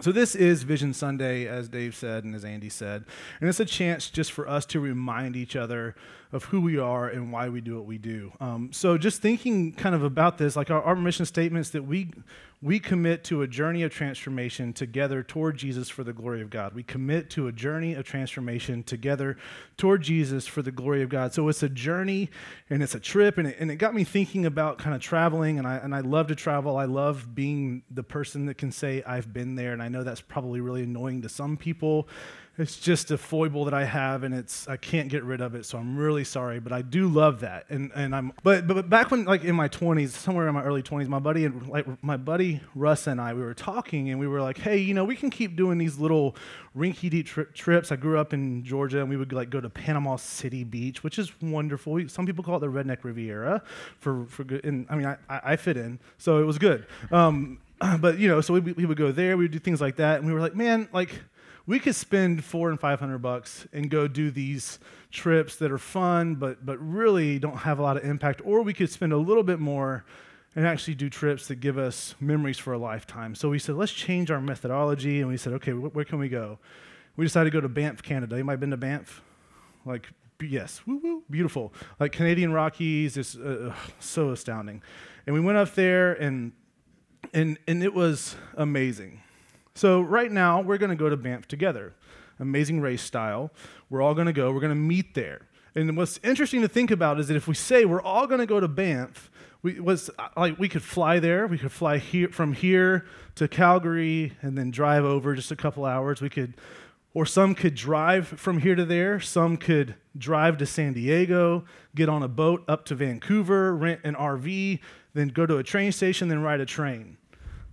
So, 0.00 0.10
this 0.10 0.34
is 0.34 0.62
Vision 0.62 0.94
Sunday, 0.94 1.46
as 1.46 1.68
Dave 1.68 1.94
said 1.94 2.24
and 2.24 2.34
as 2.34 2.46
Andy 2.46 2.70
said. 2.70 3.04
And 3.40 3.48
it's 3.50 3.60
a 3.60 3.66
chance 3.66 4.08
just 4.08 4.32
for 4.32 4.48
us 4.48 4.64
to 4.66 4.80
remind 4.80 5.36
each 5.36 5.54
other 5.54 5.94
of 6.32 6.44
who 6.44 6.62
we 6.62 6.78
are 6.78 7.08
and 7.08 7.30
why 7.30 7.50
we 7.50 7.60
do 7.60 7.76
what 7.76 7.84
we 7.84 7.98
do. 7.98 8.32
Um, 8.40 8.70
so, 8.72 8.96
just 8.96 9.20
thinking 9.20 9.74
kind 9.74 9.94
of 9.94 10.02
about 10.02 10.38
this, 10.38 10.56
like 10.56 10.70
our, 10.70 10.82
our 10.82 10.96
mission 10.96 11.26
statements 11.26 11.68
that 11.70 11.82
we, 11.82 12.10
we 12.62 12.78
commit 12.78 13.24
to 13.24 13.42
a 13.42 13.48
journey 13.48 13.82
of 13.82 13.92
transformation 13.92 14.72
together 14.72 15.24
toward 15.24 15.58
Jesus 15.58 15.88
for 15.88 16.04
the 16.04 16.12
glory 16.12 16.40
of 16.40 16.48
God. 16.48 16.74
We 16.74 16.84
commit 16.84 17.28
to 17.30 17.48
a 17.48 17.52
journey 17.52 17.94
of 17.94 18.04
transformation 18.04 18.84
together 18.84 19.36
toward 19.76 20.02
Jesus 20.02 20.46
for 20.46 20.62
the 20.62 20.70
glory 20.70 21.02
of 21.02 21.08
God. 21.08 21.34
So 21.34 21.48
it's 21.48 21.64
a 21.64 21.68
journey 21.68 22.30
and 22.70 22.80
it's 22.80 22.94
a 22.94 23.00
trip, 23.00 23.36
and 23.36 23.48
it, 23.48 23.56
and 23.58 23.68
it 23.68 23.76
got 23.76 23.96
me 23.96 24.04
thinking 24.04 24.46
about 24.46 24.78
kind 24.78 24.94
of 24.94 25.02
traveling. 25.02 25.58
And 25.58 25.66
I, 25.66 25.78
and 25.78 25.92
I 25.92 26.00
love 26.00 26.28
to 26.28 26.36
travel. 26.36 26.76
I 26.76 26.84
love 26.84 27.34
being 27.34 27.82
the 27.90 28.04
person 28.04 28.46
that 28.46 28.58
can 28.58 28.70
say, 28.70 29.02
I've 29.04 29.32
been 29.32 29.56
there. 29.56 29.72
And 29.72 29.82
I 29.82 29.88
know 29.88 30.04
that's 30.04 30.20
probably 30.20 30.60
really 30.60 30.84
annoying 30.84 31.22
to 31.22 31.28
some 31.28 31.56
people 31.56 32.08
it's 32.58 32.78
just 32.78 33.10
a 33.10 33.16
foible 33.16 33.64
that 33.64 33.72
I 33.72 33.84
have, 33.84 34.24
and 34.24 34.34
it's 34.34 34.68
I 34.68 34.76
can't 34.76 35.08
get 35.08 35.24
rid 35.24 35.40
of 35.40 35.54
it. 35.54 35.64
So 35.64 35.78
I'm 35.78 35.96
really 35.96 36.24
sorry, 36.24 36.60
but 36.60 36.70
I 36.70 36.82
do 36.82 37.08
love 37.08 37.40
that. 37.40 37.64
And 37.70 37.90
and 37.94 38.14
I'm 38.14 38.34
but 38.42 38.66
but 38.66 38.90
back 38.90 39.10
when 39.10 39.24
like 39.24 39.42
in 39.42 39.56
my 39.56 39.68
20s, 39.68 40.10
somewhere 40.10 40.46
in 40.48 40.54
my 40.54 40.62
early 40.62 40.82
20s, 40.82 41.08
my 41.08 41.18
buddy 41.18 41.46
and 41.46 41.66
like 41.68 41.86
my 42.02 42.18
buddy 42.18 42.60
Russ 42.74 43.06
and 43.06 43.18
I, 43.20 43.32
we 43.32 43.40
were 43.40 43.54
talking, 43.54 44.10
and 44.10 44.20
we 44.20 44.26
were 44.26 44.42
like, 44.42 44.58
hey, 44.58 44.76
you 44.76 44.92
know, 44.92 45.04
we 45.04 45.16
can 45.16 45.30
keep 45.30 45.56
doing 45.56 45.78
these 45.78 45.98
little 45.98 46.36
rinky-dink 46.76 47.26
tri- 47.26 47.44
trips. 47.54 47.90
I 47.90 47.96
grew 47.96 48.18
up 48.18 48.34
in 48.34 48.62
Georgia, 48.64 49.00
and 49.00 49.08
we 49.08 49.16
would 49.16 49.32
like 49.32 49.48
go 49.48 49.60
to 49.60 49.70
Panama 49.70 50.16
City 50.16 50.62
Beach, 50.62 51.02
which 51.02 51.18
is 51.18 51.32
wonderful. 51.40 52.06
Some 52.08 52.26
people 52.26 52.44
call 52.44 52.56
it 52.56 52.60
the 52.60 52.66
Redneck 52.66 53.02
Riviera 53.02 53.62
for 53.98 54.26
for 54.26 54.44
good. 54.44 54.62
And 54.66 54.86
I 54.90 54.96
mean, 54.96 55.06
I 55.06 55.16
I 55.28 55.56
fit 55.56 55.78
in, 55.78 56.00
so 56.18 56.38
it 56.38 56.44
was 56.44 56.58
good. 56.58 56.86
Um, 57.10 57.60
but 58.00 58.18
you 58.18 58.28
know, 58.28 58.40
so 58.40 58.54
we, 58.54 58.60
we 58.60 58.84
would 58.84 58.98
go 58.98 59.10
there, 59.10 59.36
we 59.36 59.44
would 59.44 59.52
do 59.52 59.58
things 59.58 59.80
like 59.80 59.96
that, 59.96 60.18
and 60.18 60.26
we 60.26 60.32
were 60.32 60.40
like, 60.40 60.54
man, 60.54 60.88
like 60.92 61.10
we 61.66 61.78
could 61.78 61.94
spend 61.94 62.44
four 62.44 62.70
and 62.70 62.80
five 62.80 63.00
hundred 63.00 63.18
bucks 63.18 63.66
and 63.72 63.90
go 63.90 64.08
do 64.08 64.30
these 64.30 64.78
trips 65.10 65.56
that 65.56 65.70
are 65.70 65.78
fun, 65.78 66.34
but 66.36 66.64
but 66.64 66.78
really 66.78 67.38
don't 67.38 67.58
have 67.58 67.78
a 67.78 67.82
lot 67.82 67.96
of 67.96 68.04
impact. 68.04 68.40
Or 68.44 68.62
we 68.62 68.74
could 68.74 68.90
spend 68.90 69.12
a 69.12 69.18
little 69.18 69.42
bit 69.42 69.60
more 69.60 70.04
and 70.54 70.66
actually 70.66 70.94
do 70.94 71.08
trips 71.08 71.48
that 71.48 71.56
give 71.56 71.78
us 71.78 72.14
memories 72.20 72.58
for 72.58 72.74
a 72.74 72.78
lifetime. 72.78 73.34
So 73.34 73.48
we 73.48 73.58
said, 73.58 73.74
let's 73.76 73.92
change 73.92 74.30
our 74.30 74.40
methodology, 74.40 75.20
and 75.20 75.30
we 75.30 75.38
said, 75.38 75.54
okay, 75.54 75.72
wh- 75.72 75.94
where 75.94 76.04
can 76.04 76.18
we 76.18 76.28
go? 76.28 76.58
We 77.16 77.24
decided 77.24 77.50
to 77.50 77.56
go 77.56 77.60
to 77.60 77.68
Banff, 77.68 78.02
Canada. 78.02 78.36
You 78.36 78.44
might 78.44 78.56
been 78.56 78.70
to 78.70 78.76
Banff? 78.76 79.22
Like, 79.84 80.10
yes, 80.42 80.82
woo 80.86 81.00
woo, 81.02 81.22
beautiful. 81.30 81.72
Like 81.98 82.12
Canadian 82.12 82.52
Rockies, 82.52 83.16
is 83.16 83.36
uh, 83.36 83.74
so 83.98 84.30
astounding. 84.30 84.82
And 85.26 85.34
we 85.34 85.40
went 85.40 85.56
up 85.56 85.74
there, 85.74 86.12
and 86.12 86.52
and 87.32 87.58
and 87.66 87.82
it 87.82 87.94
was 87.94 88.36
amazing. 88.56 89.22
So, 89.74 90.00
right 90.00 90.30
now, 90.30 90.60
we're 90.60 90.78
going 90.78 90.90
to 90.90 90.96
go 90.96 91.08
to 91.08 91.16
Banff 91.16 91.48
together, 91.48 91.94
amazing 92.38 92.80
race 92.80 93.02
style. 93.02 93.50
We're 93.88 94.02
all 94.02 94.14
going 94.14 94.26
to 94.26 94.32
go, 94.32 94.52
we're 94.52 94.60
going 94.60 94.70
to 94.70 94.74
meet 94.74 95.14
there. 95.14 95.42
And 95.74 95.96
what's 95.96 96.20
interesting 96.22 96.60
to 96.60 96.68
think 96.68 96.90
about 96.90 97.18
is 97.18 97.28
that 97.28 97.36
if 97.36 97.48
we 97.48 97.54
say 97.54 97.84
we're 97.84 98.02
all 98.02 98.26
going 98.26 98.40
to 98.40 98.46
go 98.46 98.60
to 98.60 98.68
Banff, 98.68 99.30
we 99.62 99.80
was 99.80 100.10
uh, 100.18 100.28
like 100.36 100.58
we 100.58 100.68
could 100.68 100.82
fly 100.82 101.18
there, 101.18 101.46
we 101.46 101.56
could 101.56 101.72
fly 101.72 101.98
here 101.98 102.28
from 102.28 102.52
here 102.52 103.06
to 103.36 103.48
Calgary 103.48 104.32
and 104.42 104.58
then 104.58 104.70
drive 104.70 105.04
over 105.04 105.34
just 105.34 105.50
a 105.50 105.56
couple 105.56 105.84
hours. 105.84 106.20
We 106.20 106.28
could 106.28 106.54
or 107.14 107.26
some 107.26 107.54
could 107.54 107.74
drive 107.74 108.26
from 108.26 108.58
here 108.58 108.74
to 108.74 108.84
there, 108.84 109.20
some 109.20 109.56
could 109.56 109.94
drive 110.16 110.56
to 110.58 110.66
San 110.66 110.94
Diego, 110.94 111.64
get 111.94 112.08
on 112.08 112.22
a 112.22 112.28
boat 112.28 112.64
up 112.68 112.84
to 112.86 112.94
Vancouver, 112.94 113.76
rent 113.76 114.00
an 114.04 114.14
RV, 114.14 114.78
then 115.14 115.28
go 115.28 115.44
to 115.44 115.58
a 115.58 115.62
train 115.62 115.92
station, 115.92 116.28
then 116.28 116.42
ride 116.42 116.60
a 116.60 116.66
train. 116.66 117.18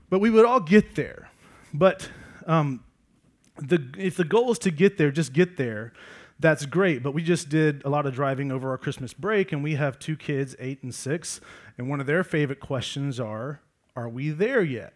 But 0.10 0.20
we 0.20 0.30
would 0.30 0.46
all 0.46 0.60
get 0.60 0.96
there. 0.96 1.29
But 1.74 2.10
um, 2.46 2.84
the, 3.58 3.84
if 3.98 4.18
the 4.18 4.24
goal 4.24 4.52
is 4.52 4.60
to 4.60 4.72
get 4.72 4.98
there, 4.98 5.12
just 5.12 5.34
get 5.34 5.58
there, 5.58 5.94
that's 6.40 6.66
great. 6.66 7.04
But 7.04 7.14
we 7.14 7.22
just 7.22 7.50
did 7.50 7.84
a 7.84 7.90
lot 7.90 8.06
of 8.06 8.14
driving 8.14 8.52
over 8.52 8.70
our 8.70 8.78
Christmas 8.78 9.14
break, 9.14 9.52
and 9.52 9.64
we 9.64 9.76
have 9.76 10.00
two 10.00 10.16
kids, 10.16 10.56
eight 10.60 10.82
and 10.84 10.94
six, 10.94 11.42
and 11.78 11.90
one 11.90 12.00
of 12.00 12.08
their 12.08 12.24
favorite 12.24 12.60
questions 12.60 13.20
are, 13.20 13.62
Are 13.96 14.10
we 14.10 14.30
there 14.30 14.62
yet? 14.62 14.94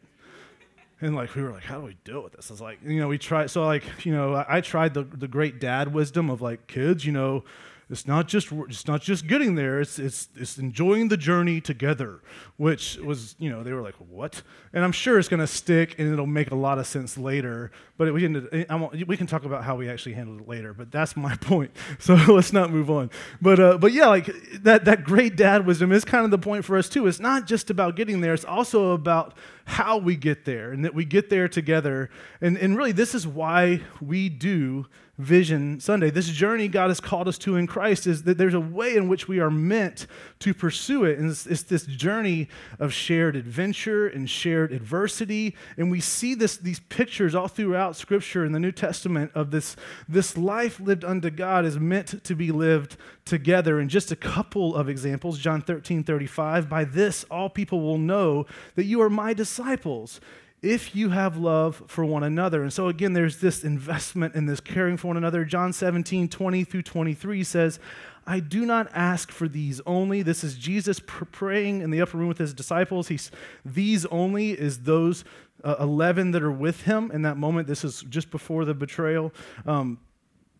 And 1.01 1.15
like 1.15 1.35
we 1.35 1.41
were 1.41 1.51
like, 1.51 1.63
how 1.63 1.79
do 1.79 1.85
we 1.85 1.97
deal 2.05 2.23
with 2.23 2.31
this? 2.31 2.49
I 2.49 2.53
was 2.53 2.61
like, 2.61 2.79
you 2.81 3.01
know, 3.01 3.09
we 3.09 3.17
tried. 3.17 3.49
So 3.49 3.65
like, 3.65 3.83
you 4.05 4.13
know, 4.13 4.35
I, 4.35 4.57
I 4.57 4.61
tried 4.61 4.93
the 4.93 5.03
the 5.03 5.27
great 5.27 5.59
dad 5.59 5.93
wisdom 5.93 6.29
of 6.29 6.41
like, 6.41 6.65
kids, 6.67 7.05
you 7.05 7.11
know, 7.11 7.43
it's 7.93 8.07
not 8.07 8.27
just 8.27 8.51
it's 8.51 8.87
not 8.87 9.01
just 9.01 9.27
getting 9.27 9.55
there. 9.55 9.79
It's 9.79 9.99
it's 9.99 10.27
it's 10.35 10.57
enjoying 10.57 11.07
the 11.07 11.15
journey 11.15 11.61
together, 11.61 12.21
which 12.57 12.97
was 12.97 13.35
you 13.37 13.49
know 13.49 13.63
they 13.63 13.71
were 13.71 13.81
like 13.81 13.93
what, 13.95 14.41
and 14.73 14.83
I'm 14.83 14.91
sure 14.91 15.19
it's 15.19 15.29
going 15.29 15.39
to 15.39 15.47
stick 15.47 15.95
and 15.99 16.11
it'll 16.11 16.25
make 16.25 16.51
a 16.51 16.55
lot 16.55 16.79
of 16.79 16.87
sense 16.87 17.17
later. 17.17 17.71
But 17.95 18.11
we 18.11 18.25
ended, 18.25 18.67
we 19.07 19.15
can 19.15 19.27
talk 19.27 19.45
about 19.45 19.63
how 19.63 19.75
we 19.75 19.87
actually 19.87 20.13
handled 20.13 20.41
it 20.41 20.47
later. 20.49 20.73
But 20.73 20.91
that's 20.91 21.15
my 21.15 21.35
point. 21.41 21.71
So 21.99 22.15
let's 22.27 22.51
not 22.51 22.71
move 22.71 22.89
on. 22.89 23.11
But 23.41 23.59
uh, 23.59 23.77
but 23.77 23.93
yeah, 23.93 24.07
like 24.07 24.29
that 24.63 24.85
that 24.85 25.03
great 25.03 25.35
dad 25.37 25.65
wisdom 25.65 25.91
is 25.91 26.03
kind 26.03 26.25
of 26.25 26.31
the 26.31 26.39
point 26.39 26.65
for 26.65 26.75
us 26.77 26.89
too. 26.89 27.05
It's 27.05 27.19
not 27.19 27.45
just 27.45 27.69
about 27.69 27.95
getting 27.95 28.21
there. 28.21 28.33
It's 28.33 28.43
also 28.43 28.91
about 28.91 29.37
how 29.65 29.97
we 29.97 30.15
get 30.15 30.45
there 30.45 30.71
and 30.71 30.83
that 30.83 30.95
we 30.95 31.05
get 31.05 31.29
there 31.29 31.47
together. 31.47 32.09
And 32.41 32.57
and 32.57 32.75
really, 32.75 32.91
this 32.91 33.13
is 33.13 33.27
why 33.27 33.81
we 34.01 34.29
do 34.29 34.87
Vision 35.19 35.79
Sunday. 35.79 36.09
This 36.09 36.27
journey 36.27 36.67
God 36.67 36.89
has 36.89 36.99
called 36.99 37.27
us 37.27 37.37
to 37.39 37.55
in 37.55 37.67
Christ 37.67 38.07
is 38.07 38.23
that 38.23 38.39
there's 38.39 38.55
a 38.55 38.59
way 38.59 38.95
in 38.95 39.07
which 39.07 39.27
we 39.27 39.39
are 39.39 39.51
meant 39.51 40.07
to 40.39 40.55
pursue 40.55 41.05
it. 41.05 41.19
And 41.19 41.29
it's, 41.29 41.45
it's, 41.45 41.61
this 41.61 41.85
journey 41.85 42.49
of 42.79 42.91
shared 42.91 43.35
adventure 43.35 44.07
and 44.07 44.27
shared 44.27 44.71
adversity. 44.71 45.55
And 45.77 45.91
we 45.91 45.99
see 45.99 46.33
this, 46.33 46.57
these 46.57 46.79
pictures 46.79 47.35
all 47.35 47.47
throughout 47.47 47.95
Scripture 47.95 48.43
in 48.43 48.53
the 48.53 48.59
New 48.59 48.71
Testament 48.71 49.31
of 49.35 49.51
this, 49.51 49.75
this 50.09 50.35
life 50.35 50.79
lived 50.79 51.05
unto 51.05 51.29
God 51.29 51.63
is 51.63 51.77
meant 51.77 52.23
to 52.23 52.35
be 52.35 52.51
lived 52.51 52.97
together. 53.23 53.79
And 53.79 53.91
just 53.91 54.11
a 54.11 54.15
couple 54.15 54.75
of 54.75 54.89
examples 54.89 55.37
John 55.37 55.61
13, 55.61 56.03
35. 56.03 56.67
By 56.67 56.85
this, 56.85 57.23
all 57.25 57.51
people 57.51 57.81
will 57.81 57.99
know 57.99 58.47
that 58.73 58.85
you 58.85 58.99
are 58.99 59.11
my 59.11 59.35
disciples 59.35 60.19
if 60.63 60.95
you 60.95 61.09
have 61.09 61.35
love 61.37 61.83
for 61.87 62.05
one 62.05 62.23
another. 62.23 62.63
And 62.63 62.71
so, 62.71 62.87
again, 62.87 63.11
there's 63.13 63.41
this 63.41 63.63
investment 63.63 64.33
in 64.33 64.45
this 64.45 64.61
caring 64.61 64.95
for 64.95 65.09
one 65.09 65.17
another. 65.17 65.43
John 65.43 65.73
17, 65.73 66.29
20 66.29 66.63
through 66.63 66.81
23 66.81 67.43
says, 67.43 67.79
I 68.25 68.39
do 68.39 68.65
not 68.65 68.89
ask 68.93 69.29
for 69.29 69.49
these 69.49 69.81
only. 69.85 70.21
This 70.21 70.43
is 70.43 70.55
Jesus 70.55 71.01
praying 71.05 71.81
in 71.81 71.91
the 71.91 72.01
upper 72.01 72.17
room 72.17 72.29
with 72.29 72.37
his 72.37 72.53
disciples. 72.53 73.09
He's, 73.09 73.29
these 73.65 74.05
only 74.05 74.51
is 74.51 74.79
those 74.79 75.25
uh, 75.65 75.75
11 75.81 76.31
that 76.31 76.41
are 76.41 76.51
with 76.51 76.83
him 76.83 77.11
in 77.11 77.23
that 77.23 77.35
moment. 77.35 77.67
This 77.67 77.83
is 77.83 78.01
just 78.09 78.31
before 78.31 78.63
the 78.63 78.73
betrayal. 78.73 79.33
Um, 79.65 79.99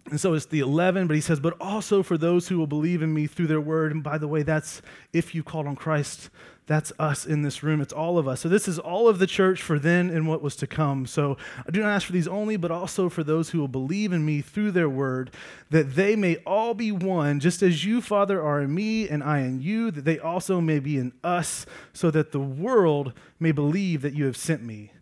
and 0.09 0.19
so 0.19 0.33
it's 0.33 0.45
the 0.45 0.59
11, 0.59 1.07
but 1.07 1.15
he 1.15 1.21
says, 1.21 1.39
but 1.39 1.55
also 1.61 2.03
for 2.03 2.17
those 2.17 2.47
who 2.47 2.57
will 2.57 2.67
believe 2.67 3.01
in 3.01 3.13
me 3.13 3.25
through 3.25 3.47
their 3.47 3.61
word. 3.61 3.91
And 3.91 4.03
by 4.03 4.17
the 4.17 4.27
way, 4.27 4.43
that's 4.43 4.81
if 5.13 5.33
you 5.33 5.43
called 5.43 5.65
on 5.65 5.75
Christ 5.75 6.29
that's 6.65 6.93
us 6.97 7.25
in 7.25 7.41
this 7.41 7.61
room. 7.61 7.81
It's 7.81 7.93
all 7.93 8.17
of 8.17 8.27
us. 8.27 8.39
So 8.39 8.47
this 8.47 8.67
is 8.67 8.79
all 8.79 9.09
of 9.09 9.19
the 9.19 9.27
church 9.27 9.61
for 9.61 9.77
then 9.77 10.09
and 10.09 10.27
what 10.27 10.41
was 10.41 10.55
to 10.57 10.67
come. 10.67 11.05
So 11.05 11.37
I 11.65 11.71
do 11.71 11.81
not 11.81 11.89
ask 11.89 12.05
for 12.05 12.13
these 12.13 12.27
only, 12.27 12.55
but 12.55 12.71
also 12.71 13.09
for 13.09 13.23
those 13.23 13.49
who 13.49 13.59
will 13.59 13.67
believe 13.67 14.13
in 14.13 14.25
me 14.25 14.41
through 14.41 14.71
their 14.71 14.89
word, 14.89 15.31
that 15.71 15.95
they 15.95 16.15
may 16.15 16.37
all 16.45 16.73
be 16.73 16.91
one, 16.91 17.39
just 17.39 17.61
as 17.61 17.83
you, 17.83 18.01
Father, 18.01 18.41
are 18.41 18.61
in 18.61 18.73
me 18.73 19.09
and 19.09 19.23
I 19.23 19.39
in 19.39 19.61
you, 19.61 19.91
that 19.91 20.05
they 20.05 20.19
also 20.19 20.61
may 20.61 20.79
be 20.79 20.97
in 20.97 21.11
us, 21.23 21.65
so 21.91 22.09
that 22.11 22.31
the 22.31 22.39
world 22.39 23.13
may 23.39 23.51
believe 23.51 24.01
that 24.01 24.13
you 24.13 24.25
have 24.25 24.37
sent 24.37 24.63
me. 24.63 24.92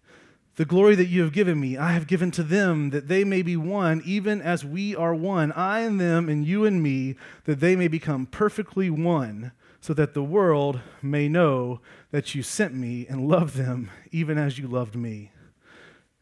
The 0.61 0.65
glory 0.65 0.93
that 0.93 1.07
you 1.07 1.23
have 1.23 1.33
given 1.33 1.59
me, 1.59 1.75
I 1.75 1.93
have 1.93 2.05
given 2.05 2.29
to 2.29 2.43
them, 2.43 2.91
that 2.91 3.07
they 3.07 3.23
may 3.23 3.41
be 3.41 3.57
one, 3.57 3.99
even 4.05 4.43
as 4.43 4.63
we 4.63 4.95
are 4.95 5.15
one, 5.15 5.51
I 5.53 5.79
and 5.79 5.99
them, 5.99 6.29
and 6.29 6.45
you 6.45 6.65
and 6.65 6.83
me, 6.83 7.15
that 7.45 7.59
they 7.59 7.75
may 7.75 7.87
become 7.87 8.27
perfectly 8.27 8.87
one 8.91 9.53
so 9.79 9.95
that 9.95 10.13
the 10.13 10.21
world 10.21 10.79
may 11.01 11.27
know 11.27 11.81
that 12.11 12.35
you 12.35 12.43
sent 12.43 12.75
me 12.75 13.07
and 13.09 13.27
love 13.27 13.57
them 13.57 13.89
even 14.11 14.37
as 14.37 14.59
you 14.59 14.67
loved 14.67 14.95
me. 14.95 15.31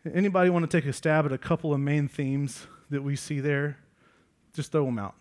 Anybody 0.10 0.50
want 0.50 0.64
to 0.64 0.72
take 0.80 0.90
a 0.90 0.94
stab 0.94 1.26
at 1.26 1.34
a 1.34 1.38
couple 1.38 1.74
of 1.74 1.82
main 1.82 2.08
themes 2.08 2.66
that 2.90 3.04
we 3.04 3.18
see 3.18 3.42
there? 3.42 3.78
Just 4.54 4.72
throw 4.72 4.86
them 4.86 5.00
out. 5.00 5.16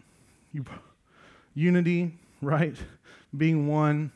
You, 0.53 0.65
unity, 1.55 2.17
right? 2.41 2.76
Being 3.37 3.67
one. 3.67 4.12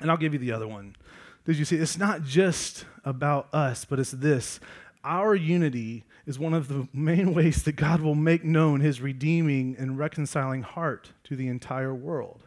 And 0.00 0.10
I'll 0.10 0.16
give 0.16 0.32
you 0.32 0.38
the 0.38 0.52
other 0.52 0.66
one. 0.66 0.96
Did 1.44 1.56
you 1.56 1.64
see? 1.64 1.76
It's 1.76 1.98
not 1.98 2.22
just 2.22 2.84
about 3.04 3.52
us, 3.52 3.84
but 3.84 3.98
it's 3.98 4.12
this. 4.12 4.60
Our 5.04 5.34
unity 5.34 6.04
is 6.26 6.38
one 6.38 6.54
of 6.54 6.68
the 6.68 6.88
main 6.94 7.34
ways 7.34 7.62
that 7.64 7.76
God 7.76 8.00
will 8.00 8.14
make 8.14 8.44
known 8.44 8.80
his 8.80 9.00
redeeming 9.00 9.76
and 9.78 9.98
reconciling 9.98 10.62
heart 10.62 11.12
to 11.24 11.36
the 11.36 11.48
entire 11.48 11.94
world. 11.94 12.42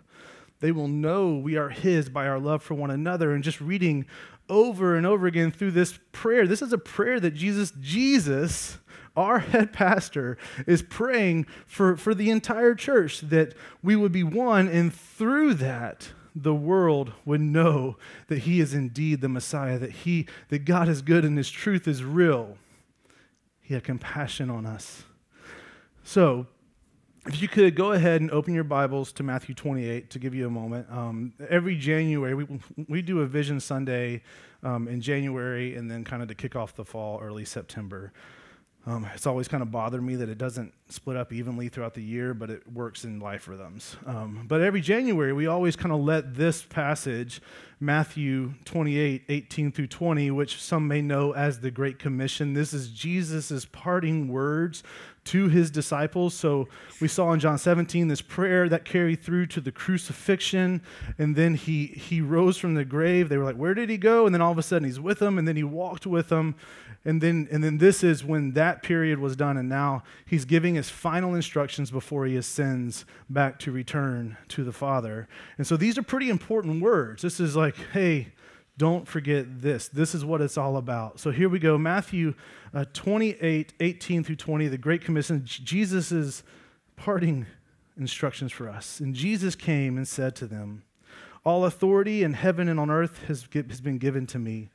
They 0.59 0.71
will 0.71 0.87
know 0.87 1.35
we 1.35 1.57
are 1.57 1.69
His 1.69 2.09
by 2.09 2.27
our 2.27 2.39
love 2.39 2.63
for 2.63 2.73
one 2.73 2.91
another. 2.91 3.33
And 3.33 3.43
just 3.43 3.61
reading 3.61 4.05
over 4.49 4.95
and 4.95 5.05
over 5.05 5.27
again 5.27 5.51
through 5.51 5.71
this 5.71 5.99
prayer, 6.11 6.47
this 6.47 6.61
is 6.61 6.73
a 6.73 6.77
prayer 6.77 7.19
that 7.19 7.35
Jesus, 7.35 7.73
Jesus, 7.79 8.77
our 9.15 9.39
head 9.53 9.73
pastor, 9.73 10.37
is 10.65 10.81
praying 10.81 11.45
for, 11.65 11.97
for 11.97 12.15
the 12.15 12.29
entire 12.29 12.75
church 12.75 13.21
that 13.21 13.53
we 13.83 13.95
would 13.95 14.11
be 14.11 14.23
one, 14.23 14.67
and 14.67 14.93
through 14.93 15.55
that, 15.55 16.09
the 16.35 16.53
world 16.53 17.13
would 17.23 17.41
know 17.41 17.95
that 18.27 18.39
he 18.39 18.59
is 18.59 18.73
indeed 18.73 19.21
the 19.21 19.29
Messiah, 19.29 19.79
that 19.79 19.91
he 19.91 20.27
that 20.49 20.65
God 20.65 20.89
is 20.89 21.01
good 21.01 21.23
and 21.23 21.37
his 21.37 21.49
truth 21.49 21.87
is 21.87 22.03
real. 22.03 22.57
He 23.61 23.73
had 23.73 23.83
compassion 23.83 24.49
on 24.49 24.65
us. 24.65 25.03
So, 26.03 26.45
if 27.25 27.41
you 27.41 27.47
could 27.47 27.75
go 27.75 27.93
ahead 27.93 28.21
and 28.21 28.29
open 28.29 28.53
your 28.53 28.63
Bibles 28.63 29.11
to 29.13 29.23
Matthew 29.23 29.55
28 29.55 30.11
to 30.11 30.19
give 30.19 30.35
you 30.35 30.45
a 30.45 30.49
moment. 30.51 30.85
Um, 30.91 31.33
every 31.49 31.75
January, 31.75 32.35
we, 32.35 32.45
we 32.87 33.01
do 33.01 33.21
a 33.21 33.25
Vision 33.25 33.59
Sunday 33.59 34.21
um, 34.61 34.87
in 34.87 35.01
January 35.01 35.75
and 35.75 35.89
then 35.89 36.03
kind 36.03 36.21
of 36.21 36.27
to 36.27 36.35
kick 36.35 36.55
off 36.55 36.75
the 36.75 36.85
fall, 36.85 37.19
early 37.19 37.43
September. 37.43 38.13
Um, 38.87 39.07
it's 39.15 39.25
always 39.25 39.47
kind 39.47 39.63
of 39.63 39.71
bothered 39.71 40.03
me 40.03 40.15
that 40.17 40.29
it 40.29 40.37
doesn't 40.37 40.71
split 40.89 41.17
up 41.17 41.33
evenly 41.33 41.69
throughout 41.69 41.95
the 41.95 42.03
year, 42.03 42.35
but 42.35 42.51
it 42.51 42.71
works 42.71 43.03
in 43.03 43.19
life 43.19 43.47
rhythms. 43.47 43.95
Um, 44.05 44.45
but 44.47 44.61
every 44.61 44.81
January, 44.81 45.33
we 45.33 45.47
always 45.47 45.75
kind 45.75 45.91
of 45.91 46.01
let 46.01 46.35
this 46.35 46.61
passage, 46.61 47.41
Matthew 47.79 48.53
28, 48.65 49.23
18 49.27 49.71
through 49.71 49.87
20, 49.87 50.29
which 50.29 50.61
some 50.61 50.87
may 50.87 51.01
know 51.01 51.31
as 51.31 51.61
the 51.61 51.71
Great 51.71 51.97
Commission, 51.97 52.53
this 52.53 52.73
is 52.73 52.89
Jesus' 52.89 53.65
parting 53.65 54.27
words 54.27 54.83
to 55.25 55.49
his 55.49 55.71
disciples. 55.71 56.33
So 56.33 56.67
we 57.01 57.07
saw 57.07 57.33
in 57.33 57.39
John 57.39 57.57
17 57.57 58.07
this 58.07 58.21
prayer 58.21 58.69
that 58.69 58.85
carried 58.85 59.21
through 59.21 59.47
to 59.47 59.61
the 59.61 59.71
crucifixion. 59.71 60.81
And 61.17 61.35
then 61.35 61.55
he, 61.55 61.87
he 61.87 62.21
rose 62.21 62.57
from 62.57 62.75
the 62.75 62.85
grave. 62.85 63.29
They 63.29 63.37
were 63.37 63.43
like, 63.43 63.55
Where 63.55 63.73
did 63.73 63.89
he 63.89 63.97
go? 63.97 64.25
And 64.25 64.33
then 64.33 64.41
all 64.41 64.51
of 64.51 64.57
a 64.57 64.63
sudden 64.63 64.87
he's 64.87 64.99
with 64.99 65.19
them. 65.19 65.37
And 65.37 65.47
then 65.47 65.55
he 65.55 65.63
walked 65.63 66.05
with 66.05 66.29
them. 66.29 66.55
And 67.03 67.21
then, 67.21 67.47
and 67.51 67.63
then 67.63 67.77
this 67.77 68.03
is 68.03 68.23
when 68.23 68.53
that 68.53 68.81
period 68.81 69.19
was 69.19 69.35
done. 69.35 69.57
And 69.57 69.67
now 69.67 70.03
he's 70.25 70.45
giving 70.45 70.75
his 70.75 70.89
final 70.89 71.35
instructions 71.35 71.91
before 71.91 72.25
he 72.25 72.35
ascends 72.35 73.05
back 73.29 73.59
to 73.59 73.71
return 73.71 74.37
to 74.49 74.63
the 74.63 74.71
Father. 74.71 75.27
And 75.57 75.65
so 75.65 75.75
these 75.75 75.97
are 75.97 76.03
pretty 76.03 76.29
important 76.29 76.81
words. 76.81 77.21
This 77.21 77.39
is 77.39 77.55
like, 77.55 77.75
hey, 77.93 78.33
don't 78.77 79.07
forget 79.07 79.61
this. 79.61 79.87
This 79.87 80.13
is 80.13 80.25
what 80.25 80.41
it's 80.41 80.57
all 80.57 80.77
about. 80.77 81.19
So 81.19 81.31
here 81.31 81.47
we 81.49 81.59
go 81.59 81.77
Matthew 81.77 82.33
uh, 82.73 82.85
28, 82.93 83.73
18 83.79 84.23
through 84.23 84.35
20, 84.35 84.67
the 84.67 84.77
Great 84.77 85.01
Commission, 85.01 85.41
Jesus' 85.45 86.43
parting 86.95 87.45
instructions 87.97 88.51
for 88.51 88.69
us. 88.69 88.99
And 88.99 89.15
Jesus 89.15 89.55
came 89.55 89.97
and 89.97 90.07
said 90.07 90.35
to 90.37 90.47
them, 90.47 90.83
all 91.45 91.65
authority 91.65 92.23
in 92.23 92.33
heaven 92.33 92.67
and 92.67 92.79
on 92.79 92.89
earth 92.89 93.23
has, 93.27 93.47
has 93.53 93.79
been 93.79 93.99
given 93.99 94.25
to 94.27 94.39
me. 94.39 94.71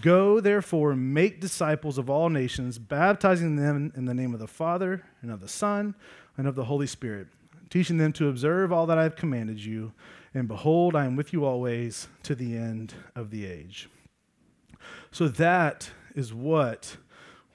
Go, 0.00 0.38
therefore, 0.38 0.94
make 0.94 1.40
disciples 1.40 1.98
of 1.98 2.08
all 2.08 2.30
nations, 2.30 2.78
baptizing 2.78 3.56
them 3.56 3.92
in 3.96 4.04
the 4.04 4.14
name 4.14 4.32
of 4.32 4.38
the 4.38 4.46
Father, 4.46 5.04
and 5.20 5.32
of 5.32 5.40
the 5.40 5.48
Son, 5.48 5.96
and 6.36 6.46
of 6.46 6.54
the 6.54 6.64
Holy 6.64 6.86
Spirit, 6.86 7.26
teaching 7.70 7.98
them 7.98 8.12
to 8.12 8.28
observe 8.28 8.72
all 8.72 8.86
that 8.86 8.98
I 8.98 9.02
have 9.02 9.16
commanded 9.16 9.62
you. 9.62 9.92
And 10.34 10.48
behold, 10.48 10.96
I 10.96 11.04
am 11.04 11.16
with 11.16 11.32
you 11.32 11.44
always 11.44 12.08
to 12.22 12.34
the 12.34 12.56
end 12.56 12.94
of 13.14 13.30
the 13.30 13.46
age. 13.46 13.88
So 15.10 15.28
that 15.28 15.90
is 16.14 16.32
what 16.32 16.96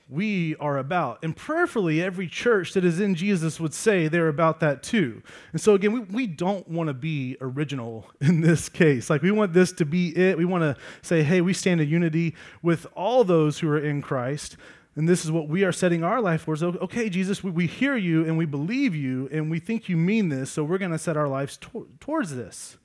we 0.09 0.55
are 0.57 0.77
about. 0.77 1.19
And 1.23 1.35
prayerfully, 1.35 2.01
every 2.01 2.27
church 2.27 2.73
that 2.73 2.85
is 2.85 2.99
in 2.99 3.15
Jesus 3.15 3.59
would 3.59 3.73
say 3.73 4.07
they're 4.07 4.29
about 4.29 4.59
that 4.61 4.81
too. 4.81 5.21
And 5.51 5.59
so, 5.59 5.73
again, 5.73 5.91
we, 5.91 5.99
we 5.99 6.27
don't 6.27 6.67
want 6.67 6.87
to 6.87 6.93
be 6.93 7.35
original 7.41 8.09
in 8.21 8.41
this 8.41 8.69
case. 8.69 9.09
Like, 9.09 9.21
we 9.21 9.31
want 9.31 9.53
this 9.53 9.71
to 9.73 9.85
be 9.85 10.15
it. 10.15 10.37
We 10.37 10.45
want 10.45 10.63
to 10.63 10.77
say, 11.01 11.23
hey, 11.23 11.41
we 11.41 11.53
stand 11.53 11.81
in 11.81 11.89
unity 11.89 12.35
with 12.61 12.87
all 12.95 13.23
those 13.23 13.59
who 13.59 13.69
are 13.69 13.79
in 13.79 14.01
Christ. 14.01 14.55
And 14.97 15.07
this 15.07 15.23
is 15.23 15.31
what 15.31 15.47
we 15.47 15.63
are 15.63 15.71
setting 15.71 16.03
our 16.03 16.19
life 16.19 16.41
for. 16.41 16.55
So, 16.55 16.69
okay, 16.81 17.07
Jesus, 17.07 17.43
we, 17.43 17.51
we 17.51 17.67
hear 17.67 17.95
you 17.95 18.25
and 18.25 18.35
we 18.35 18.47
believe 18.47 18.95
you 18.95 19.29
and 19.31 19.49
we 19.49 19.59
think 19.59 19.87
you 19.87 19.95
mean 19.95 20.29
this, 20.29 20.49
so 20.49 20.63
we're 20.63 20.79
going 20.79 20.91
to 20.91 20.97
set 20.97 21.15
our 21.15 21.27
lives 21.27 21.55
to- 21.57 21.87
towards 21.99 22.35
this. 22.35 22.77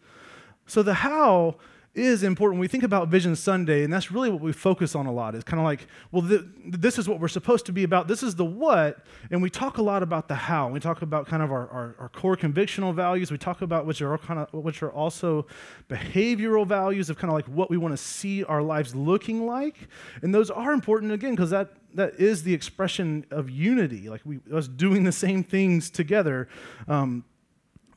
So, 0.66 0.82
the 0.82 0.92
how 0.92 1.56
is 1.94 2.22
important. 2.22 2.58
We 2.58 2.68
think 2.68 2.84
about 2.84 3.08
Vision 3.08 3.36
Sunday, 3.36 3.84
and 3.84 3.92
that's 3.92 4.10
really 4.10 4.30
what 4.30 4.40
we 4.40 4.52
focus 4.52 4.94
on 4.94 5.04
a 5.04 5.12
lot. 5.12 5.34
It's 5.34 5.44
kind 5.44 5.60
of 5.60 5.64
like, 5.64 5.86
well, 6.10 6.26
th- 6.26 6.40
this 6.64 6.98
is 6.98 7.06
what 7.06 7.20
we're 7.20 7.28
supposed 7.28 7.66
to 7.66 7.72
be 7.72 7.84
about. 7.84 8.08
This 8.08 8.22
is 8.22 8.34
the 8.34 8.46
what, 8.46 9.04
and 9.30 9.42
we 9.42 9.50
talk 9.50 9.76
a 9.76 9.82
lot 9.82 10.02
about 10.02 10.26
the 10.26 10.34
how. 10.34 10.70
We 10.70 10.80
talk 10.80 11.02
about 11.02 11.26
kind 11.26 11.42
of 11.42 11.52
our, 11.52 11.68
our, 11.68 11.94
our 11.98 12.08
core 12.08 12.36
convictional 12.36 12.94
values. 12.94 13.30
We 13.30 13.36
talk 13.36 13.60
about 13.60 13.84
which 13.84 14.00
are 14.00 14.16
kind 14.16 14.40
of 14.40 14.52
which 14.54 14.82
are 14.82 14.90
also 14.90 15.46
behavioral 15.90 16.66
values 16.66 17.10
of 17.10 17.18
kind 17.18 17.30
of 17.30 17.34
like 17.34 17.46
what 17.46 17.68
we 17.68 17.76
want 17.76 17.92
to 17.92 18.02
see 18.02 18.42
our 18.44 18.62
lives 18.62 18.94
looking 18.94 19.44
like, 19.44 19.76
and 20.22 20.34
those 20.34 20.50
are 20.50 20.72
important 20.72 21.12
again 21.12 21.32
because 21.32 21.50
that 21.50 21.74
that 21.94 22.14
is 22.18 22.42
the 22.42 22.54
expression 22.54 23.26
of 23.30 23.50
unity, 23.50 24.08
like 24.08 24.22
we 24.24 24.40
us 24.50 24.66
doing 24.66 25.04
the 25.04 25.12
same 25.12 25.44
things 25.44 25.90
together. 25.90 26.48
Um, 26.88 27.26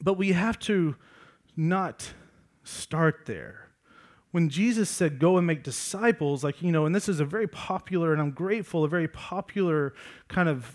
but 0.02 0.18
we 0.18 0.34
have 0.34 0.60
to 0.60 0.98
not 1.56 2.14
start 2.66 3.22
there 3.26 3.66
when 4.36 4.50
Jesus 4.50 4.90
said, 4.90 5.18
Go 5.18 5.38
and 5.38 5.48
make 5.48 5.64
disciples, 5.64 6.44
like, 6.44 6.62
you 6.62 6.70
know, 6.70 6.86
and 6.86 6.94
this 6.94 7.08
is 7.08 7.22
a 7.22 7.26
very 7.26 7.48
popular, 7.48 8.12
and 8.12 8.22
I'm 8.22 8.32
grateful, 8.32 8.84
a 8.84 8.90
very 8.90 9.08
popular 9.08 9.94
kind 10.28 10.50
of 10.50 10.70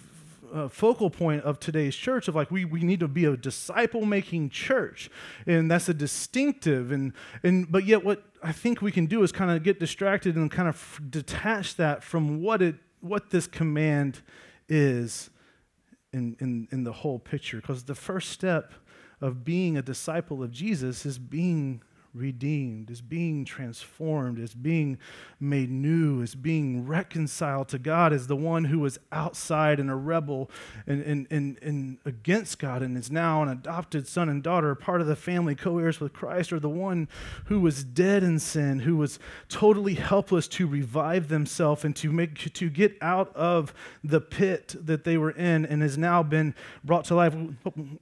uh, 0.50 0.68
focal 0.68 1.10
point 1.10 1.42
of 1.42 1.60
today's 1.60 1.94
church 1.94 2.26
of 2.26 2.34
like 2.34 2.50
we, 2.50 2.64
we 2.64 2.80
need 2.80 3.00
to 3.00 3.06
be 3.06 3.26
a 3.26 3.36
disciple 3.36 4.06
making 4.06 4.48
church. 4.48 5.10
And 5.46 5.70
that's 5.70 5.90
a 5.90 5.94
distinctive 5.94 6.90
and 6.90 7.12
and 7.42 7.70
but 7.70 7.84
yet 7.84 8.02
what 8.02 8.24
i 8.42 8.50
think 8.50 8.80
we 8.80 8.90
can 8.90 9.04
do 9.04 9.22
is 9.22 9.30
kind 9.30 9.50
of 9.50 9.62
get 9.62 9.78
distracted 9.78 10.36
and 10.36 10.50
kind 10.50 10.66
of 10.66 10.74
f- 10.74 11.00
detach 11.10 11.76
that 11.76 12.02
from 12.02 12.40
what 12.40 12.62
it 12.62 12.76
what 13.00 13.28
this 13.28 13.46
command 13.46 14.22
is 14.70 15.28
in 16.14 16.34
in, 16.40 16.66
in 16.72 16.84
the 16.84 16.92
whole 16.92 17.18
picture. 17.18 17.58
Because 17.58 17.84
the 17.84 17.94
first 17.94 18.30
step 18.30 18.72
of 19.20 19.44
being 19.44 19.76
a 19.76 19.82
disciple 19.82 20.42
of 20.42 20.50
jesus 20.50 21.04
is 21.04 21.18
being 21.18 21.82
redeemed, 22.12 22.90
is 22.90 23.00
being 23.00 23.44
transformed, 23.44 24.38
is 24.38 24.54
being 24.54 24.98
made 25.38 25.70
new, 25.70 26.22
is 26.22 26.34
being 26.34 26.86
reconciled 26.86 27.68
to 27.68 27.78
God 27.78 28.12
as 28.12 28.26
the 28.26 28.36
one 28.36 28.64
who 28.64 28.80
was 28.80 28.98
outside 29.12 29.78
and 29.78 29.90
a 29.90 29.94
rebel 29.94 30.50
and, 30.86 31.02
and, 31.02 31.26
and, 31.30 31.58
and 31.62 31.98
against 32.04 32.58
God 32.58 32.82
and 32.82 32.96
is 32.96 33.10
now 33.10 33.42
an 33.42 33.48
adopted 33.48 34.08
son 34.08 34.28
and 34.28 34.42
daughter, 34.42 34.74
part 34.74 35.00
of 35.00 35.06
the 35.06 35.16
family, 35.16 35.54
co 35.54 35.78
heirs 35.78 36.00
with 36.00 36.12
Christ, 36.12 36.52
or 36.52 36.58
the 36.58 36.68
one 36.68 37.08
who 37.46 37.60
was 37.60 37.84
dead 37.84 38.22
in 38.22 38.38
sin, 38.38 38.80
who 38.80 38.96
was 38.96 39.18
totally 39.48 39.94
helpless 39.94 40.48
to 40.48 40.66
revive 40.66 41.28
themselves 41.28 41.84
and 41.84 41.94
to, 41.96 42.10
make, 42.10 42.52
to 42.52 42.68
get 42.68 42.96
out 43.00 43.34
of 43.36 43.72
the 44.02 44.20
pit 44.20 44.74
that 44.80 45.04
they 45.04 45.16
were 45.16 45.30
in 45.30 45.64
and 45.64 45.82
has 45.82 45.96
now 45.96 46.22
been 46.22 46.54
brought 46.84 47.04
to 47.06 47.14
life. 47.14 47.34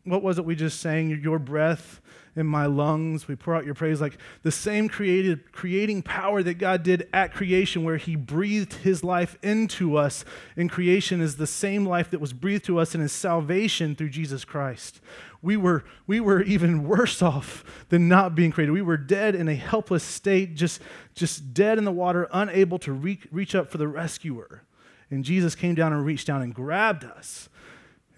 What 0.05 0.23
was 0.23 0.39
it 0.39 0.45
we 0.45 0.57
just 0.57 0.81
sang? 0.81 1.11
Your 1.11 1.39
breath 1.39 2.01
in 2.39 2.47
my 2.47 2.67
lungs. 2.67 3.27
We 3.27 3.37
pour 3.37 3.55
out 3.55 3.65
your 3.65 3.75
praise 3.75 4.01
like 4.01 4.17
the 4.43 4.53
same 4.53 4.89
creating 4.89 6.03
power 6.03 6.43
that 6.43 6.55
God 6.55 6.83
did 6.83 7.09
at 7.13 7.35
creation, 7.35 7.85
where 7.85 7.97
He 7.97 8.17
breathed 8.17 8.75
His 8.75 9.03
life 9.03 9.37
into 9.43 9.97
us 9.97 10.25
in 10.57 10.69
creation, 10.69 11.21
is 11.21 11.37
the 11.37 11.47
same 11.47 11.85
life 11.85 12.11
that 12.11 12.21
was 12.21 12.33
breathed 12.33 12.65
to 12.67 12.79
us 12.79 12.95
in 12.95 13.01
His 13.01 13.13
salvation 13.13 13.95
through 13.95 14.11
Jesus 14.11 14.45
Christ. 14.45 15.01
We 15.41 15.57
were, 15.57 15.85
we 16.07 16.21
were 16.21 16.43
even 16.43 16.87
worse 16.89 17.23
off 17.23 17.65
than 17.91 18.09
not 18.09 18.35
being 18.35 18.51
created. 18.51 18.73
We 18.73 18.83
were 18.83 18.97
dead 18.97 19.35
in 19.35 19.49
a 19.49 19.55
helpless 19.55 20.03
state, 20.03 20.55
just, 20.55 20.81
just 21.15 21.55
dead 21.55 21.79
in 21.79 21.85
the 21.85 21.93
water, 21.93 22.29
unable 22.33 22.79
to 22.81 22.93
re- 22.93 23.21
reach 23.31 23.55
up 23.55 23.71
for 23.71 23.79
the 23.79 23.89
rescuer. 23.89 24.63
And 25.11 25.25
Jesus 25.25 25.55
came 25.55 25.75
down 25.75 25.93
and 25.93 26.05
reached 26.05 26.27
down 26.27 26.43
and 26.43 26.55
grabbed 26.55 27.05
us 27.05 27.49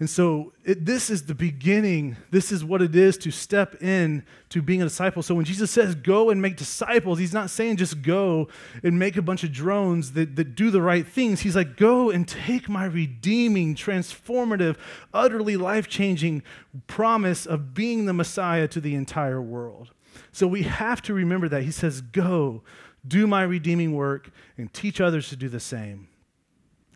and 0.01 0.09
so 0.09 0.51
it, 0.65 0.83
this 0.83 1.11
is 1.11 1.27
the 1.27 1.35
beginning. 1.35 2.17
This 2.31 2.51
is 2.51 2.65
what 2.65 2.81
it 2.81 2.95
is 2.95 3.19
to 3.19 3.29
step 3.29 3.83
in 3.83 4.25
to 4.49 4.59
being 4.59 4.81
a 4.81 4.85
disciple. 4.85 5.21
So 5.21 5.35
when 5.35 5.45
Jesus 5.45 5.69
says 5.69 5.93
go 5.93 6.31
and 6.31 6.41
make 6.41 6.57
disciples, 6.57 7.19
he's 7.19 7.35
not 7.35 7.51
saying 7.51 7.77
just 7.77 8.01
go 8.01 8.47
and 8.81 8.97
make 8.97 9.15
a 9.15 9.21
bunch 9.21 9.43
of 9.43 9.51
drones 9.51 10.13
that, 10.13 10.35
that 10.37 10.55
do 10.55 10.71
the 10.71 10.81
right 10.81 11.07
things. 11.07 11.41
He's 11.41 11.55
like, 11.55 11.77
go 11.77 12.09
and 12.09 12.27
take 12.27 12.67
my 12.67 12.85
redeeming, 12.85 13.75
transformative, 13.75 14.75
utterly 15.13 15.55
life 15.55 15.87
changing 15.87 16.41
promise 16.87 17.45
of 17.45 17.75
being 17.75 18.07
the 18.07 18.13
Messiah 18.13 18.67
to 18.69 18.81
the 18.81 18.95
entire 18.95 19.39
world. 19.39 19.91
So 20.31 20.47
we 20.47 20.63
have 20.63 21.03
to 21.03 21.13
remember 21.13 21.47
that. 21.49 21.61
He 21.61 21.71
says, 21.71 22.01
go, 22.01 22.63
do 23.07 23.27
my 23.27 23.43
redeeming 23.43 23.93
work, 23.93 24.31
and 24.57 24.73
teach 24.73 24.99
others 24.99 25.29
to 25.29 25.35
do 25.35 25.47
the 25.47 25.59
same. 25.59 26.07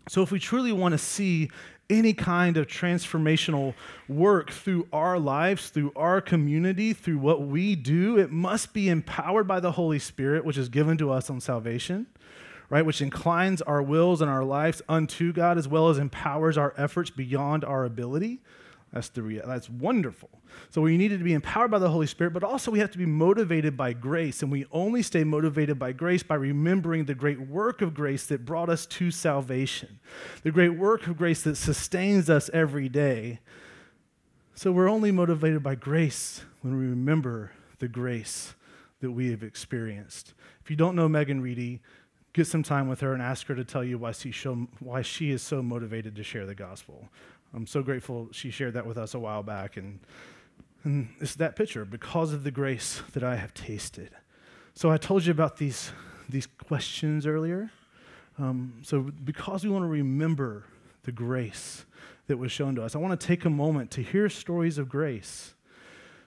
So, 0.08 0.22
if 0.22 0.32
we 0.32 0.40
truly 0.40 0.72
want 0.72 0.92
to 0.92 0.98
see 1.00 1.50
any 1.90 2.14
kind 2.14 2.58
of 2.58 2.68
transformational 2.68 3.74
work 4.08 4.52
through 4.52 4.88
our 4.92 5.20
lives, 5.20 5.70
through 5.70 5.92
our 5.96 6.22
community, 6.22 6.94
through 6.94 7.20
what 7.20 7.44
we 7.44 7.76
do, 7.76 8.18
it 8.18 8.32
must 8.32 8.74
be 8.74 8.90
empowered 8.90 9.48
by 9.48 9.60
the 9.60 9.74
Holy 9.74 10.00
Spirit, 10.00 10.46
which 10.46 10.58
is 10.58 10.70
given 10.70 10.98
to 10.98 11.12
us 11.12 11.30
on 11.30 11.40
salvation, 11.40 12.08
right? 12.70 12.86
Which 12.86 13.02
inclines 13.02 13.62
our 13.62 13.82
wills 13.82 14.22
and 14.22 14.30
our 14.30 14.44
lives 14.44 14.82
unto 14.90 15.32
God 15.32 15.58
as 15.58 15.68
well 15.68 15.90
as 15.90 15.98
empowers 15.98 16.58
our 16.58 16.74
efforts 16.78 17.10
beyond 17.10 17.64
our 17.64 17.86
ability. 17.86 18.40
That's 18.94 19.10
the 19.10 19.24
rea- 19.24 19.42
that's 19.46 19.70
wonderful. 19.70 20.30
So 20.70 20.82
we 20.82 20.98
needed 20.98 21.18
to 21.20 21.26
be 21.26 21.34
empowered 21.34 21.72
by 21.72 21.80
the 21.80 21.90
Holy 21.90 22.08
Spirit, 22.08 22.32
but 22.32 22.44
also 22.44 22.72
we 22.72 22.80
have 22.80 22.92
to 22.92 22.98
be 22.98 23.06
motivated 23.06 23.76
by 23.76 23.94
grace, 23.94 24.42
and 24.42 24.52
we 24.52 24.66
only 24.72 25.02
stay 25.02 25.24
motivated 25.24 25.78
by 25.78 25.92
grace 25.92 26.24
by 26.24 26.36
remembering 26.36 27.06
the 27.06 27.16
great 27.16 27.42
work 27.42 27.82
of 27.82 27.94
grace 27.94 28.26
that 28.28 28.46
brought 28.46 28.70
us 28.70 28.86
to 28.86 29.12
salvation, 29.12 30.00
the 30.44 30.52
great 30.52 30.78
work 30.78 31.08
of 31.08 31.18
grace 31.18 31.44
that 31.44 31.58
sustains 31.58 32.30
us 32.30 32.50
every 32.54 32.88
day. 32.88 33.40
So 34.54 34.72
we're 34.72 34.90
only 34.90 35.12
motivated 35.12 35.62
by 35.62 35.76
grace 35.76 36.46
when 36.62 36.78
we 36.78 36.86
remember 36.86 37.52
the 37.80 37.90
grace 37.90 38.56
that 39.02 39.12
we 39.12 39.30
have 39.32 39.44
experienced. 39.44 40.34
If 40.64 40.70
you 40.70 40.78
don't 40.78 40.96
know 40.96 41.10
Megan 41.10 41.42
Reedy, 41.42 41.82
get 42.32 42.48
some 42.48 42.64
time 42.64 42.88
with 42.88 43.02
her 43.02 43.14
and 43.14 43.22
ask 43.22 43.48
her 43.48 43.56
to 43.56 43.66
tell 43.66 43.84
you 43.84 43.98
why 43.98 44.14
she, 44.14 44.32
why 44.80 45.02
she 45.02 45.32
is 45.32 45.42
so 45.42 45.62
motivated 45.62 46.16
to 46.16 46.24
share 46.24 46.46
the 46.46 46.56
gospel. 46.56 47.10
I'm 47.56 47.66
so 47.66 47.82
grateful 47.82 48.28
she 48.34 48.52
shared 48.52 48.74
that 48.74 48.86
with 48.86 48.98
us 48.98 49.14
a 49.14 49.20
while 49.20 49.42
back. 49.42 49.78
And, 49.78 50.00
and 50.84 51.08
it's 51.22 51.36
that 51.36 51.56
picture 51.56 51.86
because 51.86 52.34
of 52.34 52.44
the 52.44 52.52
grace 52.52 53.02
that 53.14 53.24
I 53.24 53.38
have 53.38 53.54
tasted. 53.54 54.10
So 54.74 54.92
I 54.92 54.98
told 54.98 55.26
you 55.26 55.32
about 55.32 55.56
these, 55.56 55.94
these 56.28 56.48
questions 56.48 57.26
earlier. 57.26 57.72
Um, 58.38 58.82
so, 58.82 59.00
because 59.00 59.64
we 59.64 59.70
want 59.70 59.84
to 59.84 59.88
remember 59.88 60.66
the 61.04 61.14
grace 61.14 61.86
that 62.28 62.36
was 62.36 62.52
shown 62.52 62.76
to 62.76 62.84
us, 62.84 62.94
I 62.94 62.98
want 62.98 63.18
to 63.18 63.28
take 63.28 63.46
a 63.46 63.50
moment 63.50 63.92
to 63.92 64.02
hear 64.02 64.28
stories 64.28 64.78
of 64.78 64.90
grace. 64.90 65.54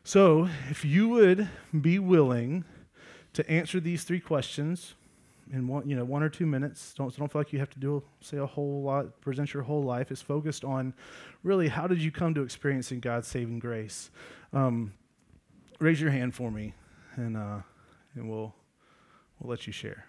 So, 0.05 0.49
if 0.71 0.87
you 0.87 1.11
would 1.11 1.51
be 1.79 1.99
willing 1.99 2.65
to 3.35 3.51
answer 3.51 3.81
these 3.81 4.05
three 4.05 4.21
questions 4.21 4.95
in 5.53 5.67
one, 5.67 5.89
you 5.89 5.97
know, 5.97 6.05
one 6.05 6.23
or 6.23 6.29
two 6.29 6.47
minutes, 6.47 6.95
don't, 6.95 7.15
don't 7.17 7.31
feel 7.31 7.41
like 7.41 7.53
you 7.53 7.59
have 7.59 7.71
to 7.71 7.79
do 7.79 8.03
say 8.21 8.39
a 8.39 8.47
whole 8.47 8.83
lot, 8.83 9.21
present 9.21 9.55
your 9.55 9.63
whole 9.63 9.83
life. 9.83 10.11
It's 10.11 10.23
focused 10.23 10.65
on 10.65 10.95
really 11.43 11.69
how 11.69 11.87
did 11.87 12.03
you 12.03 12.11
come 12.11 12.35
to 12.35 12.43
experiencing 12.43 13.01
God's 13.01 13.29
saving 13.29 13.59
grace. 13.59 14.11
Um, 14.53 14.93
raise 15.81 16.01
your 16.01 16.11
hand 16.11 16.35
for 16.35 16.51
me, 16.51 16.75
and 17.17 17.37
uh, 17.37 17.59
and 18.15 18.29
we'll 18.29 18.55
we'll 19.39 19.51
let 19.51 19.67
you 19.67 19.73
share. 19.73 20.05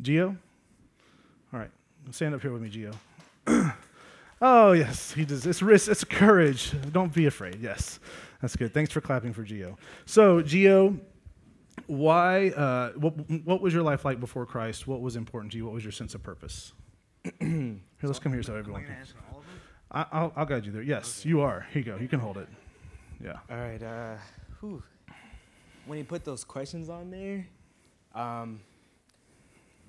Geo? 0.00 0.36
All 1.52 1.60
right. 1.60 1.70
Stand 2.10 2.34
up 2.34 2.42
here 2.42 2.52
with 2.52 2.62
me, 2.62 2.68
Geo. 2.68 2.92
oh, 4.42 4.72
yes, 4.72 5.12
he 5.12 5.24
does. 5.24 5.46
It's 5.46 5.62
risk, 5.62 5.88
it's 5.90 6.04
courage. 6.04 6.72
Don't 6.92 7.14
be 7.14 7.26
afraid. 7.26 7.60
Yes, 7.60 8.00
that's 8.40 8.56
good. 8.56 8.74
Thanks 8.74 8.92
for 8.92 9.00
clapping 9.00 9.32
for 9.32 9.44
Geo. 9.44 9.78
So, 10.04 10.42
Geo, 10.42 10.98
why, 11.86 12.50
uh, 12.50 12.92
what, 12.92 13.14
what 13.44 13.60
was 13.60 13.72
your 13.74 13.82
life 13.82 14.04
like 14.04 14.20
before 14.20 14.46
Christ? 14.46 14.86
What 14.86 15.00
was 15.00 15.16
important 15.16 15.52
to 15.52 15.58
you? 15.58 15.64
What 15.64 15.74
was 15.74 15.84
your 15.84 15.92
sense 15.92 16.14
of 16.14 16.22
purpose? 16.22 16.72
here, 17.40 17.80
let's 18.02 18.18
come 18.18 18.32
here 18.32 18.42
so 18.42 18.54
everyone 18.56 18.84
can. 18.84 18.96
I, 19.90 20.22
will 20.22 20.32
I'll 20.36 20.46
guide 20.46 20.64
you 20.66 20.72
there. 20.72 20.82
Yes, 20.82 21.20
okay. 21.20 21.28
you 21.28 21.40
are. 21.42 21.66
Here 21.72 21.82
you 21.82 21.92
go. 21.92 21.98
You 21.98 22.08
can 22.08 22.20
hold 22.20 22.38
it. 22.38 22.48
Yeah. 23.22 23.38
All 23.50 23.56
right. 23.56 23.82
Uh, 23.82 24.16
whew. 24.60 24.82
When 25.86 25.98
you 25.98 26.04
put 26.04 26.24
those 26.24 26.44
questions 26.44 26.88
on 26.88 27.10
there, 27.10 27.46
um, 28.14 28.60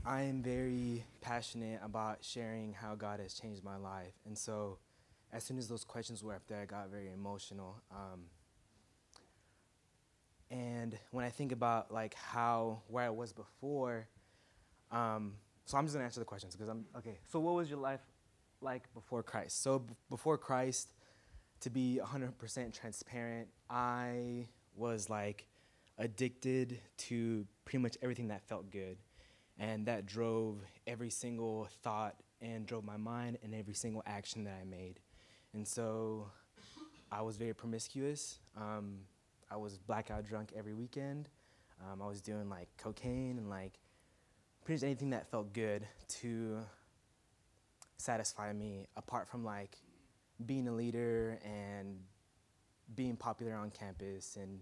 I 0.06 0.24
am 0.24 0.42
very 0.42 1.06
passionate 1.22 1.80
about 1.84 2.20
sharing 2.22 2.74
how 2.74 2.96
God 2.96 3.20
has 3.20 3.34
changed 3.34 3.64
my 3.64 3.78
life. 3.78 4.14
And 4.26 4.38
so, 4.38 4.78
as 5.32 5.44
soon 5.44 5.58
as 5.58 5.68
those 5.68 5.84
questions 5.84 6.24
were 6.24 6.34
up 6.34 6.46
there, 6.48 6.62
I 6.62 6.66
got 6.66 6.90
very 6.90 7.10
emotional. 7.12 7.82
Um, 7.92 8.26
and 10.54 10.96
when 11.10 11.26
I 11.26 11.30
think 11.30 11.52
about 11.52 11.92
like 11.92 12.14
how 12.14 12.84
where 12.88 13.04
I 13.04 13.10
was 13.10 13.34
before, 13.34 14.08
um, 14.92 15.34
so 15.66 15.78
I'm 15.78 15.86
just 15.86 15.96
gonna 15.96 16.06
answer 16.06 16.20
the 16.20 16.26
questions 16.26 16.56
because 16.56 16.70
I'm 16.70 16.86
okay. 16.98 17.18
So, 17.32 17.40
what 17.40 17.56
was 17.56 17.70
your 17.70 17.80
life 17.80 18.02
like 18.62 18.94
before 18.94 19.24
Christ? 19.24 19.64
So, 19.64 19.80
b- 19.80 19.96
before 20.12 20.38
Christ, 20.38 20.94
to 21.62 21.72
be 21.72 22.00
100% 22.04 22.72
transparent, 22.80 23.48
I 23.68 24.48
was 24.76 25.10
like 25.10 25.48
addicted 25.98 26.80
to 26.98 27.48
pretty 27.66 27.80
much 27.80 27.98
everything 28.04 28.28
that 28.28 28.48
felt 28.48 28.70
good. 28.70 28.98
And 29.58 29.86
that 29.88 30.06
drove 30.06 30.60
every 30.86 31.10
single 31.10 31.68
thought 31.84 32.16
and 32.42 32.66
drove 32.66 32.84
my 32.84 32.98
mind 32.98 33.38
and 33.44 33.56
every 33.56 33.76
single 33.76 34.04
action 34.06 34.44
that 34.44 34.58
I 34.62 34.66
made. 34.66 35.00
And 35.54 35.68
so 35.68 36.28
I 37.12 37.22
was 37.22 37.38
very 37.38 37.54
promiscuous. 37.54 38.40
Um, 38.58 39.02
I 39.52 39.58
was 39.58 39.78
blackout 39.78 40.26
drunk 40.26 40.52
every 40.56 40.74
weekend. 40.74 41.30
Um, 41.82 42.02
I 42.02 42.08
was 42.08 42.22
doing 42.22 42.50
like 42.50 42.70
cocaine 42.78 43.38
and 43.38 43.50
like 43.50 43.80
pretty 44.64 44.78
much 44.80 44.84
anything 44.84 45.10
that 45.12 45.30
felt 45.30 45.54
good 45.54 45.88
to 46.22 46.60
satisfy 47.98 48.54
me, 48.54 48.88
apart 48.96 49.28
from 49.28 49.44
like 49.44 49.78
being 50.46 50.68
a 50.68 50.74
leader 50.74 51.40
and 51.44 52.00
being 52.96 53.16
popular 53.16 53.56
on 53.56 53.72
campus 53.72 54.36
and 54.36 54.60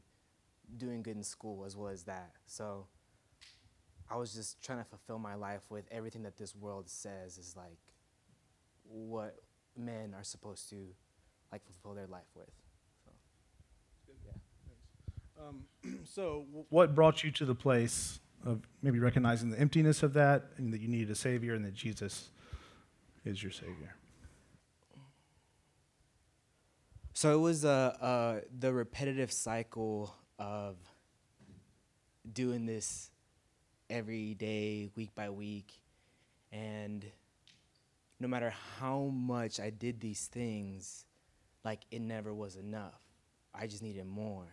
doing 0.77 1.03
good 1.03 1.15
in 1.15 1.23
school 1.23 1.65
as 1.65 1.75
well 1.75 1.89
as 1.89 2.03
that. 2.03 2.31
So 2.45 2.87
I 4.09 4.17
was 4.17 4.33
just 4.33 4.61
trying 4.63 4.79
to 4.79 4.85
fulfill 4.85 5.19
my 5.19 5.35
life 5.35 5.61
with 5.69 5.85
everything 5.91 6.23
that 6.23 6.37
this 6.37 6.55
world 6.55 6.89
says 6.89 7.37
is 7.37 7.55
like 7.55 7.77
what 8.83 9.37
men 9.77 10.13
are 10.15 10.23
supposed 10.23 10.69
to 10.69 10.75
like 11.51 11.61
fulfill 11.65 11.93
their 11.93 12.07
life 12.07 12.29
with. 12.35 12.49
So. 15.43 15.47
Um, 15.49 15.63
so, 16.03 16.45
what 16.69 16.93
brought 16.93 17.23
you 17.23 17.31
to 17.31 17.45
the 17.45 17.55
place 17.55 18.19
of 18.45 18.61
maybe 18.81 18.99
recognizing 18.99 19.49
the 19.49 19.59
emptiness 19.59 20.03
of 20.03 20.13
that 20.13 20.45
and 20.57 20.73
that 20.73 20.81
you 20.81 20.87
needed 20.87 21.09
a 21.09 21.15
Savior 21.15 21.53
and 21.55 21.65
that 21.65 21.73
Jesus 21.73 22.29
is 23.25 23.41
your 23.41 23.51
Savior? 23.51 23.95
So 27.13 27.33
it 27.33 27.39
was 27.39 27.65
uh, 27.65 27.95
uh, 28.01 28.39
the 28.57 28.73
repetitive 28.73 29.31
cycle 29.31 30.15
of 30.39 30.77
doing 32.33 32.65
this 32.65 33.11
every 33.89 34.33
day, 34.33 34.89
week 34.95 35.13
by 35.13 35.29
week. 35.29 35.81
And 36.51 37.05
no 38.19 38.27
matter 38.27 38.53
how 38.79 39.11
much 39.13 39.59
I 39.59 39.69
did 39.69 39.99
these 39.99 40.27
things, 40.27 41.05
like 41.63 41.81
it 41.91 42.01
never 42.01 42.33
was 42.33 42.55
enough. 42.55 43.01
I 43.53 43.67
just 43.67 43.83
needed 43.83 44.05
more. 44.05 44.47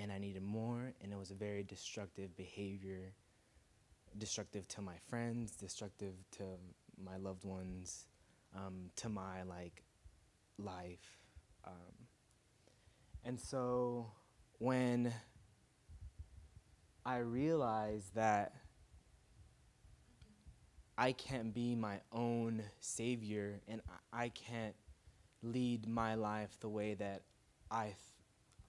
And 0.00 0.10
I 0.10 0.18
needed 0.18 0.42
more. 0.42 0.92
And 1.02 1.12
it 1.12 1.18
was 1.18 1.30
a 1.30 1.34
very 1.34 1.62
destructive 1.62 2.36
behavior 2.36 3.12
destructive 4.18 4.66
to 4.68 4.82
my 4.82 4.96
friends, 5.08 5.52
destructive 5.52 6.14
to 6.32 6.44
my 7.02 7.16
loved 7.16 7.44
ones, 7.44 8.06
um, 8.56 8.90
to 8.96 9.08
my 9.08 9.42
like 9.42 9.84
life. 10.58 11.18
Um, 11.66 12.06
and 13.24 13.40
so 13.40 14.10
when 14.58 15.12
I 17.04 17.18
realized 17.18 18.14
that 18.14 18.54
I 20.98 21.12
can't 21.12 21.54
be 21.54 21.74
my 21.74 22.00
own 22.12 22.62
savior 22.80 23.60
and 23.68 23.80
I 24.12 24.28
can't 24.28 24.74
lead 25.42 25.88
my 25.88 26.14
life 26.14 26.58
the 26.60 26.68
way 26.68 26.94
that 26.94 27.22
I, 27.70 27.94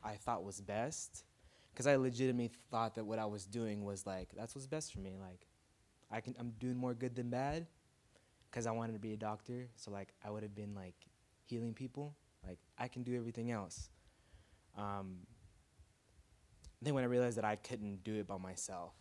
I 0.04 0.16
thought 0.16 0.44
was 0.44 0.62
best. 0.62 1.24
Because 1.74 1.88
I 1.88 1.96
legitimately 1.96 2.52
thought 2.70 2.96
that 2.96 3.06
what 3.06 3.18
I 3.18 3.26
was 3.26 3.46
doing 3.46 3.86
was 3.86 4.06
like, 4.06 4.30
that's 4.36 4.56
what's 4.56 4.68
best 4.68 4.94
for 4.94 5.00
me. 5.00 5.16
Like, 5.20 5.48
I 6.12 6.20
can, 6.20 6.36
I'm 6.38 6.52
doing 6.60 6.76
more 6.76 6.94
good 6.94 7.16
than 7.16 7.30
bad. 7.30 7.68
Because 8.50 8.68
I 8.68 8.72
wanted 8.72 8.94
to 8.94 9.00
be 9.00 9.14
a 9.14 9.18
doctor. 9.18 9.70
So, 9.76 9.92
like, 9.92 10.14
I 10.26 10.30
would 10.30 10.44
have 10.44 10.56
been 10.56 10.76
like 10.76 10.96
healing 11.46 11.74
people. 11.74 12.16
Like, 12.46 12.58
I 12.78 12.88
can 12.88 13.04
do 13.04 13.16
everything 13.16 13.52
else. 13.52 13.90
Um, 14.78 15.20
then 16.82 16.94
when 16.94 17.04
I 17.04 17.08
realized 17.08 17.38
that 17.38 17.46
I 17.46 17.56
couldn't 17.56 18.04
do 18.04 18.16
it 18.16 18.28
by 18.28 18.38
myself, 18.38 18.94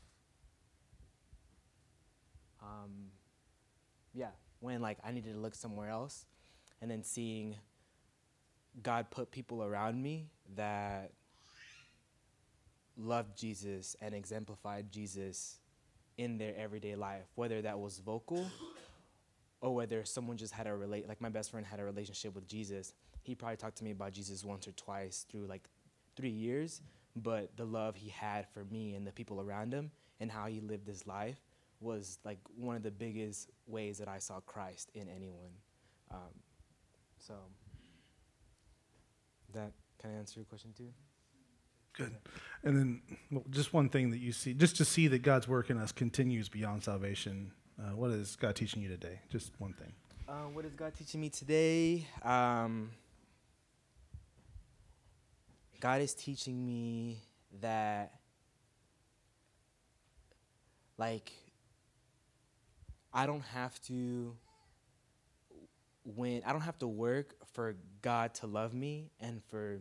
um, 2.62 3.10
yeah, 4.12 4.30
when 4.60 4.80
like 4.82 4.98
I 5.02 5.12
needed 5.12 5.32
to 5.32 5.38
look 5.38 5.54
somewhere 5.54 5.88
else, 5.88 6.26
and 6.82 6.90
then 6.90 7.02
seeing 7.02 7.56
God 8.82 9.10
put 9.10 9.30
people 9.30 9.62
around 9.62 10.02
me 10.02 10.28
that 10.56 11.12
loved 12.96 13.36
Jesus 13.36 13.96
and 14.00 14.14
exemplified 14.14 14.90
Jesus 14.90 15.58
in 16.18 16.38
their 16.38 16.54
everyday 16.56 16.94
life, 16.94 17.26
whether 17.34 17.62
that 17.62 17.78
was 17.78 17.98
vocal 17.98 18.50
or 19.60 19.74
whether 19.74 20.04
someone 20.04 20.36
just 20.36 20.52
had 20.52 20.66
a 20.66 20.74
relate 20.74 21.08
like 21.08 21.20
my 21.20 21.28
best 21.28 21.50
friend 21.50 21.66
had 21.66 21.80
a 21.80 21.84
relationship 21.84 22.34
with 22.34 22.46
Jesus. 22.46 22.94
He 23.22 23.34
probably 23.34 23.56
talked 23.56 23.78
to 23.78 23.84
me 23.84 23.90
about 23.90 24.12
Jesus 24.12 24.44
once 24.44 24.66
or 24.66 24.72
twice 24.72 25.26
through 25.30 25.46
like 25.46 25.68
3 26.16 26.28
years, 26.28 26.82
but 27.16 27.56
the 27.56 27.64
love 27.64 27.96
he 27.96 28.10
had 28.10 28.46
for 28.52 28.64
me 28.64 28.94
and 28.94 29.06
the 29.06 29.12
people 29.12 29.40
around 29.40 29.72
him 29.72 29.90
and 30.20 30.30
how 30.30 30.46
he 30.46 30.60
lived 30.60 30.86
his 30.86 31.06
life 31.06 31.40
was 31.80 32.18
like 32.24 32.38
one 32.56 32.76
of 32.76 32.82
the 32.82 32.90
biggest 32.90 33.50
ways 33.66 33.98
that 33.98 34.08
I 34.08 34.18
saw 34.18 34.40
Christ 34.40 34.90
in 34.94 35.08
anyone. 35.08 35.52
Um, 36.10 36.34
so 37.18 37.34
that 39.54 39.72
kind 40.00 40.14
of 40.14 40.20
answer 40.20 40.40
your 40.40 40.46
question 40.46 40.72
too. 40.76 40.88
Good. 41.96 42.14
And 42.62 42.76
then 42.76 43.02
well, 43.30 43.44
just 43.50 43.72
one 43.72 43.88
thing 43.88 44.10
that 44.10 44.18
you 44.18 44.32
see, 44.32 44.54
just 44.54 44.76
to 44.76 44.84
see 44.84 45.08
that 45.08 45.22
God's 45.22 45.48
work 45.48 45.70
in 45.70 45.78
us 45.78 45.92
continues 45.92 46.48
beyond 46.48 46.82
salvation. 46.82 47.52
Uh, 47.78 47.96
what 47.96 48.10
is 48.10 48.36
God 48.36 48.54
teaching 48.54 48.82
you 48.82 48.88
today? 48.88 49.20
Just 49.28 49.52
one 49.58 49.72
thing. 49.72 49.92
Uh, 50.28 50.48
what 50.52 50.64
is 50.64 50.72
God 50.74 50.94
teaching 50.94 51.20
me 51.20 51.28
today? 51.28 52.06
Um, 52.22 52.90
God 55.80 56.02
is 56.02 56.14
teaching 56.14 56.64
me 56.64 57.22
that, 57.60 58.12
like, 60.98 61.32
I 63.12 63.26
don't 63.26 63.44
have 63.54 63.80
to 63.84 64.36
when 66.16 66.42
I 66.44 66.52
don't 66.52 66.60
have 66.62 66.78
to 66.80 66.88
work 66.88 67.34
for 67.52 67.76
God 68.02 68.34
to 68.34 68.46
love 68.46 68.74
me 68.74 69.10
and 69.20 69.42
for 69.44 69.80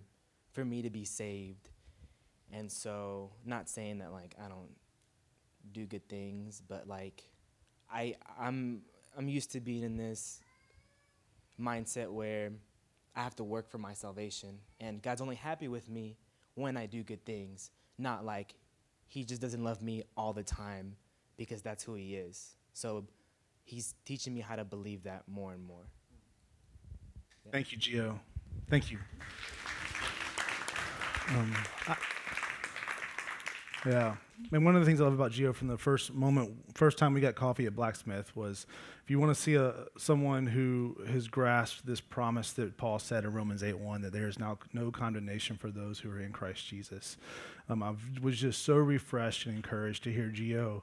for 0.52 0.66
me 0.66 0.82
to 0.82 0.90
be 0.90 1.06
saved. 1.06 1.70
And 2.52 2.72
so, 2.72 3.32
not 3.46 3.70
saying 3.70 4.00
that 4.00 4.12
like 4.12 4.36
I 4.44 4.48
don't 4.48 4.76
do 5.72 5.86
good 5.86 6.08
things, 6.10 6.62
but 6.68 6.88
like 6.88 7.24
I 7.92 8.16
I'm 8.40 8.82
I'm 9.18 9.28
used 9.28 9.52
to 9.52 9.60
being 9.60 9.84
in 9.84 9.98
this 9.98 10.40
mindset 11.60 12.10
where 12.10 12.52
I 13.16 13.22
have 13.22 13.36
to 13.38 13.44
work 13.44 13.70
for 13.70 13.78
my 13.78 13.94
salvation 13.94 14.60
and 14.80 15.02
God's 15.02 15.22
only 15.22 15.36
happy 15.36 15.68
with 15.68 15.90
me 15.90 16.18
when 16.56 16.78
I 16.78 16.86
do 16.86 17.04
good 17.04 17.26
things, 17.26 17.72
not 17.98 18.26
like 18.26 18.56
he 19.08 19.24
just 19.24 19.42
doesn't 19.42 19.64
love 19.64 19.82
me 19.82 20.04
all 20.16 20.34
the 20.34 20.44
time 20.44 20.96
because 21.38 21.62
that's 21.62 21.84
who 21.84 21.96
he 21.96 22.16
is. 22.16 22.56
So 22.74 23.06
he's 23.64 23.96
teaching 24.06 24.34
me 24.34 24.42
how 24.42 24.56
to 24.56 24.64
believe 24.64 25.04
that 25.04 25.24
more 25.28 25.54
and 25.54 25.64
more. 25.64 25.86
Thank 27.51 27.72
you, 27.72 27.77
Gio. 27.77 28.20
Thank 28.70 28.91
you. 28.91 29.00
Um, 31.29 31.56
I, 31.88 31.98
yeah. 33.86 34.15
And 34.51 34.65
one 34.65 34.75
of 34.75 34.82
the 34.82 34.86
things 34.86 35.01
I 35.01 35.03
love 35.03 35.13
about 35.13 35.32
Gio 35.32 35.53
from 35.53 35.68
the 35.68 35.77
first 35.77 36.13
moment, 36.13 36.56
first 36.75 36.98
time 36.98 37.13
we 37.13 37.22
got 37.22 37.36
coffee 37.36 37.65
at 37.65 37.75
Blacksmith 37.75 38.36
was 38.36 38.65
if 39.03 39.10
you 39.10 39.20
want 39.20 39.36
to 39.36 39.41
see 39.41 39.56
a, 39.56 39.74
someone 39.98 40.48
who 40.48 40.96
has 41.08 41.27
grasped 41.27 41.86
this 41.86 42.01
promise 42.01 42.53
that 42.53 42.77
Paul 42.77 43.00
said 43.00 43.25
in 43.25 43.34
Romans 43.34 43.63
8 43.63 43.79
1 43.79 44.01
that 44.01 44.13
there 44.13 44.27
is 44.27 44.39
now 44.39 44.58
no 44.74 44.91
condemnation 44.91 45.58
for 45.58 45.72
those 45.72 46.00
who 46.00 46.12
are 46.12 46.20
in 46.20 46.32
Christ 46.32 46.68
Jesus. 46.68 47.18
Um, 47.68 47.84
I 47.84 47.96
was 48.22 48.38
just 48.38 48.63
so 48.63 48.75
refreshed 48.75 49.46
and 49.46 49.56
encouraged 49.56 50.03
to 50.03 50.12
hear 50.12 50.32
Gio 50.34 50.82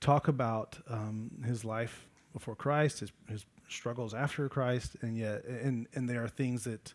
talk 0.00 0.28
about 0.28 0.78
um, 0.88 1.30
his 1.44 1.64
life 1.64 2.06
before 2.32 2.54
Christ, 2.54 3.00
his, 3.00 3.12
his 3.28 3.46
struggles 3.68 4.14
after 4.14 4.48
Christ, 4.48 4.96
and 5.02 5.16
yet, 5.16 5.44
and, 5.44 5.86
and 5.94 6.08
there 6.08 6.22
are 6.24 6.28
things 6.28 6.64
that 6.64 6.94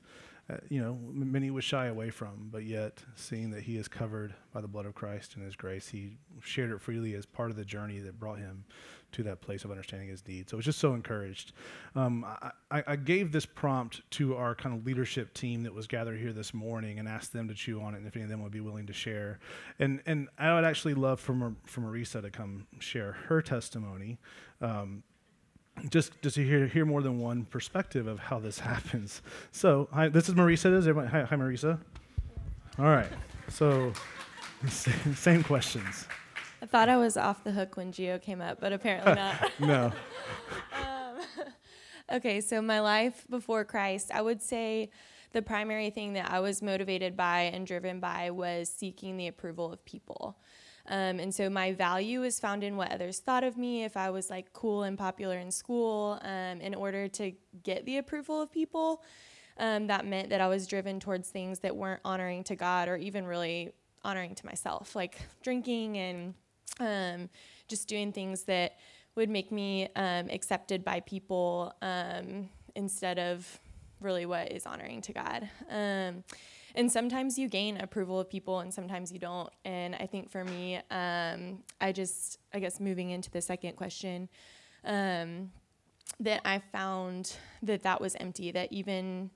uh, 0.52 0.58
you 0.70 0.82
know, 0.82 0.98
many 1.12 1.52
would 1.52 1.64
shy 1.64 1.86
away 1.86 2.10
from, 2.10 2.50
but 2.52 2.64
yet 2.64 3.02
seeing 3.16 3.52
that 3.52 3.62
he 3.62 3.78
is 3.78 3.88
covered 3.88 4.34
by 4.54 4.60
the 4.60 4.68
blood 4.68 4.86
of 4.86 4.96
Christ 4.96 5.36
and 5.36 5.46
his 5.46 5.56
grace, 5.56 5.88
he 5.88 6.18
shared 6.42 6.72
it 6.72 6.82
freely 6.82 7.14
as 7.14 7.26
part 7.26 7.52
of 7.52 7.58
the 7.58 7.64
journey 7.64 8.00
that 8.00 8.20
brought 8.20 8.40
him 8.40 8.66
to 9.14 9.24
that 9.24 9.42
place 9.42 9.64
of 9.64 9.72
understanding 9.72 10.10
his 10.10 10.28
need. 10.28 10.50
So 10.50 10.56
I 10.56 10.58
was 10.58 10.66
just 10.66 10.80
so 10.80 10.94
encouraged. 10.94 11.54
Um, 11.96 12.26
I, 12.72 12.84
I, 12.88 12.96
gave 12.96 13.32
this 13.32 13.46
prompt 13.46 14.10
to 14.12 14.36
our 14.38 14.56
kind 14.56 14.78
of 14.78 14.86
leadership 14.86 15.34
team 15.34 15.64
that 15.64 15.74
was 15.74 15.86
gathered 15.86 16.18
here 16.18 16.32
this 16.32 16.54
morning 16.54 16.98
and 16.98 17.08
asked 17.08 17.34
them 17.34 17.48
to 17.50 17.54
chew 17.54 17.82
on 17.82 17.94
it 17.94 17.98
and 17.98 18.08
if 18.08 18.16
any 18.16 18.24
of 18.24 18.30
them 18.30 18.42
would 18.42 18.54
be 18.54 18.62
willing 18.62 18.88
to 18.88 18.94
share. 18.94 19.40
And, 19.80 20.02
and 20.06 20.30
I 20.38 20.54
would 20.56 20.64
actually 20.64 20.94
love 20.94 21.20
for, 21.20 21.54
for 21.66 21.82
Marisa 21.82 22.22
to 22.22 22.30
come 22.30 22.68
share 22.80 23.14
her 23.28 23.42
testimony. 23.42 24.18
Um, 24.62 25.04
just 25.90 26.20
just 26.22 26.36
to 26.36 26.44
hear 26.44 26.68
hear 26.68 26.86
more 26.86 27.02
than 27.02 27.20
one 27.20 27.46
perspective 27.46 28.08
of 28.08 28.20
how 28.20 28.40
this 28.40 28.60
happens. 28.72 29.22
So, 29.52 29.88
hi, 29.92 30.10
this 30.10 30.30
is 30.30 30.36
Marisa. 30.36 30.76
Is 30.78 30.88
everyone? 30.88 31.10
Hi, 31.12 31.24
hi, 31.24 31.36
Marisa. 31.36 31.80
All 32.80 32.86
right. 32.86 33.12
So, 33.50 33.94
same 34.70 35.44
questions. 35.44 36.08
I 36.62 36.68
thought 36.68 36.90
I 36.90 36.98
was 36.98 37.18
off 37.18 37.44
the 37.44 37.52
hook 37.52 37.76
when 37.76 37.92
Geo 37.92 38.20
came 38.20 38.40
up, 38.40 38.60
but 38.60 38.72
apparently 38.72 39.16
not. 39.16 39.52
no. 39.60 39.92
um, 40.78 41.20
okay, 42.14 42.40
so 42.40 42.62
my 42.62 42.80
life 42.80 43.26
before 43.30 43.66
Christ, 43.66 44.12
I 44.14 44.22
would 44.22 44.44
say 44.44 44.92
the 45.34 45.42
primary 45.42 45.90
thing 45.90 46.14
that 46.14 46.30
I 46.30 46.40
was 46.40 46.62
motivated 46.62 47.18
by 47.18 47.42
and 47.42 47.66
driven 47.66 48.00
by 48.00 48.30
was 48.30 48.70
seeking 48.70 49.18
the 49.18 49.28
approval 49.28 49.74
of 49.74 49.84
people. 49.86 50.38
Um, 50.88 51.20
and 51.20 51.34
so 51.34 51.50
my 51.50 51.74
value 51.74 52.24
is 52.24 52.40
found 52.40 52.64
in 52.64 52.76
what 52.76 52.92
others 52.92 53.20
thought 53.20 53.44
of 53.44 53.58
me. 53.58 53.84
If 53.84 53.96
I 53.96 54.10
was 54.10 54.30
like 54.30 54.54
cool 54.54 54.84
and 54.84 54.98
popular 54.98 55.38
in 55.38 55.52
school, 55.52 56.20
um, 56.24 56.62
in 56.62 56.74
order 56.76 57.08
to 57.10 57.34
get 57.64 57.86
the 57.86 57.98
approval 57.98 58.42
of 58.42 58.52
people, 58.52 59.04
um, 59.58 59.88
that 59.88 60.06
meant 60.06 60.30
that 60.30 60.42
I 60.42 60.48
was 60.48 60.68
driven 60.68 61.00
towards 61.00 61.30
things 61.30 61.60
that 61.60 61.76
weren't 61.76 62.02
honoring 62.04 62.44
to 62.46 62.56
God 62.56 62.88
or 62.88 62.98
even 62.98 63.26
really 63.26 63.72
honoring 64.04 64.36
to 64.36 64.46
myself, 64.46 64.96
like 64.96 65.18
drinking 65.44 65.98
and 65.98 66.34
um, 66.80 67.30
just 67.68 67.88
doing 67.88 68.12
things 68.12 68.44
that 68.44 68.78
would 69.16 69.30
make 69.30 69.52
me 69.52 69.88
um, 69.96 70.28
accepted 70.30 70.84
by 70.84 71.02
people 71.02 71.74
um, 71.82 72.50
instead 72.76 73.20
of 73.20 73.60
really 74.00 74.26
what 74.26 74.52
is 74.52 74.66
honoring 74.66 75.02
to 75.02 75.14
God. 75.14 75.50
Um, 75.70 76.24
and 76.76 76.92
sometimes 76.92 77.38
you 77.38 77.48
gain 77.48 77.78
approval 77.78 78.20
of 78.20 78.30
people 78.30 78.60
and 78.60 78.74
sometimes 78.74 79.12
you 79.12 79.20
don't. 79.20 79.50
And 79.66 79.96
i 79.96 80.06
think 80.06 80.30
for 80.30 80.44
me 80.44 80.80
um, 80.92 81.64
i 81.80 81.92
just 81.92 82.40
i 82.54 82.60
guess 82.60 82.80
moving 82.80 83.10
into 83.10 83.30
the 83.32 83.42
second 83.42 83.76
question 83.76 84.30
um, 84.84 85.52
that 86.20 86.42
i 86.46 86.60
found 86.72 87.36
that 87.62 87.84
that 87.84 88.02
was 88.02 88.16
empty 88.16 88.52
that 88.52 88.72
even 88.72 89.30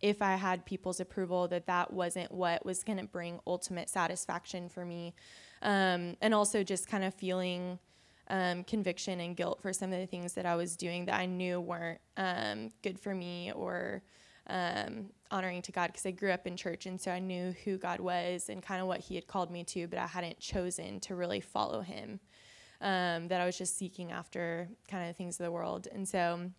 if 0.00 0.22
i 0.22 0.34
had 0.34 0.64
people's 0.64 1.00
approval 1.00 1.48
that 1.48 1.66
that 1.66 1.92
wasn't 1.92 2.30
what 2.32 2.64
was 2.64 2.82
going 2.82 2.98
to 2.98 3.04
bring 3.06 3.40
ultimate 3.46 3.88
satisfaction 3.88 4.68
for 4.68 4.84
me. 4.84 5.14
Um, 5.62 6.16
and 6.20 6.34
also 6.34 6.64
just 6.64 6.88
kind 6.88 7.04
of 7.04 7.14
feeling 7.14 7.78
um, 8.28 8.64
conviction 8.64 9.20
and 9.20 9.36
guilt 9.36 9.60
for 9.62 9.72
some 9.72 9.92
of 9.92 10.00
the 10.00 10.06
things 10.06 10.32
that 10.34 10.46
i 10.46 10.56
was 10.56 10.76
doing 10.76 11.04
that 11.06 11.14
i 11.14 11.26
knew 11.26 11.60
weren't 11.60 12.00
um, 12.16 12.70
good 12.82 12.98
for 12.98 13.14
me 13.14 13.52
or 13.52 14.02
um, 14.48 15.06
honoring 15.30 15.62
to 15.62 15.72
God 15.72 15.88
because 15.88 16.06
I 16.06 16.10
grew 16.10 16.30
up 16.30 16.46
in 16.46 16.56
church 16.56 16.86
and 16.86 17.00
so 17.00 17.10
I 17.10 17.18
knew 17.18 17.54
who 17.64 17.78
God 17.78 18.00
was 18.00 18.48
and 18.48 18.62
kind 18.62 18.80
of 18.80 18.86
what 18.86 19.00
He 19.00 19.14
had 19.14 19.26
called 19.26 19.50
me 19.50 19.64
to, 19.64 19.86
but 19.86 19.98
I 19.98 20.06
hadn't 20.06 20.38
chosen 20.40 21.00
to 21.00 21.14
really 21.14 21.40
follow 21.40 21.80
Him. 21.80 22.20
Um, 22.80 23.28
that 23.28 23.40
I 23.40 23.46
was 23.46 23.56
just 23.56 23.78
seeking 23.78 24.10
after 24.10 24.68
kind 24.88 25.08
of 25.08 25.16
things 25.16 25.38
of 25.38 25.44
the 25.44 25.52
world. 25.52 25.86
And 25.92 26.08
so 26.08 26.50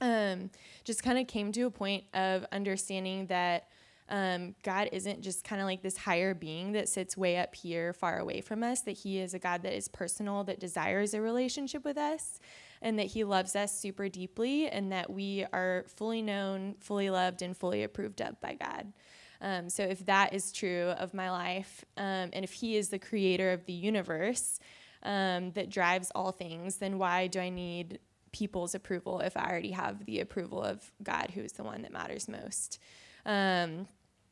um, 0.00 0.50
just 0.84 1.02
kind 1.02 1.18
of 1.18 1.26
came 1.26 1.52
to 1.52 1.62
a 1.64 1.70
point 1.70 2.04
of 2.14 2.46
understanding 2.50 3.26
that 3.26 3.68
um, 4.08 4.54
God 4.62 4.88
isn't 4.92 5.20
just 5.20 5.44
kind 5.44 5.60
of 5.60 5.66
like 5.66 5.82
this 5.82 5.96
higher 5.96 6.32
being 6.32 6.72
that 6.72 6.88
sits 6.88 7.16
way 7.16 7.36
up 7.38 7.54
here, 7.54 7.92
far 7.92 8.18
away 8.18 8.40
from 8.40 8.62
us, 8.62 8.82
that 8.82 8.92
He 8.92 9.18
is 9.18 9.34
a 9.34 9.38
God 9.38 9.62
that 9.62 9.74
is 9.74 9.88
personal, 9.88 10.44
that 10.44 10.60
desires 10.60 11.12
a 11.12 11.20
relationship 11.20 11.84
with 11.84 11.98
us 11.98 12.38
and 12.82 12.98
that 12.98 13.06
He 13.06 13.24
loves 13.24 13.56
us 13.56 13.78
super 13.78 14.08
deeply, 14.08 14.68
and 14.68 14.92
that 14.92 15.10
we 15.10 15.44
are 15.52 15.84
fully 15.96 16.22
known, 16.22 16.74
fully 16.80 17.10
loved, 17.10 17.42
and 17.42 17.56
fully 17.56 17.82
approved 17.82 18.20
of 18.20 18.40
by 18.40 18.54
God. 18.54 18.92
Um, 19.40 19.68
so, 19.68 19.82
if 19.82 20.04
that 20.06 20.32
is 20.32 20.52
true 20.52 20.94
of 20.98 21.14
my 21.14 21.30
life, 21.30 21.84
um, 21.96 22.30
and 22.32 22.44
if 22.44 22.52
He 22.52 22.76
is 22.76 22.88
the 22.88 22.98
creator 22.98 23.52
of 23.52 23.66
the 23.66 23.72
universe 23.72 24.60
um, 25.02 25.52
that 25.52 25.70
drives 25.70 26.10
all 26.14 26.32
things, 26.32 26.76
then 26.76 26.98
why 26.98 27.26
do 27.26 27.38
I 27.40 27.48
need 27.48 27.98
people's 28.32 28.74
approval 28.74 29.20
if 29.20 29.36
I 29.36 29.48
already 29.48 29.70
have 29.70 30.04
the 30.04 30.20
approval 30.20 30.62
of 30.62 30.92
God, 31.02 31.30
who 31.34 31.40
is 31.40 31.52
the 31.52 31.64
one 31.64 31.82
that 31.82 31.92
matters 31.92 32.28
most? 32.28 32.78
Um, 33.24 33.88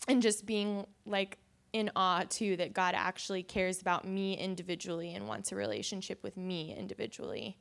and 0.08 0.20
just 0.20 0.44
being 0.44 0.86
like 1.06 1.38
in 1.72 1.90
awe 1.96 2.24
too 2.28 2.56
that 2.56 2.72
God 2.72 2.94
actually 2.96 3.42
cares 3.42 3.80
about 3.80 4.06
me 4.06 4.38
individually 4.38 5.14
and 5.14 5.26
wants 5.26 5.50
a 5.52 5.56
relationship 5.56 6.22
with 6.22 6.36
me 6.36 6.74
individually. 6.74 7.58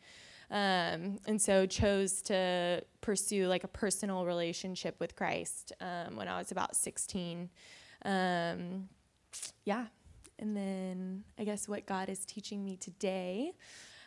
Um, 0.51 1.19
and 1.25 1.41
so 1.41 1.65
chose 1.65 2.21
to 2.23 2.83
pursue 3.01 3.47
like 3.47 3.63
a 3.63 3.67
personal 3.67 4.25
relationship 4.25 4.99
with 4.99 5.15
Christ 5.15 5.73
um, 5.81 6.15
when 6.15 6.27
I 6.27 6.37
was 6.37 6.51
about 6.51 6.75
16. 6.75 7.49
Um, 8.05 8.89
yeah. 9.65 9.85
And 10.39 10.55
then 10.55 11.23
I 11.39 11.43
guess 11.43 11.67
what 11.67 11.85
God 11.85 12.09
is 12.09 12.25
teaching 12.25 12.63
me 12.63 12.77
today. 12.77 13.53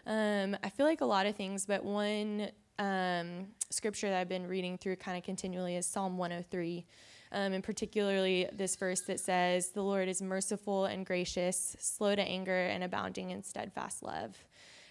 Um, 0.07 0.57
I 0.63 0.71
feel 0.71 0.87
like 0.87 1.01
a 1.01 1.07
lot 1.07 1.27
of 1.27 1.35
things, 1.37 1.67
but 1.67 1.85
one 1.85 2.51
um, 2.79 3.49
scripture 3.71 4.09
that 4.11 4.21
I've 4.21 4.29
been 4.29 4.47
reading 4.47 4.79
through 4.79 4.97
kind 4.97 5.17
of 5.17 5.25
continually 5.25 5.77
is 5.77 5.87
Psalm 5.87 6.19
103. 6.19 6.85
Um, 7.33 7.53
and 7.55 7.65
particularly 7.65 8.49
this 8.53 8.77
verse 8.77 9.01
that 9.03 9.19
says, 9.19 9.71
The 9.71 9.83
Lord 9.83 10.09
is 10.09 10.23
merciful 10.23 10.85
and 10.85 11.05
gracious, 11.05 11.77
slow 11.81 12.15
to 12.15 12.23
anger, 12.23 12.67
and 12.67 12.85
abounding 12.85 13.31
in 13.31 13.43
steadfast 13.43 14.03
love. 14.03 14.37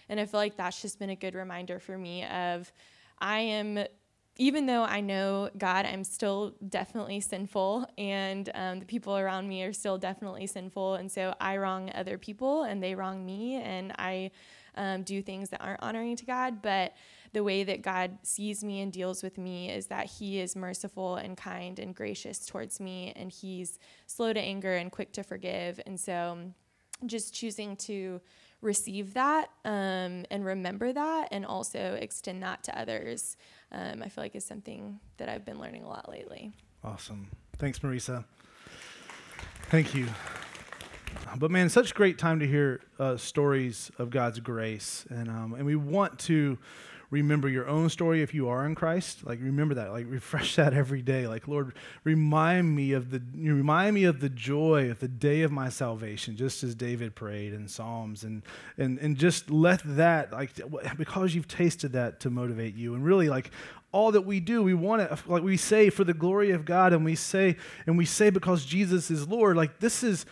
And 0.08 0.20
I 0.20 0.26
feel 0.26 0.40
like 0.40 0.56
that's 0.56 0.80
just 0.80 0.98
been 0.98 1.10
a 1.10 1.16
good 1.16 1.34
reminder 1.34 1.78
for 1.78 1.96
me 1.98 2.24
of 2.24 2.72
I 3.18 3.40
am 3.40 3.84
even 4.38 4.66
though 4.66 4.84
I 4.84 5.00
know 5.00 5.50
God, 5.56 5.86
I'm 5.86 6.04
still 6.04 6.54
definitely 6.68 7.20
sinful, 7.20 7.86
and 7.96 8.50
um, 8.54 8.80
the 8.80 8.84
people 8.84 9.16
around 9.16 9.48
me 9.48 9.62
are 9.62 9.72
still 9.72 9.96
definitely 9.96 10.46
sinful. 10.46 10.96
And 10.96 11.10
so 11.10 11.34
I 11.40 11.56
wrong 11.56 11.90
other 11.94 12.18
people, 12.18 12.64
and 12.64 12.82
they 12.82 12.94
wrong 12.94 13.24
me, 13.24 13.54
and 13.54 13.92
I 13.98 14.30
um, 14.74 15.04
do 15.04 15.22
things 15.22 15.48
that 15.50 15.62
aren't 15.62 15.82
honoring 15.82 16.16
to 16.16 16.26
God. 16.26 16.60
But 16.60 16.94
the 17.32 17.42
way 17.42 17.64
that 17.64 17.80
God 17.80 18.18
sees 18.22 18.62
me 18.62 18.80
and 18.80 18.92
deals 18.92 19.22
with 19.22 19.38
me 19.38 19.70
is 19.70 19.86
that 19.86 20.04
He 20.06 20.38
is 20.38 20.54
merciful 20.54 21.16
and 21.16 21.34
kind 21.34 21.78
and 21.78 21.94
gracious 21.94 22.44
towards 22.44 22.78
me, 22.78 23.14
and 23.16 23.32
He's 23.32 23.78
slow 24.06 24.34
to 24.34 24.40
anger 24.40 24.74
and 24.74 24.92
quick 24.92 25.12
to 25.12 25.22
forgive. 25.22 25.80
And 25.86 25.98
so 25.98 26.38
just 27.06 27.34
choosing 27.34 27.76
to 27.76 28.20
receive 28.66 29.14
that 29.14 29.48
um, 29.64 30.26
and 30.30 30.44
remember 30.44 30.92
that 30.92 31.28
and 31.30 31.46
also 31.46 31.94
extend 31.94 32.42
that 32.42 32.62
to 32.64 32.78
others, 32.78 33.36
um, 33.72 34.02
I 34.02 34.08
feel 34.08 34.24
like 34.24 34.34
is 34.34 34.44
something 34.44 35.00
that 35.16 35.28
I've 35.28 35.44
been 35.44 35.58
learning 35.58 35.84
a 35.84 35.88
lot 35.88 36.10
lately. 36.10 36.52
Awesome. 36.84 37.28
Thanks, 37.58 37.78
Marisa. 37.78 38.24
Thank 39.70 39.94
you. 39.94 40.06
But 41.38 41.50
man, 41.50 41.68
such 41.68 41.94
great 41.94 42.18
time 42.18 42.40
to 42.40 42.46
hear 42.46 42.80
uh, 42.98 43.16
stories 43.16 43.90
of 43.98 44.10
God's 44.10 44.40
grace, 44.40 45.06
and 45.10 45.28
um, 45.28 45.54
and 45.54 45.66
we 45.66 45.76
want 45.76 46.18
to 46.20 46.56
remember 47.10 47.48
your 47.48 47.68
own 47.68 47.88
story 47.88 48.22
if 48.22 48.34
you 48.34 48.48
are 48.48 48.66
in 48.66 48.74
Christ. 48.74 49.24
Like 49.24 49.40
remember 49.40 49.74
that. 49.74 49.90
Like 49.90 50.06
refresh 50.08 50.56
that 50.56 50.74
every 50.74 51.02
day. 51.02 51.26
Like 51.26 51.48
Lord, 51.48 51.74
remind 52.04 52.74
me 52.74 52.92
of 52.92 53.10
the 53.10 53.22
remind 53.34 53.94
me 53.94 54.04
of 54.04 54.20
the 54.20 54.28
joy 54.28 54.90
of 54.90 55.00
the 55.00 55.08
day 55.08 55.42
of 55.42 55.52
my 55.52 55.68
salvation, 55.68 56.36
just 56.36 56.62
as 56.62 56.74
David 56.74 57.14
prayed 57.14 57.52
in 57.52 57.68
Psalms, 57.68 58.24
and 58.24 58.42
and 58.76 58.98
and 58.98 59.16
just 59.16 59.50
let 59.50 59.80
that 59.84 60.32
like 60.32 60.52
because 60.96 61.34
you've 61.34 61.48
tasted 61.48 61.92
that 61.92 62.20
to 62.20 62.30
motivate 62.30 62.74
you, 62.74 62.94
and 62.94 63.04
really 63.04 63.28
like 63.28 63.50
all 63.92 64.12
that 64.12 64.22
we 64.22 64.40
do 64.40 64.62
we 64.62 64.74
want 64.74 65.00
it 65.00 65.10
like 65.26 65.42
we 65.42 65.56
say 65.56 65.88
for 65.88 66.04
the 66.04 66.12
glory 66.12 66.50
of 66.50 66.66
god 66.66 66.92
and 66.92 67.02
we 67.02 67.14
say 67.14 67.56
and 67.86 67.96
we 67.96 68.04
say 68.04 68.28
because 68.28 68.66
jesus 68.66 69.10
is 69.10 69.26
lord 69.26 69.56
like 69.56 69.78
this 69.78 70.02
is 70.02 70.26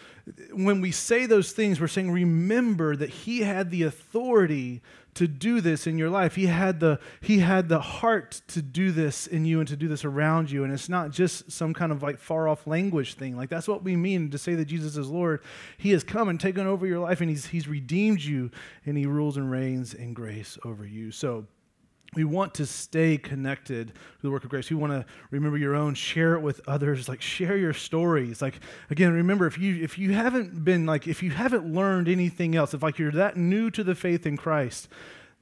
when 0.52 0.82
we 0.82 0.90
say 0.90 1.24
those 1.24 1.52
things 1.52 1.80
we're 1.80 1.88
saying 1.88 2.10
remember 2.10 2.94
that 2.94 3.08
he 3.08 3.40
had 3.40 3.70
the 3.70 3.82
authority 3.82 4.82
to 5.14 5.28
do 5.28 5.60
this 5.60 5.86
in 5.86 5.98
your 5.98 6.10
life. 6.10 6.34
He 6.34 6.46
had 6.46 6.80
the 6.80 6.98
he 7.20 7.38
had 7.38 7.68
the 7.68 7.80
heart 7.80 8.42
to 8.48 8.62
do 8.62 8.90
this 8.90 9.26
in 9.26 9.44
you 9.44 9.60
and 9.60 9.68
to 9.68 9.76
do 9.76 9.88
this 9.88 10.04
around 10.04 10.50
you. 10.50 10.64
And 10.64 10.72
it's 10.72 10.88
not 10.88 11.10
just 11.10 11.50
some 11.50 11.72
kind 11.72 11.92
of 11.92 12.02
like 12.02 12.18
far 12.18 12.48
off 12.48 12.66
language 12.66 13.14
thing. 13.14 13.36
Like 13.36 13.48
that's 13.48 13.68
what 13.68 13.82
we 13.82 13.96
mean 13.96 14.30
to 14.30 14.38
say 14.38 14.54
that 14.54 14.66
jesus 14.66 14.96
is 14.96 15.08
lord. 15.08 15.42
He 15.78 15.90
has 15.90 16.04
come 16.04 16.28
and 16.28 16.38
taken 16.38 16.66
over 16.66 16.86
your 16.86 16.98
life 16.98 17.20
and 17.20 17.30
he's 17.30 17.46
he's 17.46 17.68
redeemed 17.68 18.22
you 18.22 18.50
and 18.86 18.96
he 18.96 19.06
rules 19.06 19.36
and 19.36 19.50
reigns 19.50 19.94
in 19.94 20.14
grace 20.14 20.58
over 20.64 20.86
you. 20.86 21.10
So 21.10 21.46
we 22.14 22.24
want 22.24 22.54
to 22.54 22.66
stay 22.66 23.18
connected 23.18 23.88
to 23.88 24.22
the 24.22 24.30
work 24.30 24.44
of 24.44 24.50
grace. 24.50 24.70
We 24.70 24.76
want 24.76 24.92
to 24.92 25.04
remember 25.30 25.58
your 25.58 25.74
own, 25.74 25.94
share 25.94 26.34
it 26.34 26.40
with 26.40 26.60
others, 26.66 27.08
like 27.08 27.20
share 27.20 27.56
your 27.56 27.72
stories. 27.72 28.40
Like 28.42 28.60
again, 28.90 29.12
remember 29.12 29.46
if 29.46 29.58
you 29.58 29.82
if 29.82 29.98
you 29.98 30.12
haven't 30.12 30.64
been 30.64 30.86
like 30.86 31.06
if 31.06 31.22
you 31.22 31.30
haven't 31.30 31.72
learned 31.72 32.08
anything 32.08 32.54
else, 32.54 32.74
if 32.74 32.82
like 32.82 32.98
you're 32.98 33.12
that 33.12 33.36
new 33.36 33.70
to 33.70 33.84
the 33.84 33.94
faith 33.94 34.26
in 34.26 34.36
Christ, 34.36 34.88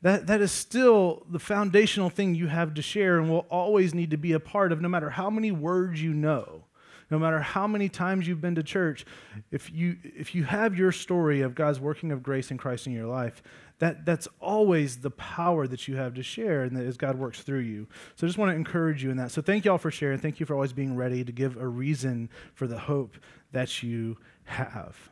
that 0.02 0.26
that 0.26 0.40
is 0.40 0.52
still 0.52 1.26
the 1.30 1.38
foundational 1.38 2.10
thing 2.10 2.34
you 2.34 2.48
have 2.48 2.74
to 2.74 2.82
share 2.82 3.18
and 3.18 3.30
will 3.30 3.46
always 3.50 3.94
need 3.94 4.10
to 4.10 4.16
be 4.16 4.32
a 4.32 4.40
part 4.40 4.72
of 4.72 4.80
no 4.80 4.88
matter 4.88 5.10
how 5.10 5.30
many 5.30 5.50
words 5.50 6.02
you 6.02 6.12
know 6.12 6.64
no 7.12 7.18
matter 7.18 7.40
how 7.40 7.66
many 7.66 7.90
times 7.90 8.26
you've 8.26 8.40
been 8.40 8.54
to 8.54 8.62
church, 8.62 9.04
if 9.50 9.70
you 9.70 9.98
if 10.02 10.34
you 10.34 10.44
have 10.44 10.76
your 10.76 10.90
story 10.90 11.42
of 11.42 11.54
God's 11.54 11.78
working 11.78 12.10
of 12.10 12.22
grace 12.22 12.50
in 12.50 12.56
Christ 12.56 12.86
in 12.86 12.94
your 12.94 13.06
life, 13.06 13.42
that 13.80 14.06
that's 14.06 14.26
always 14.40 14.96
the 14.96 15.10
power 15.10 15.66
that 15.66 15.86
you 15.86 15.96
have 15.96 16.14
to 16.14 16.22
share 16.22 16.62
and 16.62 16.74
that 16.74 16.86
as 16.86 16.96
God 16.96 17.18
works 17.18 17.42
through 17.42 17.60
you. 17.60 17.86
So 18.16 18.26
I 18.26 18.28
just 18.28 18.38
want 18.38 18.50
to 18.50 18.56
encourage 18.56 19.04
you 19.04 19.10
in 19.10 19.18
that. 19.18 19.30
So 19.30 19.42
thank 19.42 19.66
you 19.66 19.70
all 19.70 19.78
for 19.78 19.90
sharing. 19.90 20.18
Thank 20.18 20.40
you 20.40 20.46
for 20.46 20.54
always 20.54 20.72
being 20.72 20.96
ready 20.96 21.22
to 21.22 21.32
give 21.32 21.58
a 21.58 21.68
reason 21.68 22.30
for 22.54 22.66
the 22.66 22.78
hope 22.78 23.18
that 23.52 23.82
you 23.82 24.16
have. 24.44 25.11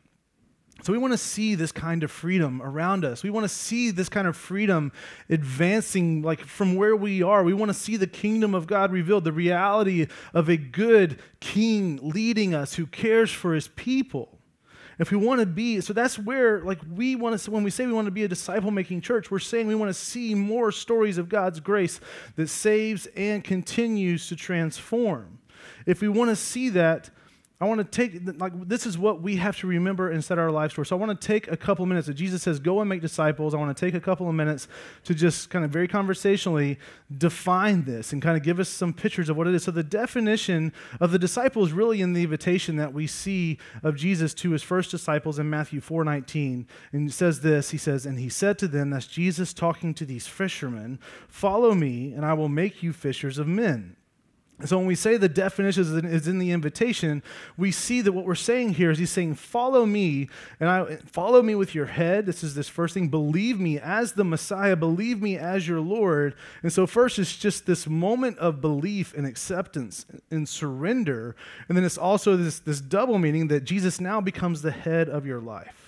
So 0.82 0.92
we 0.92 0.98
want 0.98 1.12
to 1.12 1.18
see 1.18 1.54
this 1.54 1.72
kind 1.72 2.02
of 2.02 2.10
freedom 2.10 2.62
around 2.62 3.04
us. 3.04 3.22
We 3.22 3.30
want 3.30 3.44
to 3.44 3.48
see 3.48 3.90
this 3.90 4.08
kind 4.08 4.26
of 4.26 4.36
freedom 4.36 4.92
advancing 5.28 6.22
like 6.22 6.40
from 6.40 6.74
where 6.74 6.96
we 6.96 7.22
are. 7.22 7.44
We 7.44 7.52
want 7.52 7.70
to 7.70 7.74
see 7.74 7.96
the 7.96 8.06
kingdom 8.06 8.54
of 8.54 8.66
God 8.66 8.92
revealed, 8.92 9.24
the 9.24 9.32
reality 9.32 10.06
of 10.32 10.48
a 10.48 10.56
good 10.56 11.20
king 11.40 11.98
leading 12.02 12.54
us 12.54 12.74
who 12.74 12.86
cares 12.86 13.30
for 13.30 13.54
his 13.54 13.68
people. 13.68 14.38
If 14.98 15.10
we 15.10 15.16
want 15.16 15.40
to 15.40 15.46
be, 15.46 15.80
so 15.80 15.94
that's 15.94 16.18
where, 16.18 16.60
like, 16.60 16.78
we 16.94 17.16
want 17.16 17.38
to, 17.38 17.50
when 17.50 17.62
we 17.62 17.70
say 17.70 17.86
we 17.86 17.92
want 17.94 18.04
to 18.04 18.10
be 18.10 18.24
a 18.24 18.28
disciple 18.28 18.70
making 18.70 19.00
church, 19.00 19.30
we're 19.30 19.38
saying 19.38 19.66
we 19.66 19.74
want 19.74 19.88
to 19.88 19.94
see 19.94 20.34
more 20.34 20.70
stories 20.70 21.16
of 21.16 21.30
God's 21.30 21.58
grace 21.58 22.00
that 22.36 22.48
saves 22.48 23.06
and 23.16 23.42
continues 23.42 24.28
to 24.28 24.36
transform. 24.36 25.38
If 25.86 26.02
we 26.02 26.08
want 26.08 26.28
to 26.28 26.36
see 26.36 26.68
that, 26.70 27.08
I 27.62 27.66
want 27.66 27.79
to 27.79 27.85
take, 27.85 28.40
like, 28.40 28.55
this 28.68 28.87
is 28.87 28.96
what 28.96 29.20
we 29.20 29.37
have 29.37 29.59
to 29.59 29.66
remember 29.66 30.11
and 30.11 30.25
set 30.25 30.38
our 30.38 30.51
lives 30.51 30.73
for. 30.73 30.83
So 30.83 30.96
I 30.96 30.99
want 30.99 31.20
to 31.20 31.27
take 31.27 31.46
a 31.53 31.59
couple 31.59 31.85
minutes. 31.85 32.07
That 32.07 32.14
Jesus 32.14 32.42
says, 32.42 32.59
go 32.59 32.81
and 32.81 32.88
make 32.88 33.03
disciples. 33.03 33.53
I 33.53 33.59
want 33.59 33.77
to 33.77 33.79
take 33.79 33.94
a 33.94 34.01
couple 34.01 34.27
of 34.27 34.35
minutes 34.35 34.66
to 35.05 35.14
just 35.14 35.51
kind 35.51 35.62
of 35.62 35.70
very 35.70 35.87
conversationally 35.87 36.79
define 37.18 37.85
this 37.85 38.14
and 38.14 38.23
kind 38.23 38.38
of 38.38 38.42
give 38.42 38.61
us 38.61 38.70
some 38.70 38.94
pictures 38.94 39.29
of 39.29 39.37
what 39.37 39.46
it 39.46 39.55
is. 39.55 39.64
So 39.64 39.73
the 39.73 39.83
definition 39.83 40.73
of 41.01 41.12
the 41.12 41.18
disciple 41.18 41.62
is 41.62 41.75
really 41.75 42.01
in 42.01 42.14
the 42.14 42.23
invitation 42.23 42.77
that 42.77 42.94
we 42.94 43.07
see 43.07 43.59
of 43.83 43.94
Jesus 43.94 44.33
to 44.35 44.53
his 44.53 44.62
first 44.62 44.90
disciples 44.90 45.38
in 45.38 45.51
Matthew 45.51 45.83
4 45.83 46.03
19. 46.03 46.66
And 46.92 47.11
it 47.11 47.12
says 47.12 47.42
this 47.42 47.73
He 47.73 47.79
says, 47.79 48.07
And 48.07 48.18
he 48.18 48.31
said 48.31 48.59
to 48.61 48.68
them, 48.68 48.88
That's 48.88 49.07
Jesus 49.07 49.53
talking 49.53 49.92
to 49.94 50.07
these 50.07 50.27
fishermen, 50.27 50.99
Follow 51.29 51.75
me, 51.75 52.14
and 52.14 52.25
I 52.25 52.33
will 52.33 52.49
make 52.49 52.83
you 52.83 52.94
fishers 52.94 53.37
of 53.37 53.46
men. 53.46 53.96
So 54.64 54.77
when 54.77 54.87
we 54.87 54.94
say 54.94 55.16
the 55.16 55.29
definition 55.29 56.05
is 56.05 56.29
in 56.29 56.38
the 56.38 56.51
invitation, 56.51 57.23
we 57.57 57.70
see 57.70 58.03
that 58.03 58.12
what 58.12 58.27
we're 58.27 58.35
saying 58.35 58.75
here 58.75 58.90
is 58.90 58.99
he's 58.99 59.11
saying, 59.11 59.37
"Follow 59.37 59.87
me, 59.87 60.29
and 60.59 60.68
I 60.68 60.96
follow 61.07 61.42
me 61.42 61.55
with 61.55 61.75
your 61.75 61.87
head." 61.87 62.27
This 62.27 62.44
is 62.44 62.55
this 62.55 62.68
first 62.68 62.94
thing. 62.94 63.09
Believe 63.09 63.59
me 63.59 63.79
as 63.79 64.12
the 64.12 64.25
Messiah. 64.25 64.77
Believe 64.77 65.23
me 65.23 65.38
as 65.38 65.66
your 65.66 65.81
Lord. 65.81 66.35
And 66.62 66.73
so 66.73 66.87
first, 66.87 67.18
it's 67.18 67.37
just 67.37 67.64
this 67.64 67.87
moment 67.87 68.38
of 68.38 68.61
belief 68.61 69.14
and 69.16 69.27
acceptance 69.27 70.05
and 70.31 70.49
surrender, 70.49 71.35
and 71.68 71.77
then 71.77 71.85
it's 71.85 71.99
also 71.99 72.37
this 72.37 72.59
this 72.59 72.81
double 72.81 73.18
meaning 73.18 73.49
that 73.49 73.64
Jesus 73.64 74.01
now 74.01 74.20
becomes 74.20 74.62
the 74.62 74.73
head 74.73 75.09
of 75.09 75.25
your 75.25 75.40
life 75.40 75.79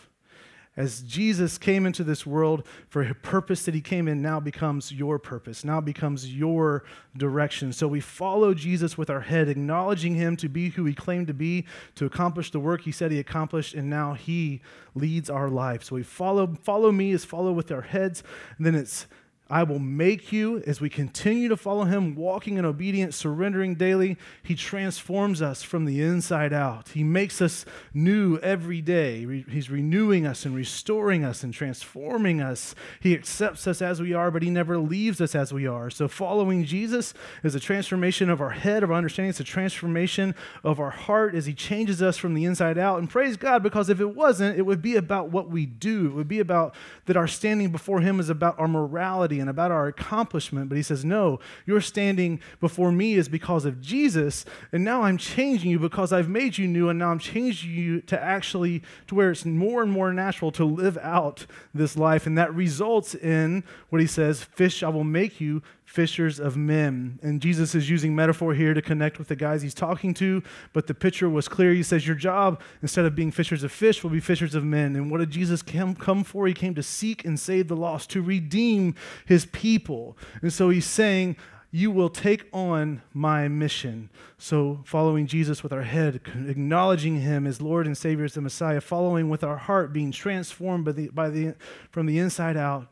as 0.77 1.03
Jesus 1.03 1.59
came 1.59 1.85
into 1.85 2.03
this 2.03 2.25
world 2.25 2.67
for 2.89 3.03
a 3.03 3.15
purpose 3.15 3.65
that 3.67 3.75
he 3.75 3.83
came 3.83 4.09
in 4.09 4.23
now 4.23 4.41
becomes 4.41 4.91
your 4.91 5.19
purpose, 5.19 5.65
now 5.65 5.81
becomes 5.83 6.35
your 6.35 6.85
direction. 7.17 7.73
So 7.75 7.87
we 7.87 8.01
follow 8.01 8.55
Jesus 8.55 8.97
with 8.97 9.11
our 9.11 9.21
head, 9.21 9.49
acknowledging 9.49 10.15
him 10.15 10.35
to 10.39 10.49
be 10.49 10.71
who 10.71 10.87
he 10.87 10.95
claimed 10.95 11.27
to 11.27 11.35
be, 11.35 11.67
to 11.97 12.07
accomplish 12.07 12.51
the 12.51 12.61
work 12.61 12.83
he 12.83 12.93
said 12.93 13.13
he 13.13 13.19
accomplished, 13.19 13.75
and 13.75 13.91
now 13.91 14.15
he 14.15 14.63
leads 14.95 15.29
our 15.29 15.51
life. 15.51 15.85
So 15.85 15.97
we 15.97 16.03
follow, 16.03 16.55
follow 16.63 16.91
me 16.91 17.13
is 17.13 17.25
follow 17.25 17.53
with 17.53 17.71
our 17.71 17.83
heads, 17.83 18.23
and 18.57 18.65
then 18.65 18.75
it's 18.75 19.07
I 19.53 19.65
will 19.65 19.79
make 19.79 20.33
you, 20.33 20.63
as 20.67 20.81
we 20.81 20.89
continue 20.89 21.51
to 21.51 21.59
follow 21.59 21.85
him, 21.85 22.15
walking 22.15 22.57
in 22.57 22.65
obedience, 22.65 23.17
surrendering 23.17 23.75
daily, 23.75 24.17
he 24.43 24.55
transforms 24.55 25.43
us 25.43 25.63
from 25.63 25.85
the 25.85 26.01
inside 26.01 26.55
out. 26.55 26.89
He 26.89 27.05
makes 27.05 27.43
us 27.43 27.67
new 27.93 28.39
every 28.39 28.81
day. 28.81 29.45
He's 29.51 29.69
renewing 29.69 30.25
us 30.25 30.47
and 30.47 30.57
restoring 30.57 31.23
us 31.23 31.43
and 31.43 31.53
transforming 31.53 32.41
us. 32.41 32.75
He 32.99 33.13
accepts 33.13 33.67
us 33.67 33.83
as 33.83 34.01
we 34.01 34.15
are, 34.15 34.31
but 34.31 34.43
he 34.43 34.49
never 34.49 34.79
leaves 34.79 35.21
us 35.21 35.35
as 35.35 35.53
we 35.53 35.67
are. 35.67 35.91
So, 35.91 36.09
following 36.09 36.65
Jesus 36.65 37.13
is 37.45 37.55
a 37.55 37.61
transformation 37.61 38.31
of 38.31 38.41
our 38.41 38.51
head, 38.51 38.83
of 38.83 38.91
our 38.91 38.97
understanding. 38.97 39.29
It's 39.29 39.41
a 39.41 39.45
transformation 39.45 40.35
of 40.65 40.81
our 40.81 40.89
heart 40.89 41.35
as 41.35 41.45
he 41.45 41.53
changes 41.53 42.01
us 42.01 42.17
from 42.17 42.33
the 42.33 42.47
inside 42.47 42.79
out. 42.79 43.01
And 43.01 43.11
praise 43.11 43.37
God, 43.37 43.63
because 43.63 43.91
if 43.91 44.01
it 44.01 44.17
wasn't, 44.17 44.59
it 44.59 44.63
would 44.63 44.81
be 44.81 44.97
about 44.97 45.29
what 45.29 45.51
we 45.51 45.67
do. 45.67 46.07
It 46.07 46.15
would 46.15 46.29
be 46.29 46.41
about 46.41 46.75
that 47.05 47.19
our 47.19 47.29
standing 47.29 47.71
before 47.71 48.01
him 48.01 48.19
is 48.19 48.31
about 48.31 48.59
our 48.59 48.67
morality 48.67 49.42
and 49.43 49.51
about 49.51 49.71
our 49.71 49.87
accomplishment. 49.87 50.71
But 50.71 50.77
he 50.77 50.83
says, 50.83 51.05
No, 51.05 51.39
your 51.67 51.83
standing 51.83 52.41
before 52.61 52.91
me 52.91 53.15
is 53.15 53.29
because 53.29 53.67
of 53.67 53.83
Jesus. 53.83 54.47
And 54.73 54.83
now 54.83 55.03
I'm 55.03 55.19
changing 55.19 55.71
you 55.71 55.79
because 55.79 56.13
I've 56.13 56.31
made 56.31 56.57
you 56.57 56.67
new. 56.67 56.89
And 56.89 56.99
now 56.99 57.11
I'm 57.11 57.19
changing 57.19 57.73
you 57.73 58.01
to 58.03 58.19
actually 58.19 58.83
to 59.09 59.15
where 59.15 59.31
it's 59.31 59.45
more 59.45 59.83
and 59.83 59.93
more 59.93 60.13
natural 60.13 60.51
to 60.53 60.65
live 60.65 60.97
out 61.03 61.45
this 61.75 61.97
life. 61.97 62.27
And 62.27 62.39
that 62.39 62.55
results 62.55 63.15
in 63.15 63.65
what 63.91 64.01
he 64.01 64.07
says, 64.07 64.43
Fish, 64.43 64.83
I 64.83 64.89
will 64.89 65.05
make 65.05 65.41
you 65.41 65.63
fishers 65.93 66.41
of 66.41 66.57
men. 66.57 67.19
And 67.23 67.43
Jesus 67.43 67.75
is 67.75 67.91
using 67.91 68.15
metaphor 68.15 68.55
here 68.55 68.73
to 68.73 68.81
connect 68.81 69.19
with 69.19 69.29
the 69.29 69.37
guys 69.37 69.61
he's 69.61 69.75
talking 69.75 70.15
to, 70.15 70.43
but 70.73 70.87
the 70.87 70.95
picture 70.95 71.29
was 71.29 71.49
clear. 71.49 71.75
He 71.75 71.83
says, 71.83 72.07
Your 72.07 72.17
job, 72.17 72.63
instead 72.81 73.05
of 73.05 73.15
being 73.15 73.31
fishers 73.31 73.63
of 73.63 73.73
fish, 73.73 74.03
will 74.03 74.09
be 74.09 74.19
fishers 74.19 74.55
of 74.55 74.65
men. 74.65 74.97
And 74.97 75.11
what 75.11 75.19
did 75.19 75.31
Jesus 75.31 75.61
come, 75.61 75.95
come 75.95 76.25
for? 76.25 76.47
He 76.47 76.55
came 76.55 76.75
to 76.77 76.83
seek 76.83 77.27
and 77.27 77.39
save 77.39 77.69
the 77.69 77.77
lost, 77.77 78.09
to 78.11 78.23
redeem 78.23 78.95
his 79.27 79.45
people. 79.45 80.17
And 80.41 80.51
so 80.51 80.71
he's 80.71 80.87
saying, 80.87 81.37
you 81.71 81.91
will 81.91 82.09
take 82.09 82.47
on 82.55 83.03
my 83.13 83.49
mission. 83.49 84.09
So, 84.39 84.81
following 84.85 85.27
Jesus 85.27 85.63
with 85.63 85.75
our 85.75 85.83
head, 85.83 86.21
acknowledging 86.47 87.21
him 87.21 87.47
as 87.47 87.61
Lord 87.61 87.87
and 87.87 87.97
Savior, 87.97 88.25
as 88.25 88.35
the 88.35 88.41
Messiah, 88.41 88.81
following 88.81 89.29
with 89.29 89.45
our 89.45 89.57
heart, 89.57 89.93
being 89.93 90.13
transformed 90.13 90.87
by 90.87 90.93
the, 90.93 91.09
by 91.09 91.29
the, 91.31 91.55
from 91.91 92.07
the 92.07 92.19
inside 92.19 92.57
out, 92.57 92.89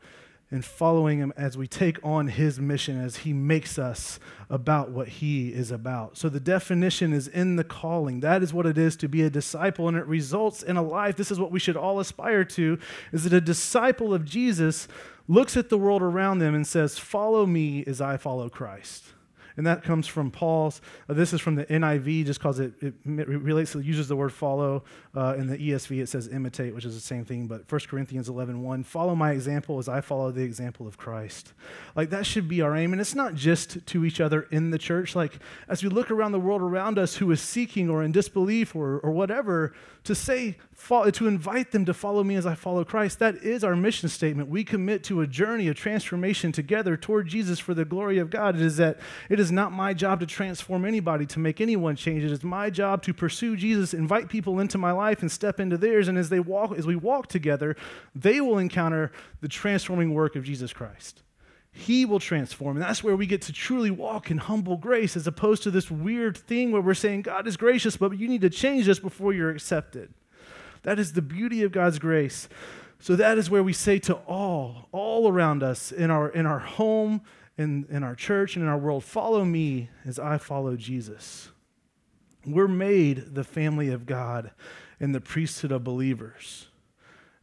and 0.51 0.65
following 0.65 1.19
him 1.19 1.33
as 1.37 1.57
we 1.57 1.69
take 1.69 1.99
on 2.05 2.29
his 2.29 2.59
mission, 2.59 3.01
as 3.01 3.19
he 3.19 3.33
makes 3.33 3.79
us 3.79 4.19
about 4.49 4.91
what 4.91 5.09
he 5.09 5.51
is 5.51 5.71
about. 5.71 6.19
So 6.19 6.29
the 6.29 6.41
definition 6.41 7.13
is 7.13 7.29
in 7.29 7.57
the 7.57 7.65
calling. 7.65 8.21
That 8.21 8.43
is 8.43 8.53
what 8.53 8.67
it 8.67 8.77
is 8.77 8.97
to 8.97 9.09
be 9.09 9.23
a 9.23 9.31
disciple, 9.31 9.87
and 9.87 9.97
it 9.97 10.07
results 10.07 10.63
in 10.63 10.77
a 10.77 10.83
life. 10.83 11.17
This 11.17 11.31
is 11.31 11.39
what 11.39 11.53
we 11.53 11.61
should 11.61 11.77
all 11.77 12.01
aspire 12.01 12.45
to 12.45 12.79
is 13.13 13.25
that 13.25 13.33
a 13.33 13.41
disciple 13.41 14.13
of 14.13 14.25
Jesus 14.25 14.89
looks 15.29 15.57
at 15.57 15.69
the 15.69 15.79
world 15.79 16.03
around 16.03 16.41
them 16.41 16.55
and 16.55 16.67
says, 16.67 16.99
Follow 16.99 17.47
me 17.47 17.85
as 17.87 18.01
I 18.01 18.17
follow 18.17 18.49
Christ. 18.49 19.05
And 19.61 19.67
that 19.67 19.83
comes 19.83 20.07
from 20.07 20.31
Paul's. 20.31 20.81
Uh, 21.07 21.13
this 21.13 21.35
is 21.35 21.41
from 21.43 21.55
the 21.55 21.67
NIV, 21.67 22.25
just 22.25 22.41
because 22.41 22.61
it, 22.61 22.73
it, 22.81 22.95
relates, 23.05 23.75
it 23.75 23.85
uses 23.85 24.09
the 24.09 24.17
word 24.17 24.33
follow. 24.33 24.85
Uh, 25.15 25.35
in 25.37 25.49
the 25.49 25.59
ESV, 25.59 26.01
it 26.01 26.09
says 26.09 26.29
imitate, 26.29 26.75
which 26.75 26.87
is 26.87 26.95
the 26.95 27.01
same 27.01 27.27
thing, 27.27 27.47
but 27.47 27.71
1 27.71 27.81
Corinthians 27.91 28.31
11 28.31 28.63
1, 28.63 28.85
follow 28.85 29.15
my 29.15 29.33
example 29.33 29.79
as 29.79 29.87
I 29.87 30.01
follow 30.01 30.31
the 30.31 30.43
example 30.43 30.87
of 30.87 30.97
Christ. 30.97 31.53
Like 31.95 32.09
that 32.09 32.25
should 32.25 32.49
be 32.49 32.63
our 32.63 32.75
aim, 32.75 32.93
and 32.93 33.03
it's 33.03 33.15
not 33.15 33.35
just 33.35 33.85
to 33.85 34.07
each 34.07 34.19
other 34.19 34.49
in 34.51 34.71
the 34.71 34.79
church. 34.79 35.15
Like 35.15 35.39
as 35.69 35.83
we 35.83 35.91
look 35.91 36.11
around 36.11 36.33
the 36.33 36.41
world 36.41 36.63
around 36.63 36.99
us 36.99 37.17
who 37.17 37.31
is 37.31 37.43
seeking 37.43 37.91
or 37.91 38.03
in 38.03 38.13
disbelief 38.13 38.75
or, 38.75 38.99
or 39.01 39.11
whatever, 39.11 39.75
to 40.05 40.15
say, 40.15 40.57
to 40.89 41.29
invite 41.29 41.73
them 41.73 41.85
to 41.85 41.93
follow 41.93 42.25
me 42.25 42.35
as 42.35 42.47
I 42.47 42.55
follow 42.55 42.85
Christ, 42.85 43.19
that 43.19 43.37
is 43.37 43.63
our 43.63 43.77
mission 43.77 44.09
statement. 44.09 44.49
We 44.49 44.65
commit 44.65 45.05
to 45.05 45.21
a 45.21 45.27
journey 45.27 45.69
of 45.69 45.77
transformation 45.77 46.53
together 46.53 46.97
toward 46.97 47.29
Jesus 47.29 47.59
for 47.59 47.75
the 47.75 47.85
glory 47.85 48.19
of 48.19 48.31
God. 48.31 48.57
It 48.57 48.63
is 48.63 48.79
that 48.79 48.99
it 49.29 49.39
is 49.39 49.50
not 49.53 49.73
my 49.73 49.95
job 49.95 50.21
to 50.21 50.27
transform 50.27 50.85
anybody, 50.85 51.27
to 51.27 51.39
make 51.39 51.61
anyone 51.61 51.97
change. 51.97 52.25
It 52.25 52.33
is 52.33 52.43
my 52.43 52.71
job 52.71 53.03
to 53.05 53.15
pursue 53.15 53.57
Jesus, 53.57 53.95
invite 53.95 54.29
people 54.29 54.61
into 54.61 54.79
my 54.79 54.93
life 54.93 55.21
and 55.23 55.31
step 55.31 55.61
into 55.61 55.77
theirs. 55.77 56.09
And 56.09 56.19
as 56.19 56.29
they 56.29 56.41
walk, 56.41 56.77
as 56.77 56.87
we 56.87 56.97
walk 56.97 57.29
together, 57.29 57.77
they 58.15 58.41
will 58.41 58.59
encounter 58.59 59.13
the 59.41 59.49
transforming 59.49 60.15
work 60.15 60.37
of 60.37 60.45
Jesus 60.45 60.73
Christ. 60.73 61.23
He 61.73 62.05
will 62.05 62.19
transform. 62.19 62.77
And 62.77 62.85
that's 62.85 63.05
where 63.05 63.15
we 63.15 63.27
get 63.27 63.43
to 63.43 63.53
truly 63.53 63.91
walk 63.91 64.31
in 64.31 64.39
humble 64.39 64.77
grace 64.77 65.17
as 65.17 65.27
opposed 65.27 65.63
to 65.63 65.71
this 65.71 65.91
weird 65.91 66.37
thing 66.37 66.73
where 66.73 66.83
we're 66.83 66.95
saying, 66.95 67.23
God 67.23 67.47
is 67.47 67.57
gracious, 67.57 67.97
but 67.97 68.19
you 68.19 68.29
need 68.29 68.41
to 68.41 68.51
change 68.51 68.87
this 68.87 68.99
before 68.99 69.33
you're 69.33 69.51
accepted. 69.51 70.13
That 70.83 70.99
is 70.99 71.13
the 71.13 71.23
beauty 71.23 71.63
of 71.63 71.73
God's 71.73 71.99
grace. 71.99 72.49
So 72.99 73.17
that 73.17 73.39
is 73.39 73.49
where 73.49 73.63
we 73.63 73.73
say 73.73 73.99
to 74.01 74.15
all, 74.15 74.89
all 74.93 75.29
around 75.29 75.63
us, 75.63 75.91
in 75.93 76.11
our, 76.11 76.29
in 76.29 76.45
our 76.45 76.59
home, 76.59 77.23
in, 77.61 77.87
in 77.91 78.03
our 78.03 78.15
church, 78.15 78.57
and 78.57 78.63
in 78.63 78.69
our 78.71 78.79
world, 78.79 79.05
follow 79.05 79.45
me 79.45 79.91
as 80.07 80.19
I 80.19 80.39
follow 80.39 80.77
Jesus. 80.77 81.51
We're 82.47 82.67
made 82.67 83.35
the 83.35 83.45
family 83.45 83.91
of 83.91 84.07
God 84.07 84.53
and 84.99 85.15
the 85.15 85.21
priesthood 85.21 85.71
of 85.71 85.85
believers 85.85 86.69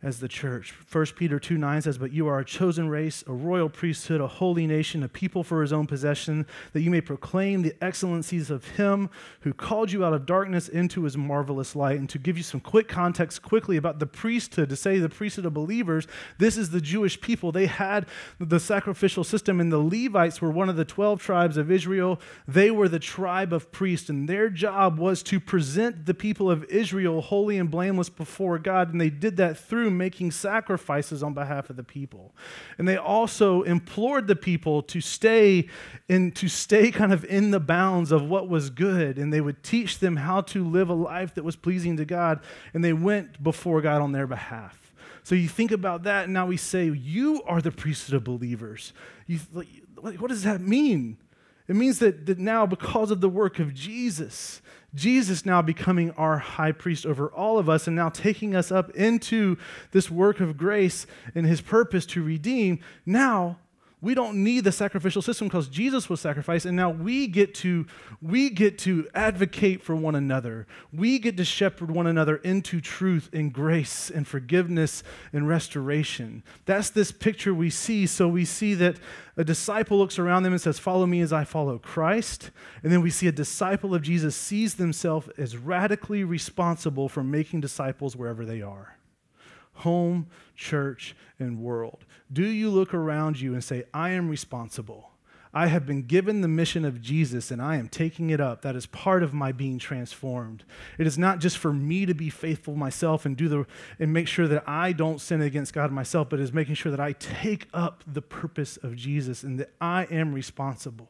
as 0.07 0.21
the 0.21 0.27
church. 0.29 0.73
1 0.89 1.05
Peter 1.17 1.37
2 1.37 1.57
9 1.57 1.81
says, 1.81 1.97
But 1.97 2.13
you 2.13 2.27
are 2.27 2.39
a 2.39 2.45
chosen 2.45 2.87
race, 2.87 3.25
a 3.27 3.33
royal 3.33 3.67
priesthood, 3.67 4.21
a 4.21 4.27
holy 4.27 4.65
nation, 4.65 5.03
a 5.03 5.09
people 5.09 5.43
for 5.43 5.61
his 5.61 5.73
own 5.73 5.85
possession, 5.85 6.45
that 6.71 6.79
you 6.79 6.89
may 6.89 7.01
proclaim 7.01 7.61
the 7.61 7.75
excellencies 7.81 8.49
of 8.49 8.65
him 8.65 9.09
who 9.41 9.53
called 9.53 9.91
you 9.91 10.05
out 10.05 10.13
of 10.13 10.25
darkness 10.25 10.69
into 10.69 11.03
his 11.03 11.17
marvelous 11.17 11.75
light. 11.75 11.99
And 11.99 12.09
to 12.09 12.17
give 12.17 12.37
you 12.37 12.43
some 12.43 12.61
quick 12.61 12.87
context 12.87 13.41
quickly 13.41 13.75
about 13.75 13.99
the 13.99 14.05
priesthood, 14.05 14.69
to 14.69 14.77
say 14.77 14.97
the 14.97 15.09
priesthood 15.09 15.45
of 15.45 15.53
believers, 15.53 16.07
this 16.37 16.55
is 16.55 16.69
the 16.69 16.79
Jewish 16.79 17.19
people. 17.19 17.51
They 17.51 17.65
had 17.65 18.05
the 18.39 18.61
sacrificial 18.61 19.25
system, 19.25 19.59
and 19.59 19.73
the 19.73 19.77
Levites 19.77 20.41
were 20.41 20.51
one 20.51 20.69
of 20.69 20.77
the 20.77 20.85
12 20.85 21.21
tribes 21.21 21.57
of 21.57 21.69
Israel. 21.69 22.21
They 22.47 22.71
were 22.71 22.87
the 22.87 22.97
tribe 22.97 23.51
of 23.51 23.73
priests, 23.73 24.07
and 24.07 24.29
their 24.29 24.49
job 24.49 24.99
was 24.99 25.21
to 25.23 25.41
present 25.41 26.05
the 26.05 26.13
people 26.13 26.49
of 26.49 26.63
Israel 26.65 27.19
holy 27.19 27.57
and 27.57 27.69
blameless 27.69 28.07
before 28.07 28.57
God. 28.57 28.93
And 28.93 29.01
they 29.01 29.09
did 29.09 29.35
that 29.35 29.57
through 29.57 29.96
making 29.97 30.31
sacrifices 30.31 31.23
on 31.23 31.33
behalf 31.33 31.69
of 31.69 31.75
the 31.75 31.83
people. 31.83 32.33
And 32.77 32.87
they 32.87 32.97
also 32.97 33.63
implored 33.63 34.27
the 34.27 34.35
people 34.35 34.81
to 34.83 35.01
stay 35.01 35.67
in 36.07 36.31
to 36.33 36.47
stay 36.47 36.91
kind 36.91 37.11
of 37.11 37.25
in 37.25 37.51
the 37.51 37.59
bounds 37.59 38.11
of 38.11 38.29
what 38.29 38.47
was 38.47 38.69
good 38.69 39.17
and 39.17 39.33
they 39.33 39.41
would 39.41 39.63
teach 39.63 39.99
them 39.99 40.17
how 40.17 40.41
to 40.41 40.63
live 40.63 40.89
a 40.89 40.93
life 40.93 41.33
that 41.35 41.43
was 41.43 41.55
pleasing 41.55 41.97
to 41.97 42.05
God 42.05 42.39
and 42.73 42.83
they 42.83 42.93
went 42.93 43.41
before 43.41 43.81
God 43.81 44.01
on 44.01 44.11
their 44.11 44.27
behalf. 44.27 44.93
So 45.23 45.35
you 45.35 45.49
think 45.49 45.71
about 45.71 46.03
that 46.03 46.25
and 46.25 46.33
now 46.33 46.45
we 46.45 46.57
say 46.57 46.85
you 46.85 47.41
are 47.43 47.61
the 47.61 47.71
priesthood 47.71 48.15
of 48.15 48.23
believers. 48.23 48.93
You, 49.25 49.39
what 49.95 50.27
does 50.27 50.43
that 50.43 50.61
mean? 50.61 51.17
It 51.67 51.75
means 51.75 51.99
that, 51.99 52.25
that 52.27 52.39
now, 52.39 52.65
because 52.65 53.11
of 53.11 53.19
the 53.19 53.29
work 53.29 53.59
of 53.59 53.73
Jesus, 53.73 54.61
Jesus 54.95 55.45
now 55.45 55.61
becoming 55.61 56.11
our 56.11 56.37
high 56.37 56.71
priest 56.71 57.05
over 57.05 57.27
all 57.29 57.59
of 57.59 57.69
us 57.69 57.87
and 57.87 57.95
now 57.95 58.09
taking 58.09 58.55
us 58.55 58.71
up 58.71 58.89
into 58.91 59.57
this 59.91 60.09
work 60.09 60.39
of 60.39 60.57
grace 60.57 61.05
and 61.35 61.45
his 61.45 61.61
purpose 61.61 62.05
to 62.07 62.23
redeem, 62.23 62.79
now 63.05 63.59
we 63.99 64.13
don't 64.13 64.43
need 64.43 64.63
the 64.63 64.71
sacrificial 64.71 65.23
system 65.23 65.47
because 65.47 65.67
Jesus 65.67 66.07
was 66.07 66.21
sacrificed 66.21 66.67
and 66.67 66.77
now 66.77 66.91
we 66.91 67.25
get 67.25 67.55
to 67.55 67.87
we 68.21 68.51
get 68.51 68.77
to 68.79 69.07
advocate 69.15 69.81
for 69.81 69.95
one 69.95 70.13
another. 70.13 70.67
We 70.93 71.17
get 71.17 71.35
to 71.37 71.45
shepherd 71.45 71.89
one 71.89 72.05
another 72.05 72.35
into 72.37 72.79
truth 72.79 73.27
and 73.33 73.51
grace 73.51 74.11
and 74.11 74.27
forgiveness 74.27 75.01
and 75.33 75.47
restoration. 75.47 76.43
That's 76.65 76.91
this 76.91 77.11
picture 77.11 77.55
we 77.55 77.71
see. 77.71 78.05
So 78.05 78.27
we 78.27 78.45
see 78.45 78.75
that 78.75 78.97
a 79.35 79.43
disciple 79.43 79.97
looks 79.97 80.19
around 80.19 80.43
them 80.43 80.53
and 80.53 80.61
says, 80.61 80.77
"Follow 80.77 81.07
me 81.07 81.21
as 81.21 81.33
I 81.33 81.43
follow 81.43 81.79
Christ." 81.79 82.51
And 82.83 82.91
then 82.91 83.01
we 83.01 83.09
see 83.09 83.27
a 83.27 83.31
disciple 83.31 83.95
of 83.95 84.03
Jesus 84.03 84.35
sees 84.35 84.75
themselves 84.75 85.27
as 85.39 85.57
radically 85.57 86.23
responsible 86.23 87.09
for 87.09 87.23
making 87.23 87.61
disciples 87.61 88.15
wherever 88.15 88.45
they 88.45 88.61
are 88.61 88.97
home, 89.77 90.27
church, 90.55 91.15
and 91.39 91.59
world? 91.59 92.05
Do 92.31 92.45
you 92.45 92.69
look 92.69 92.93
around 92.93 93.39
you 93.39 93.53
and 93.53 93.63
say, 93.63 93.85
I 93.93 94.09
am 94.11 94.29
responsible? 94.29 95.11
I 95.53 95.67
have 95.67 95.85
been 95.85 96.03
given 96.03 96.41
the 96.41 96.47
mission 96.47 96.85
of 96.85 97.01
Jesus 97.01 97.51
and 97.51 97.61
I 97.61 97.77
am 97.77 97.87
taking 97.87 98.29
it 98.29 98.39
up. 98.39 98.61
That 98.61 98.75
is 98.75 98.85
part 98.85 99.23
of 99.23 99.33
my 99.33 99.51
being 99.51 99.79
transformed. 99.79 100.63
It 100.97 101.07
is 101.07 101.17
not 101.17 101.39
just 101.39 101.57
for 101.57 101.73
me 101.73 102.05
to 102.05 102.13
be 102.13 102.29
faithful 102.29 102.75
myself 102.75 103.25
and 103.25 103.35
do 103.35 103.47
the 103.47 103.65
and 103.97 104.13
make 104.13 104.27
sure 104.27 104.47
that 104.47 104.67
I 104.67 104.91
don't 104.91 105.21
sin 105.21 105.41
against 105.41 105.73
God 105.73 105.91
myself, 105.91 106.29
but 106.29 106.39
it 106.39 106.43
is 106.43 106.53
making 106.53 106.75
sure 106.75 106.91
that 106.91 106.99
I 106.99 107.13
take 107.13 107.67
up 107.73 108.03
the 108.05 108.21
purpose 108.21 108.77
of 108.77 108.95
Jesus 108.95 109.41
and 109.41 109.59
that 109.59 109.71
I 109.79 110.03
am 110.05 110.33
responsible 110.33 111.09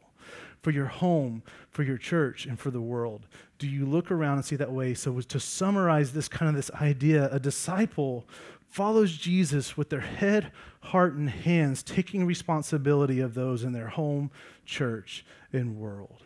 for 0.62 0.72
your 0.72 0.88
home, 0.88 1.44
for 1.70 1.84
your 1.84 1.98
church, 1.98 2.46
and 2.46 2.60
for 2.60 2.72
the 2.72 2.82
world? 2.82 3.28
Do 3.58 3.68
you 3.68 3.86
look 3.86 4.12
around 4.12 4.38
and 4.38 4.46
see 4.46 4.56
that 4.58 4.72
way? 4.72 4.94
So, 4.94 5.20
to 5.22 5.40
summarize 5.40 6.14
this 6.14 6.28
kind 6.28 6.50
of 6.50 6.56
this 6.56 6.72
idea, 6.82 7.30
a 7.32 7.40
disciple 7.40 8.28
follows 8.70 9.18
Jesus 9.18 9.76
with 9.78 9.90
their 9.90 10.02
head, 10.02 10.52
heart, 10.82 11.14
and 11.14 11.30
hands, 11.30 11.84
taking 11.84 12.26
responsibility 12.26 13.20
of 13.20 13.34
those 13.34 13.64
in 13.64 13.74
their 13.74 13.90
home, 13.90 14.32
church, 14.66 15.26
and 15.52 15.78
world. 15.78 16.24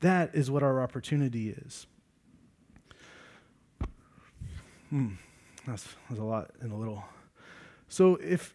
That 0.00 0.34
is 0.34 0.50
what 0.50 0.62
our 0.62 0.82
opportunity 0.82 1.50
is. 1.50 1.86
Hmm, 4.88 5.14
that's, 5.66 5.86
that's 6.08 6.20
a 6.20 6.24
lot 6.24 6.50
in 6.62 6.70
a 6.70 6.76
little. 6.76 7.04
So 7.88 8.16
if 8.16 8.54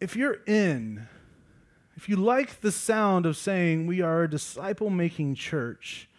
if 0.00 0.16
you're 0.16 0.42
in, 0.46 1.08
if 1.96 2.08
you 2.08 2.16
like 2.16 2.60
the 2.60 2.72
sound 2.72 3.24
of 3.24 3.36
saying 3.36 3.86
we 3.86 4.02
are 4.02 4.24
a 4.24 4.30
disciple 4.30 4.90
making 4.90 5.34
church, 5.34 6.10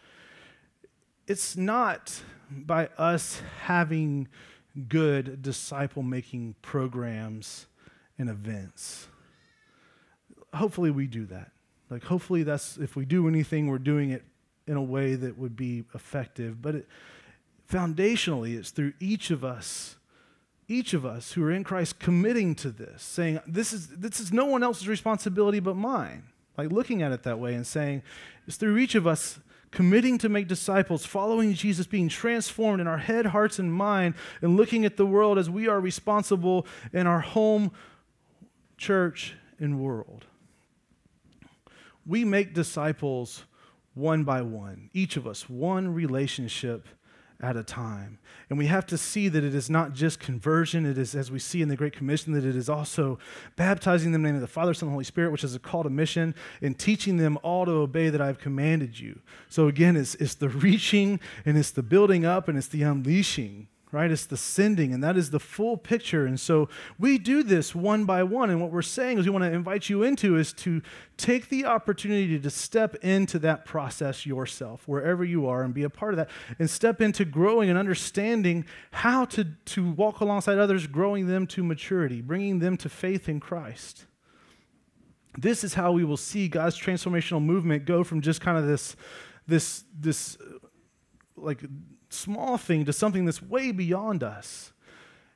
it's 1.28 1.56
not 1.56 2.21
by 2.49 2.88
us 2.97 3.41
having 3.65 4.28
good 4.88 5.42
disciple 5.42 6.04
making 6.04 6.56
programs 6.62 7.68
and 8.18 8.30
events. 8.30 9.08
Hopefully, 10.54 10.92
we 10.92 11.08
do 11.08 11.26
that. 11.26 11.52
Like, 11.90 12.04
hopefully, 12.04 12.44
that's 12.44 12.78
if 12.78 12.96
we 12.96 13.06
do 13.06 13.28
anything, 13.28 13.68
we're 13.68 13.78
doing 13.78 14.12
it 14.12 14.24
in 14.68 14.78
a 14.78 14.84
way 14.84 15.16
that 15.16 15.38
would 15.38 15.56
be 15.56 15.84
effective. 15.94 16.62
But 16.62 16.76
it, 16.76 16.88
foundationally, 17.72 18.58
it's 18.58 18.72
through 18.72 18.94
each 19.00 19.32
of 19.32 19.44
us, 19.44 19.98
each 20.68 20.94
of 20.94 21.06
us 21.06 21.34
who 21.34 21.44
are 21.44 21.52
in 21.52 21.64
Christ 21.64 22.00
committing 22.00 22.56
to 22.56 22.72
this, 22.72 23.04
saying, 23.04 23.40
This 23.46 23.74
is, 23.74 23.88
this 23.90 24.20
is 24.20 24.34
no 24.34 24.46
one 24.46 24.64
else's 24.64 24.88
responsibility 24.88 25.60
but 25.60 25.76
mine. 25.76 26.24
Like, 26.58 26.72
looking 26.72 27.02
at 27.02 27.12
it 27.12 27.24
that 27.24 27.40
way 27.40 27.54
and 27.54 27.68
saying, 27.68 28.02
It's 28.48 28.58
through 28.58 28.78
each 28.78 28.96
of 28.96 29.06
us 29.06 29.40
committing 29.76 30.18
to 30.18 30.30
make 30.30 30.48
disciples, 30.48 31.06
following 31.06 31.54
Jesus, 31.54 31.86
being 31.86 32.08
transformed 32.08 32.80
in 32.80 32.88
our 32.88 32.98
head, 32.98 33.26
hearts, 33.28 33.60
and 33.60 33.72
mind, 33.72 34.16
and 34.42 34.56
looking 34.56 34.86
at 34.86 34.96
the 34.96 35.06
world 35.06 35.38
as 35.38 35.50
we 35.50 35.68
are 35.68 35.82
responsible 35.82 36.66
in 36.94 37.06
our 37.06 37.20
home, 37.20 37.72
church, 38.78 39.36
and 39.60 39.82
world. 39.82 40.26
We 42.06 42.24
make 42.24 42.54
disciples 42.54 43.44
one 43.94 44.24
by 44.24 44.42
one, 44.44 44.90
each 44.94 45.18
of 45.18 45.28
us, 45.28 45.50
one 45.50 45.94
relationship 45.94 46.88
at 47.41 47.58
a 47.58 47.63
time. 47.63 48.19
And 48.50 48.58
we 48.58 48.67
have 48.67 48.86
to 48.88 48.98
see 48.98 49.28
that 49.28 49.43
it 49.43 49.56
is 49.56 49.69
not 49.69 49.93
just 49.93 50.19
conversion, 50.19 50.86
it 50.86 50.98
is, 50.98 51.15
as 51.15 51.32
we 51.32 51.39
see 51.39 51.62
in 51.62 51.69
the 51.69 51.76
Great 51.76 51.93
Commission, 51.93 52.34
that 52.34 52.45
it 52.45 52.56
is 52.56 52.69
also 52.69 53.19
baptizing 53.56 54.12
them 54.12 54.21
in 54.21 54.24
the 54.24 54.30
name 54.30 54.36
of 54.36 54.41
the 54.41 54.48
Father, 54.48 54.74
Son, 54.74 54.88
and 54.88 54.93
Holy 54.93 55.04
Spirit, 55.04 55.32
which 55.32 55.43
is 55.43 55.56
a 55.56 55.60
call 55.60 55.84
to 55.84 55.89
mission, 55.89 56.36
and 56.62 56.78
teaching 56.78 57.17
them 57.17 57.38
all 57.43 57.65
to 57.65 57.71
obey 57.71 58.10
that 58.10 58.21
I've 58.21 58.39
commanded 58.39 59.00
you. 59.00 59.19
So 59.50 59.67
again, 59.67 59.95
it's, 59.95 60.15
it's 60.15 60.36
the 60.36 60.50
reaching, 60.50 61.19
and 61.45 61.58
it's 61.58 61.71
the 61.71 61.84
building 61.84 62.26
up, 62.26 62.48
and 62.48 62.58
it's 62.58 62.67
the 62.67 62.84
unleashing 62.84 63.67
right? 63.95 64.12
It's 64.12 64.25
the 64.25 64.36
sending, 64.36 64.93
and 64.93 65.01
that 65.05 65.15
is 65.15 65.29
the 65.29 65.39
full 65.39 65.77
picture. 65.77 66.25
And 66.25 66.38
so 66.38 66.67
we 66.99 67.17
do 67.17 67.43
this 67.43 67.73
one 67.73 68.03
by 68.03 68.23
one. 68.23 68.49
And 68.49 68.60
what 68.60 68.69
we're 68.69 68.81
saying 68.81 69.17
is 69.17 69.25
we 69.25 69.31
want 69.31 69.45
to 69.45 69.53
invite 69.53 69.88
you 69.88 70.03
into 70.03 70.36
is 70.36 70.51
to 70.53 70.81
take 71.15 71.47
the 71.47 71.63
opportunity 71.63 72.38
to 72.38 72.49
step 72.49 72.95
into 72.95 73.39
that 73.39 73.63
process 73.63 74.25
yourself, 74.25 74.86
wherever 74.86 75.23
you 75.23 75.47
are, 75.47 75.63
and 75.63 75.73
be 75.73 75.84
a 75.84 75.89
part 75.89 76.13
of 76.13 76.17
that, 76.17 76.29
and 76.60 76.69
step 76.69 76.99
into 76.99 77.23
growing 77.23 77.69
and 77.69 77.79
understanding 77.79 78.65
how 78.91 79.23
to, 79.23 79.45
to 79.63 79.91
walk 79.91 80.19
alongside 80.19 80.58
others, 80.58 80.88
growing 80.88 81.27
them 81.27 81.47
to 81.47 81.63
maturity, 81.63 82.19
bringing 82.21 82.60
them 82.60 82.75
to 82.75 82.89
faith 82.89 83.29
in 83.29 83.39
Christ. 83.39 84.08
this 85.38 85.63
is 85.63 85.73
how 85.73 85.93
we 85.93 86.03
will 86.03 86.17
see 86.17 86.49
God's 86.49 86.77
transformational 86.77 87.41
movement 87.41 87.86
go 87.86 88.03
from 88.03 88.19
just 88.19 88.41
kind 88.41 88.58
of 88.58 88.67
this, 88.67 88.97
this, 89.47 89.86
this, 89.97 90.38
like 91.38 91.63
small 92.15 92.58
thing 92.58 92.86
to 92.86 92.93
something 92.93 93.25
that's 93.25 93.41
way 93.41 93.71
beyond 93.71 94.23
us. 94.23 94.71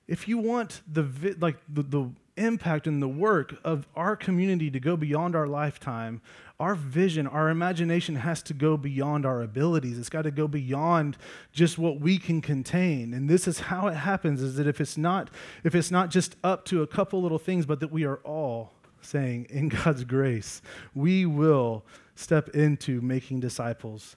If 0.08 0.28
you 0.28 0.38
want 0.40 0.82
the 0.92 1.36
like 1.40 1.58
the, 1.72 1.84
the 1.84 2.10
impact 2.40 2.88
and 2.88 3.02
the 3.02 3.08
work 3.08 3.56
of 3.64 3.86
our 3.96 4.16
community 4.16 4.72
to 4.72 4.80
go 4.80 4.98
beyond 4.98 5.36
our 5.36 5.46
lifetime, 5.46 6.22
our 6.60 6.74
vision, 6.74 7.28
our 7.28 7.50
imagination 7.50 8.16
has 8.16 8.42
to 8.44 8.54
go 8.54 8.76
beyond 8.76 9.26
our 9.26 9.42
abilities. 9.42 10.00
It's 10.00 10.10
got 10.10 10.24
to 10.24 10.32
go 10.32 10.48
beyond 10.48 11.18
just 11.52 11.78
what 11.78 12.00
we 12.00 12.18
can 12.18 12.42
contain. 12.42 13.14
And 13.14 13.30
this 13.30 13.48
is 13.48 13.60
how 13.60 13.88
it 13.88 13.96
happens 13.96 14.42
is 14.42 14.56
that 14.56 14.68
if 14.68 14.82
it's 14.82 14.98
not 14.98 15.30
if 15.64 15.76
it's 15.76 15.92
not 15.92 16.10
just 16.10 16.36
up 16.44 16.66
to 16.66 16.82
a 16.82 16.88
couple 16.88 17.22
little 17.22 17.40
things, 17.40 17.66
but 17.66 17.80
that 17.82 17.92
we 17.92 18.06
are 18.06 18.18
all 18.18 18.74
saying 19.02 19.48
in 19.50 19.70
God's 19.70 20.04
grace, 20.04 20.62
we 20.96 21.26
will 21.26 21.86
step 22.16 22.50
into 22.50 23.00
making 23.02 23.40
disciples 23.40 24.16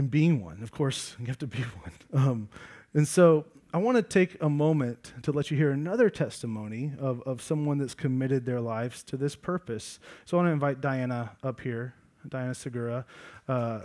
and 0.00 0.10
being 0.10 0.42
one. 0.42 0.62
Of 0.62 0.72
course, 0.72 1.14
you 1.20 1.26
have 1.26 1.38
to 1.38 1.46
be 1.46 1.58
one. 1.60 1.92
Um, 2.12 2.48
and 2.94 3.06
so 3.06 3.44
I 3.72 3.78
want 3.78 3.96
to 3.98 4.02
take 4.02 4.36
a 4.42 4.48
moment 4.48 5.12
to 5.22 5.30
let 5.30 5.50
you 5.50 5.56
hear 5.56 5.70
another 5.70 6.10
testimony 6.10 6.92
of, 6.98 7.22
of 7.22 7.40
someone 7.40 7.78
that's 7.78 7.94
committed 7.94 8.44
their 8.44 8.60
lives 8.60 9.02
to 9.04 9.16
this 9.16 9.36
purpose. 9.36 10.00
So 10.24 10.36
I 10.36 10.40
want 10.40 10.48
to 10.48 10.52
invite 10.52 10.80
Diana 10.80 11.30
up 11.44 11.60
here, 11.60 11.94
Diana 12.28 12.54
Segura. 12.54 13.04
Uh, 13.46 13.82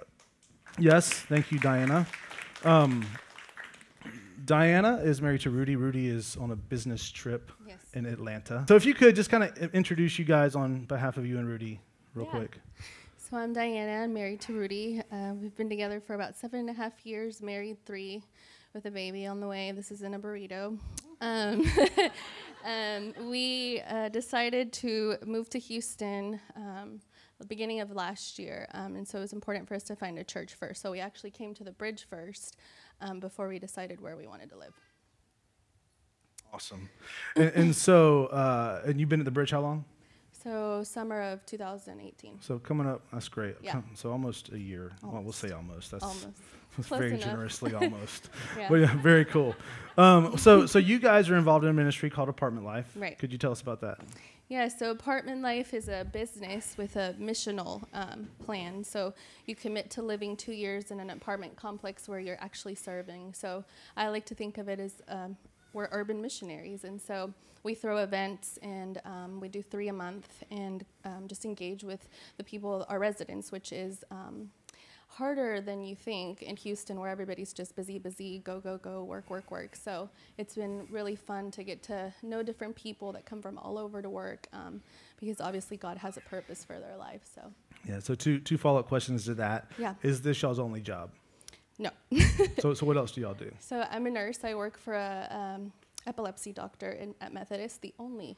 yes, 0.80 1.12
thank 1.14 1.52
you, 1.52 1.60
Diana. 1.60 2.08
Um, 2.64 3.06
Diana 4.46 4.98
is 5.04 5.22
married 5.22 5.42
to 5.42 5.50
Rudy. 5.50 5.76
Rudy 5.76 6.08
is 6.08 6.36
on 6.38 6.52
a 6.52 6.56
business 6.56 7.10
trip 7.12 7.52
Yes. 7.68 7.78
in 7.94 8.06
Atlanta. 8.06 8.66
So 8.68 8.76
if 8.76 8.86
you 8.86 8.94
could 8.94 9.16
just 9.16 9.30
kind 9.30 9.44
of 9.44 9.74
introduce 9.76 10.18
you 10.20 10.26
guys 10.26 10.56
on 10.56 10.86
behalf 10.86 11.18
of 11.18 11.26
you 11.26 11.38
and 11.40 11.48
Rudy, 11.48 11.80
real 12.14 12.26
Yeah. 12.26 12.32
quick. 12.40 12.60
So 13.36 13.42
I'm 13.42 13.52
Diana. 13.52 14.04
I'm 14.04 14.14
married 14.14 14.40
to 14.42 14.54
Rudy. 14.54 15.02
Uh, 15.12 15.34
we've 15.34 15.54
been 15.58 15.68
together 15.68 16.00
for 16.00 16.14
about 16.14 16.38
seven 16.38 16.62
and 16.62 16.70
a 16.70 16.74
half 16.74 17.06
years, 17.06 17.42
married 17.42 17.76
three, 17.86 18.24
with 18.74 18.86
a 18.86 18.92
baby 18.92 19.26
on 19.28 19.42
the 19.42 19.48
way. 19.50 19.74
This 19.74 19.92
is 19.92 20.04
in 20.04 20.14
a 20.14 20.20
burrito. 20.20 20.80
Um, 21.20 21.70
um, 22.66 23.14
we 23.30 23.82
uh, 23.90 24.08
decided 24.08 24.72
to 24.74 25.18
move 25.26 25.50
to 25.50 25.60
Houston 25.60 26.40
um, 26.56 27.02
the 27.38 27.46
beginning 27.46 27.82
of 27.82 27.92
last 27.92 28.40
year, 28.40 28.70
um, 28.74 28.96
and 28.96 29.06
so 29.06 29.18
it 29.18 29.22
was 29.24 29.34
important 29.34 29.68
for 29.68 29.76
us 29.76 29.84
to 29.84 29.98
find 29.98 30.18
a 30.18 30.24
church 30.24 30.54
first. 30.54 30.82
So 30.82 30.90
we 30.90 31.02
actually 31.02 31.32
came 31.32 31.54
to 31.56 31.66
the 31.66 31.74
bridge 31.74 32.08
first 32.10 32.56
um, 33.02 33.20
before 33.20 33.50
we 33.50 33.60
decided 33.60 34.00
where 34.00 34.16
we 34.16 34.28
wanted 34.28 34.50
to 34.52 34.58
live. 34.58 34.80
Awesome. 36.54 36.90
and, 37.36 37.52
and 37.54 37.76
so, 37.76 38.28
uh, 38.28 38.84
and 38.86 38.98
you've 38.98 39.10
been 39.10 39.20
at 39.20 39.26
the 39.26 39.32
bridge 39.32 39.52
how 39.52 39.60
long? 39.60 39.84
So 40.46 40.84
summer 40.84 41.24
of 41.24 41.44
2018. 41.48 42.38
So 42.40 42.60
coming 42.60 42.86
up, 42.86 43.02
that's 43.12 43.28
great. 43.28 43.56
Yeah. 43.64 43.72
Com- 43.72 43.90
So 43.96 44.12
almost 44.12 44.52
a 44.54 44.60
year. 44.60 44.92
Well, 45.02 45.24
we'll 45.24 45.34
say 45.34 45.50
almost. 45.50 45.90
That's, 45.90 46.04
Almost. 46.04 46.28
that's 46.78 46.88
very 46.90 47.14
enough. 47.14 47.22
generously 47.22 47.74
almost. 47.82 48.30
Yeah. 48.56 48.70
But 48.70 48.76
yeah, 48.76 48.96
very 48.98 49.26
cool. 49.26 49.56
Um, 49.98 50.38
so, 50.38 50.68
so 50.68 50.78
you 50.78 51.00
guys 51.00 51.32
are 51.32 51.36
involved 51.36 51.64
in 51.66 51.72
a 51.72 51.74
ministry 51.74 52.12
called 52.12 52.30
Apartment 52.30 52.64
Life. 52.64 52.86
Right. 52.96 53.18
Could 53.18 53.32
you 53.32 53.40
tell 53.40 53.52
us 53.52 53.62
about 53.62 53.82
that? 53.82 53.98
Yeah, 54.48 54.68
so 54.68 54.92
Apartment 54.92 55.42
Life 55.42 55.74
is 55.74 55.90
a 55.90 56.06
business 56.14 56.76
with 56.78 56.96
a 56.96 57.16
missional 57.20 57.82
um, 57.94 58.28
plan. 58.46 58.84
So 58.84 59.16
you 59.48 59.56
commit 59.56 59.90
to 59.92 60.04
living 60.04 60.38
two 60.38 60.52
years 60.54 60.92
in 60.92 61.00
an 61.00 61.10
apartment 61.10 61.56
complex 61.56 62.08
where 62.08 62.20
you're 62.20 62.38
actually 62.40 62.76
serving. 62.76 63.34
So 63.34 63.64
I 63.98 64.10
like 64.10 64.28
to 64.28 64.36
think 64.36 64.60
of 64.60 64.70
it 64.70 64.80
as 64.80 65.02
um, 65.08 65.38
we're 65.76 65.90
urban 65.92 66.22
missionaries. 66.22 66.86
And 66.86 67.00
so 67.00 67.34
we 67.64 67.76
throw 67.76 67.98
events 67.98 68.58
and 68.64 69.02
um, 69.06 69.40
we 69.40 69.50
do 69.50 69.62
three 69.62 69.90
a 69.90 69.94
month 69.94 70.44
and 70.50 70.86
um, 71.04 71.28
just 71.28 71.46
engage 71.46 71.84
with 71.84 72.08
the 72.38 72.44
people, 72.44 72.86
our 72.90 72.98
residents, 72.98 73.52
which 73.52 73.72
is. 73.72 74.04
Um, 74.10 74.50
harder 75.08 75.62
than 75.62 75.82
you 75.82 75.96
think 75.96 76.42
in 76.42 76.58
Houston, 76.58 77.00
where 77.00 77.10
everybody's 77.10 77.54
just 77.54 77.74
busy, 77.74 77.98
busy, 77.98 78.40
go, 78.40 78.60
go, 78.60 78.78
go, 78.78 79.02
work, 79.04 79.30
work, 79.30 79.50
work. 79.50 79.74
So 79.74 80.10
it's 80.38 80.56
been 80.56 80.86
really 80.92 81.16
fun 81.16 81.52
to 81.52 81.64
get 81.64 81.82
to 81.84 82.12
know 82.22 82.44
different 82.44 82.76
people 82.76 83.14
that 83.14 83.24
come 83.26 83.42
from 83.42 83.58
all 83.58 83.78
over 83.78 84.02
to 84.02 84.10
work 84.10 84.48
um, 84.52 84.82
because 85.18 85.40
obviously 85.40 85.78
God 85.78 85.98
has 86.00 86.18
a 86.18 86.22
purpose 86.22 86.66
for 86.66 86.80
their 86.80 86.98
life. 86.98 87.22
So, 87.34 87.42
Yeah. 87.88 88.00
So 88.00 88.14
two 88.14 88.40
two 88.40 88.58
follow 88.58 88.80
up 88.80 88.88
questions 88.90 89.24
to 89.26 89.36
that. 89.36 89.72
Yeah. 89.78 89.94
Is 90.02 90.22
this 90.22 90.42
y'all's 90.42 90.60
only 90.60 90.82
job? 90.82 91.12
No. 91.80 91.90
so 92.60 92.74
so 92.74 92.86
what 92.86 92.98
else 92.98 93.12
do 93.12 93.22
y'all 93.22 93.34
do? 93.34 93.52
So 93.60 93.86
I'm 93.90 94.06
a 94.08 94.10
nurse. 94.12 94.44
I 94.44 94.56
work 94.56 94.78
for 94.78 94.94
a 94.96 95.28
um, 95.56 95.72
epilepsy 96.08 96.54
doctor 96.54 96.92
in, 96.92 97.14
at 97.22 97.34
Methodist, 97.34 97.82
the 97.82 97.94
only 98.00 98.38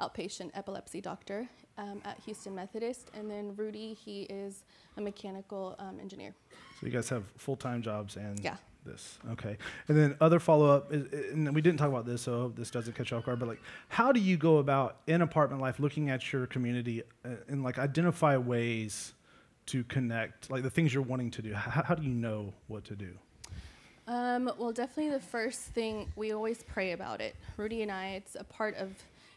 outpatient 0.00 0.50
epilepsy 0.54 1.00
doctor 1.00 1.48
um, 1.76 2.00
at 2.04 2.18
Houston 2.24 2.54
Methodist. 2.54 3.10
And 3.14 3.28
then 3.30 3.54
Rudy, 3.56 3.94
he 3.94 4.22
is 4.22 4.64
a 4.96 5.00
mechanical 5.00 5.74
um, 5.78 5.98
engineer. 6.00 6.34
So 6.80 6.86
you 6.86 6.92
guys 6.92 7.08
have 7.08 7.24
full 7.36 7.56
time 7.56 7.82
jobs 7.82 8.16
and 8.16 8.38
Yeah. 8.40 8.56
this. 8.86 9.18
Okay. 9.32 9.56
And 9.88 9.98
then 9.98 10.16
other 10.20 10.38
follow 10.38 10.70
up, 10.70 10.92
and 10.92 11.52
we 11.54 11.60
didn't 11.60 11.78
talk 11.78 11.88
about 11.88 12.06
this, 12.06 12.22
so 12.22 12.52
this 12.56 12.70
doesn't 12.70 12.94
catch 12.94 13.10
you 13.10 13.16
off 13.16 13.24
guard. 13.26 13.40
But 13.40 13.48
like, 13.48 13.60
how 13.88 14.12
do 14.12 14.20
you 14.20 14.36
go 14.36 14.58
about 14.58 14.98
in 15.08 15.20
apartment 15.20 15.60
life, 15.60 15.80
looking 15.80 16.10
at 16.10 16.32
your 16.32 16.46
community 16.46 17.02
uh, 17.24 17.30
and 17.48 17.62
like 17.64 17.78
identify 17.78 18.36
ways 18.36 19.14
to 19.68 19.84
connect, 19.84 20.50
like 20.50 20.62
the 20.62 20.70
things 20.70 20.92
you're 20.92 21.02
wanting 21.02 21.30
to 21.32 21.42
do? 21.42 21.54
How, 21.54 21.82
how 21.82 21.94
do 21.94 22.02
you 22.02 22.14
know 22.14 22.52
what 22.66 22.84
to 22.86 22.96
do? 22.96 23.10
Um, 24.06 24.50
well, 24.58 24.72
definitely 24.72 25.10
the 25.12 25.20
first 25.20 25.60
thing 25.60 26.10
we 26.16 26.32
always 26.32 26.62
pray 26.62 26.92
about 26.92 27.20
it. 27.20 27.36
Rudy 27.56 27.82
and 27.82 27.92
I, 27.92 28.12
it's 28.12 28.36
a 28.36 28.44
part 28.44 28.76
of, 28.76 28.90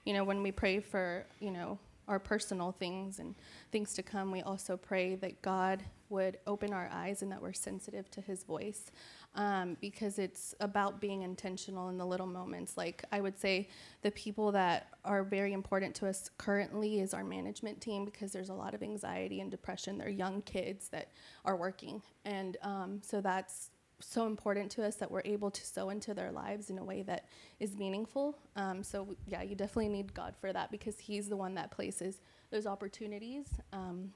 you 0.05 0.13
know, 0.13 0.23
when 0.23 0.41
we 0.41 0.51
pray 0.51 0.79
for, 0.79 1.25
you 1.39 1.51
know, 1.51 1.77
our 2.07 2.19
personal 2.19 2.71
things 2.71 3.19
and 3.19 3.35
things 3.71 3.93
to 3.93 4.03
come, 4.03 4.31
we 4.31 4.41
also 4.41 4.77
pray 4.77 5.15
that 5.15 5.41
God 5.41 5.83
would 6.09 6.37
open 6.45 6.73
our 6.73 6.89
eyes 6.91 7.21
and 7.21 7.31
that 7.31 7.41
we're 7.41 7.53
sensitive 7.53 8.11
to 8.11 8.21
His 8.21 8.43
voice, 8.43 8.91
um, 9.33 9.77
because 9.79 10.19
it's 10.19 10.53
about 10.59 10.99
being 10.99 11.21
intentional 11.21 11.89
in 11.89 11.97
the 11.97 12.05
little 12.05 12.27
moments. 12.27 12.77
Like 12.77 13.03
I 13.11 13.21
would 13.21 13.39
say, 13.39 13.69
the 14.01 14.11
people 14.11 14.51
that 14.51 14.87
are 15.05 15.23
very 15.23 15.53
important 15.53 15.95
to 15.95 16.07
us 16.07 16.29
currently 16.37 16.99
is 16.99 17.13
our 17.13 17.23
management 17.23 17.81
team 17.81 18.05
because 18.05 18.31
there's 18.31 18.49
a 18.49 18.53
lot 18.53 18.73
of 18.73 18.83
anxiety 18.83 19.39
and 19.39 19.49
depression. 19.49 19.97
They're 19.97 20.09
young 20.09 20.41
kids 20.41 20.89
that 20.89 21.09
are 21.45 21.55
working, 21.55 22.01
and 22.25 22.57
um, 22.61 23.01
so 23.03 23.21
that's 23.21 23.70
so 24.01 24.25
important 24.25 24.71
to 24.71 24.85
us 24.85 24.95
that 24.95 25.09
we're 25.09 25.21
able 25.25 25.51
to 25.51 25.65
sow 25.65 25.89
into 25.89 26.13
their 26.13 26.31
lives 26.31 26.69
in 26.69 26.77
a 26.77 26.83
way 26.83 27.01
that 27.03 27.25
is 27.59 27.75
meaningful. 27.77 28.35
Um, 28.55 28.83
so 28.83 29.15
yeah, 29.27 29.41
you 29.41 29.55
definitely 29.55 29.89
need 29.89 30.13
God 30.13 30.35
for 30.39 30.51
that 30.53 30.71
because 30.71 30.99
He's 30.99 31.29
the 31.29 31.37
one 31.37 31.53
that 31.55 31.71
places 31.71 32.21
those 32.51 32.65
opportunities. 32.67 33.45
Um, 33.71 34.11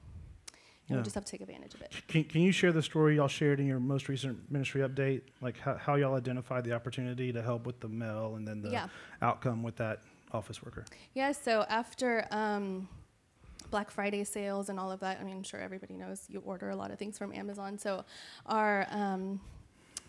and 0.88 0.94
Yeah. 0.94 0.96
we 0.98 1.02
just 1.02 1.14
have 1.16 1.24
to 1.24 1.30
take 1.32 1.40
advantage 1.40 1.74
of 1.74 1.80
it. 1.82 1.92
Can, 2.06 2.22
can 2.24 2.42
you 2.42 2.52
share 2.52 2.70
the 2.70 2.82
story 2.82 3.16
y'all 3.16 3.26
shared 3.26 3.58
in 3.58 3.66
your 3.66 3.80
most 3.80 4.08
recent 4.08 4.50
ministry 4.52 4.82
update? 4.82 5.22
Like 5.40 5.58
how, 5.58 5.74
how 5.76 5.94
y'all 5.96 6.14
identified 6.14 6.62
the 6.64 6.72
opportunity 6.74 7.32
to 7.32 7.42
help 7.42 7.66
with 7.66 7.80
the 7.80 7.88
mail 7.88 8.34
and 8.36 8.46
then 8.46 8.62
the 8.62 8.70
Yeah. 8.70 8.88
outcome 9.20 9.62
with 9.64 9.76
that 9.76 10.02
office 10.32 10.62
worker? 10.62 10.84
Yeah. 11.14 11.32
So 11.32 11.64
after 11.68 12.26
um, 12.30 12.88
Black 13.72 13.90
Friday 13.90 14.22
sales 14.22 14.68
and 14.68 14.78
all 14.78 14.92
of 14.92 15.00
that, 15.00 15.18
I 15.20 15.24
mean, 15.24 15.34
I'm 15.38 15.42
sure 15.42 15.58
everybody 15.58 15.96
knows 15.96 16.24
you 16.28 16.40
order 16.46 16.70
a 16.70 16.76
lot 16.76 16.92
of 16.92 17.00
things 17.00 17.18
from 17.18 17.32
Amazon. 17.32 17.78
So 17.78 18.04
our 18.46 18.86
um, 18.90 19.40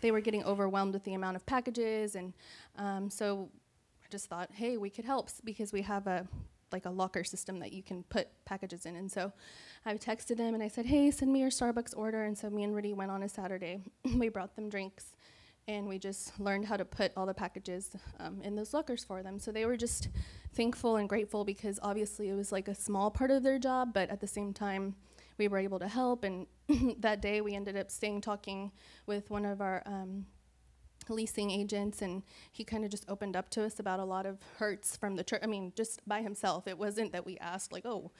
they 0.00 0.10
were 0.10 0.20
getting 0.20 0.44
overwhelmed 0.44 0.94
with 0.94 1.04
the 1.04 1.14
amount 1.14 1.36
of 1.36 1.46
packages, 1.46 2.14
and 2.14 2.32
um, 2.76 3.10
so 3.10 3.48
I 4.04 4.06
just 4.10 4.26
thought, 4.26 4.50
hey, 4.52 4.76
we 4.76 4.90
could 4.90 5.04
help 5.04 5.30
because 5.44 5.72
we 5.72 5.82
have 5.82 6.06
a 6.06 6.26
like 6.72 6.84
a 6.84 6.90
locker 6.90 7.24
system 7.24 7.58
that 7.60 7.72
you 7.72 7.82
can 7.82 8.02
put 8.04 8.28
packages 8.44 8.86
in. 8.86 8.96
And 8.96 9.10
so 9.10 9.32
I 9.86 9.94
texted 9.94 10.36
them 10.36 10.54
and 10.54 10.62
I 10.62 10.68
said, 10.68 10.86
hey, 10.86 11.10
send 11.10 11.32
me 11.32 11.40
your 11.40 11.50
Starbucks 11.50 11.96
order. 11.96 12.24
And 12.24 12.36
so 12.36 12.50
me 12.50 12.64
and 12.64 12.74
Rudy 12.74 12.92
went 12.92 13.10
on 13.10 13.22
a 13.22 13.28
Saturday. 13.28 13.80
we 14.16 14.28
brought 14.28 14.54
them 14.54 14.68
drinks 14.68 15.14
and 15.66 15.86
we 15.86 15.98
just 15.98 16.38
learned 16.40 16.64
how 16.64 16.76
to 16.76 16.84
put 16.84 17.12
all 17.16 17.26
the 17.26 17.34
packages 17.34 17.94
um, 18.18 18.40
in 18.42 18.56
those 18.56 18.72
lockers 18.72 19.04
for 19.04 19.22
them. 19.22 19.38
So 19.38 19.52
they 19.52 19.66
were 19.66 19.76
just 19.76 20.08
thankful 20.54 20.96
and 20.96 21.08
grateful 21.08 21.44
because 21.44 21.78
obviously 21.82 22.30
it 22.30 22.34
was 22.34 22.50
like 22.50 22.68
a 22.68 22.74
small 22.74 23.10
part 23.10 23.30
of 23.30 23.42
their 23.42 23.58
job, 23.58 23.92
but 23.92 24.08
at 24.08 24.20
the 24.20 24.26
same 24.26 24.52
time, 24.52 24.96
we 25.36 25.46
were 25.46 25.58
able 25.58 25.78
to 25.78 25.88
help. 25.88 26.24
And 26.24 26.46
that 26.98 27.22
day, 27.22 27.40
we 27.40 27.54
ended 27.54 27.76
up 27.76 27.90
staying 27.90 28.20
talking 28.20 28.72
with 29.06 29.30
one 29.30 29.44
of 29.44 29.60
our 29.60 29.82
um, 29.86 30.26
leasing 31.08 31.50
agents, 31.50 32.02
and 32.02 32.22
he 32.52 32.64
kind 32.64 32.84
of 32.84 32.90
just 32.90 33.04
opened 33.08 33.36
up 33.36 33.48
to 33.50 33.64
us 33.64 33.78
about 33.78 34.00
a 34.00 34.04
lot 34.04 34.26
of 34.26 34.38
hurts 34.58 34.96
from 34.96 35.16
the 35.16 35.24
church. 35.24 35.40
I 35.42 35.46
mean, 35.46 35.72
just 35.76 36.06
by 36.06 36.22
himself. 36.22 36.66
It 36.66 36.78
wasn't 36.78 37.12
that 37.12 37.24
we 37.24 37.38
asked, 37.38 37.72
like, 37.72 37.86
oh, 37.86 38.10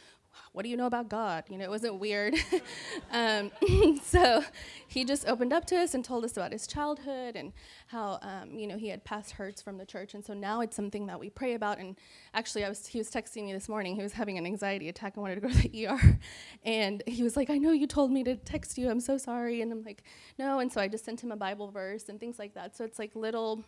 what 0.52 0.62
do 0.62 0.68
you 0.68 0.76
know 0.76 0.86
about 0.86 1.08
God? 1.08 1.44
You 1.48 1.58
know, 1.58 1.64
it 1.64 1.70
wasn't 1.70 1.98
weird. 1.98 2.34
um, 3.12 3.50
so 4.02 4.42
he 4.86 5.04
just 5.04 5.26
opened 5.28 5.52
up 5.52 5.64
to 5.66 5.76
us 5.76 5.94
and 5.94 6.04
told 6.04 6.24
us 6.24 6.36
about 6.36 6.52
his 6.52 6.66
childhood 6.66 7.36
and 7.36 7.52
how, 7.88 8.18
um, 8.22 8.58
you 8.58 8.66
know, 8.66 8.76
he 8.76 8.88
had 8.88 9.04
past 9.04 9.32
hurts 9.32 9.62
from 9.62 9.78
the 9.78 9.86
church. 9.86 10.14
And 10.14 10.24
so 10.24 10.34
now 10.34 10.60
it's 10.60 10.74
something 10.74 11.06
that 11.06 11.20
we 11.20 11.30
pray 11.30 11.54
about. 11.54 11.78
And 11.78 11.96
actually, 12.34 12.64
I 12.64 12.68
was 12.68 12.86
he 12.86 12.98
was 12.98 13.10
texting 13.10 13.46
me 13.46 13.52
this 13.52 13.68
morning. 13.68 13.94
He 13.94 14.02
was 14.02 14.12
having 14.12 14.38
an 14.38 14.46
anxiety 14.46 14.88
attack 14.88 15.16
and 15.16 15.22
wanted 15.22 15.36
to 15.36 15.40
go 15.42 15.48
to 15.48 15.68
the 15.68 15.86
ER. 15.86 16.18
And 16.64 17.02
he 17.06 17.22
was 17.22 17.36
like, 17.36 17.50
I 17.50 17.58
know 17.58 17.72
you 17.72 17.86
told 17.86 18.10
me 18.10 18.24
to 18.24 18.36
text 18.36 18.78
you. 18.78 18.90
I'm 18.90 19.00
so 19.00 19.18
sorry. 19.18 19.60
And 19.60 19.72
I'm 19.72 19.84
like, 19.84 20.02
no. 20.38 20.60
And 20.60 20.72
so 20.72 20.80
I 20.80 20.88
just 20.88 21.04
sent 21.04 21.22
him 21.22 21.32
a 21.32 21.36
Bible 21.36 21.70
verse 21.70 22.08
and 22.08 22.18
things 22.18 22.38
like 22.38 22.54
that. 22.54 22.76
So 22.76 22.84
it's 22.84 22.98
like 22.98 23.14
little 23.14 23.64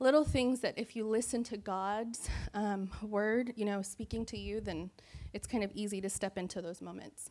little 0.00 0.24
things 0.24 0.60
that 0.60 0.74
if 0.76 0.96
you 0.96 1.06
listen 1.06 1.44
to 1.44 1.56
God's 1.56 2.28
um, 2.54 2.90
word, 3.02 3.52
you 3.56 3.64
know, 3.64 3.82
speaking 3.82 4.24
to 4.26 4.38
you, 4.38 4.60
then 4.60 4.90
it's 5.32 5.46
kind 5.46 5.62
of 5.62 5.70
easy 5.74 6.00
to 6.00 6.10
step 6.10 6.36
into 6.36 6.60
those 6.60 6.80
moments. 6.80 7.30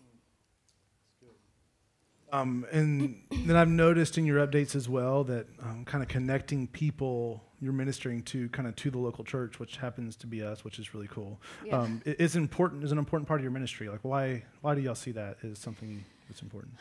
Um, 2.32 2.66
and 2.72 3.24
then 3.32 3.56
I've 3.56 3.70
noticed 3.70 4.20
in 4.20 4.26
your 4.26 4.46
updates 4.46 4.76
as 4.76 4.88
well 4.88 5.24
that 5.24 5.48
um, 5.64 5.84
kind 5.84 6.04
of 6.04 6.08
connecting 6.08 6.68
people 6.68 7.44
you're 7.60 7.74
ministering 7.74 8.22
to 8.24 8.48
kind 8.50 8.68
of 8.68 8.76
to 8.78 8.92
the 8.92 9.00
local 9.00 9.24
church, 9.24 9.60
which 9.60 9.78
happens 9.78 10.16
to 10.18 10.28
be 10.28 10.44
us, 10.44 10.64
which 10.64 10.80
is 10.80 10.94
really 10.94 11.08
cool. 11.08 11.42
Yeah. 11.66 11.80
Um, 11.80 12.02
is 12.06 12.36
important 12.36 12.84
is 12.84 12.92
an 12.92 12.98
important 12.98 13.28
part 13.28 13.40
of 13.40 13.44
your 13.44 13.52
ministry. 13.52 13.90
Like 13.90 14.02
why 14.04 14.44
why 14.62 14.76
do 14.76 14.82
y'all 14.82 14.96
see 14.96 15.12
that 15.14 15.38
as 15.44 15.60
something 15.60 16.06
that's 16.28 16.42
important? 16.42 16.76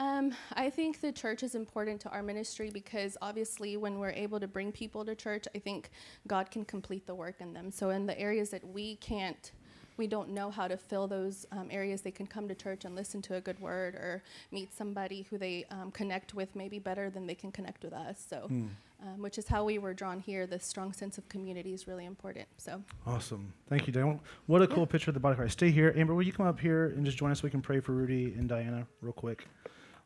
Um, 0.00 0.32
I 0.54 0.70
think 0.70 1.02
the 1.02 1.12
church 1.12 1.42
is 1.42 1.54
important 1.54 2.00
to 2.00 2.08
our 2.08 2.22
ministry 2.22 2.70
because 2.70 3.18
obviously, 3.20 3.76
when 3.76 3.98
we're 3.98 4.12
able 4.12 4.40
to 4.40 4.48
bring 4.48 4.72
people 4.72 5.04
to 5.04 5.14
church, 5.14 5.44
I 5.54 5.58
think 5.58 5.90
God 6.26 6.50
can 6.50 6.64
complete 6.64 7.06
the 7.06 7.14
work 7.14 7.34
in 7.40 7.52
them. 7.52 7.70
So, 7.70 7.90
in 7.90 8.06
the 8.06 8.18
areas 8.18 8.48
that 8.48 8.66
we 8.66 8.96
can't, 8.96 9.52
we 9.98 10.06
don't 10.06 10.30
know 10.30 10.50
how 10.50 10.68
to 10.68 10.78
fill 10.78 11.06
those 11.06 11.44
um, 11.52 11.68
areas, 11.70 12.00
they 12.00 12.10
can 12.10 12.26
come 12.26 12.48
to 12.48 12.54
church 12.54 12.86
and 12.86 12.96
listen 12.96 13.20
to 13.20 13.34
a 13.34 13.42
good 13.42 13.60
word 13.60 13.94
or 13.94 14.22
meet 14.50 14.72
somebody 14.72 15.26
who 15.28 15.36
they 15.36 15.66
um, 15.70 15.90
connect 15.90 16.32
with 16.32 16.56
maybe 16.56 16.78
better 16.78 17.10
than 17.10 17.26
they 17.26 17.34
can 17.34 17.52
connect 17.52 17.84
with 17.84 17.92
us. 17.92 18.24
So, 18.26 18.46
um, 18.50 18.70
which 19.18 19.36
is 19.36 19.48
how 19.48 19.64
we 19.64 19.76
were 19.76 19.92
drawn 19.92 20.18
here. 20.18 20.46
The 20.46 20.58
strong 20.60 20.94
sense 20.94 21.18
of 21.18 21.28
community 21.28 21.74
is 21.74 21.86
really 21.86 22.06
important. 22.06 22.46
So, 22.56 22.82
Awesome. 23.06 23.52
Thank 23.68 23.86
you, 23.86 23.92
Diana. 23.92 24.18
What 24.46 24.62
a 24.62 24.66
cool 24.66 24.78
Yeah. 24.78 24.84
picture 24.86 25.10
of 25.10 25.14
the 25.14 25.20
body 25.20 25.32
of 25.32 25.38
Christ. 25.40 25.52
Stay 25.52 25.70
here. 25.70 25.92
Amber, 25.94 26.14
will 26.14 26.22
you 26.22 26.32
come 26.32 26.46
up 26.46 26.58
here 26.58 26.86
and 26.86 27.04
just 27.04 27.18
join 27.18 27.30
us 27.30 27.40
so 27.40 27.44
we 27.44 27.50
can 27.50 27.60
pray 27.60 27.80
for 27.80 27.92
Rudy 27.92 28.32
and 28.38 28.48
Diana 28.48 28.86
real 29.02 29.12
quick? 29.12 29.46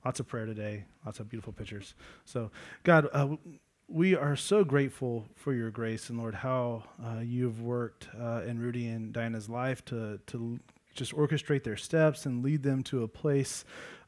Lots 0.05 0.20
of 0.20 0.26
prayer 0.26 0.46
today. 0.46 0.84
Lots 1.05 1.20
of 1.20 1.28
beautiful 1.28 1.52
pictures. 1.52 1.94
So, 2.24 2.50
God, 2.82 3.09
uh, 3.12 3.36
we 3.88 4.16
are 4.16 4.36
so 4.36 4.64
grateful 4.64 5.26
for 5.34 5.52
your 5.52 5.70
grace 5.70 6.09
and 6.09 6.18
Lord, 6.18 6.34
how 6.34 6.84
uh, 7.02 7.20
you've 7.20 7.61
worked 7.61 8.09
uh, 8.18 8.42
in 8.46 8.59
Rudy 8.59 8.88
and 8.88 9.12
Diana's 9.12 9.48
life 9.48 9.84
to 9.86 10.18
to 10.26 10.59
just 10.94 11.12
orchestrate 11.12 11.64
their 11.64 11.76
steps 11.76 12.24
and 12.24 12.44
lead 12.44 12.62
them 12.62 12.82
to 12.84 13.02
a 13.02 13.09
place 13.09 13.64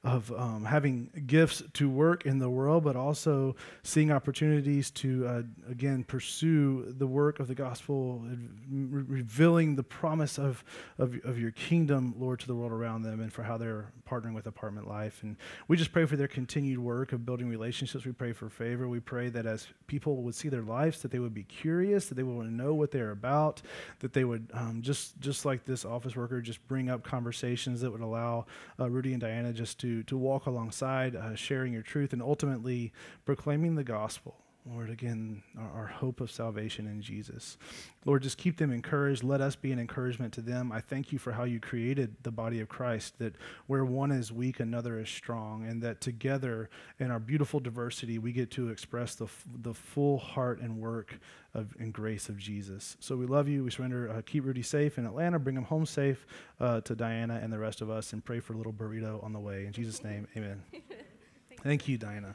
of 0.06 0.32
um, 0.38 0.64
having 0.64 1.10
gifts 1.26 1.64
to 1.72 1.90
work 1.90 2.26
in 2.26 2.38
the 2.38 2.48
world, 2.48 2.84
but 2.84 2.94
also 2.94 3.56
seeing 3.82 4.12
opportunities 4.12 4.88
to 4.92 5.26
uh, 5.26 5.42
again 5.68 6.04
pursue 6.04 6.94
the 6.96 7.06
work 7.06 7.40
of 7.40 7.48
the 7.48 7.54
gospel, 7.56 8.22
re- 8.70 9.02
revealing 9.08 9.74
the 9.74 9.82
promise 9.82 10.38
of, 10.38 10.62
of 10.98 11.18
of 11.24 11.40
your 11.40 11.50
kingdom, 11.50 12.14
Lord, 12.18 12.38
to 12.40 12.46
the 12.46 12.54
world 12.54 12.70
around 12.70 13.02
them, 13.02 13.20
and 13.20 13.32
for 13.32 13.42
how 13.42 13.58
they're 13.58 13.90
partnering 14.08 14.34
with 14.34 14.46
Apartment 14.46 14.86
Life. 14.86 15.24
And 15.24 15.36
we 15.66 15.76
just 15.76 15.92
pray 15.92 16.06
for 16.06 16.16
their 16.16 16.28
continued 16.28 16.78
work 16.78 17.12
of 17.12 17.26
building 17.26 17.48
relationships. 17.48 18.06
We 18.06 18.12
pray 18.12 18.32
for 18.32 18.48
favor. 18.48 18.88
We 18.88 19.00
pray 19.00 19.28
that 19.30 19.44
as 19.44 19.66
people 19.88 20.22
would 20.22 20.36
see 20.36 20.48
their 20.48 20.62
lives, 20.62 21.02
that 21.02 21.10
they 21.10 21.18
would 21.18 21.34
be 21.34 21.42
curious, 21.42 22.06
that 22.06 22.14
they 22.14 22.22
would 22.22 22.52
know 22.52 22.74
what 22.74 22.92
they're 22.92 23.10
about, 23.10 23.60
that 23.98 24.12
they 24.12 24.24
would 24.24 24.48
um, 24.54 24.82
just 24.82 25.18
just 25.18 25.44
like 25.44 25.64
this 25.64 25.84
office 25.84 26.14
worker, 26.14 26.40
just 26.40 26.64
bring 26.68 26.88
up 26.88 27.02
conversations 27.02 27.80
that 27.80 27.90
would 27.90 28.00
allow 28.00 28.46
uh, 28.78 28.88
Rudy 28.88 29.12
and 29.12 29.20
Diana 29.20 29.52
just 29.52 29.80
to 29.80 29.95
to 30.04 30.16
walk 30.16 30.46
alongside, 30.46 31.14
uh, 31.14 31.34
sharing 31.34 31.72
your 31.72 31.82
truth, 31.82 32.12
and 32.12 32.22
ultimately 32.22 32.92
proclaiming 33.24 33.74
the 33.74 33.84
gospel. 33.84 34.36
Lord, 34.68 34.90
again, 34.90 35.42
our, 35.56 35.82
our 35.82 35.86
hope 35.86 36.20
of 36.20 36.30
salvation 36.30 36.88
in 36.88 37.00
Jesus. 37.00 37.56
Lord, 38.04 38.22
just 38.22 38.36
keep 38.36 38.56
them 38.56 38.72
encouraged. 38.72 39.22
Let 39.22 39.40
us 39.40 39.54
be 39.54 39.70
an 39.70 39.78
encouragement 39.78 40.32
to 40.34 40.40
them. 40.40 40.72
I 40.72 40.80
thank 40.80 41.12
you 41.12 41.20
for 41.20 41.32
how 41.32 41.44
you 41.44 41.60
created 41.60 42.16
the 42.24 42.32
body 42.32 42.60
of 42.60 42.68
Christ, 42.68 43.18
that 43.18 43.36
where 43.68 43.84
one 43.84 44.10
is 44.10 44.32
weak, 44.32 44.58
another 44.58 44.98
is 44.98 45.08
strong, 45.08 45.64
and 45.64 45.80
that 45.82 46.00
together 46.00 46.68
in 46.98 47.12
our 47.12 47.20
beautiful 47.20 47.60
diversity, 47.60 48.18
we 48.18 48.32
get 48.32 48.50
to 48.52 48.70
express 48.70 49.14
the, 49.14 49.28
the 49.62 49.72
full 49.72 50.18
heart 50.18 50.60
and 50.60 50.78
work 50.78 51.16
of, 51.54 51.74
and 51.78 51.92
grace 51.92 52.28
of 52.28 52.36
Jesus. 52.36 52.96
So 52.98 53.16
we 53.16 53.26
love 53.26 53.48
you. 53.48 53.62
We 53.62 53.70
surrender. 53.70 54.10
Uh, 54.10 54.22
keep 54.26 54.44
Rudy 54.44 54.62
safe 54.62 54.98
in 54.98 55.06
Atlanta. 55.06 55.38
Bring 55.38 55.56
him 55.56 55.64
home 55.64 55.86
safe 55.86 56.26
uh, 56.58 56.80
to 56.80 56.96
Diana 56.96 57.38
and 57.40 57.52
the 57.52 57.58
rest 57.58 57.82
of 57.82 57.90
us, 57.90 58.12
and 58.12 58.24
pray 58.24 58.40
for 58.40 58.54
little 58.54 58.72
burrito 58.72 59.22
on 59.22 59.32
the 59.32 59.40
way. 59.40 59.64
In 59.64 59.72
Jesus' 59.72 60.02
name, 60.02 60.26
amen. 60.36 60.62
Thank 61.62 61.86
you, 61.86 61.98
Diana. 61.98 62.34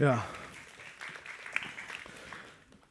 Yeah. 0.00 0.22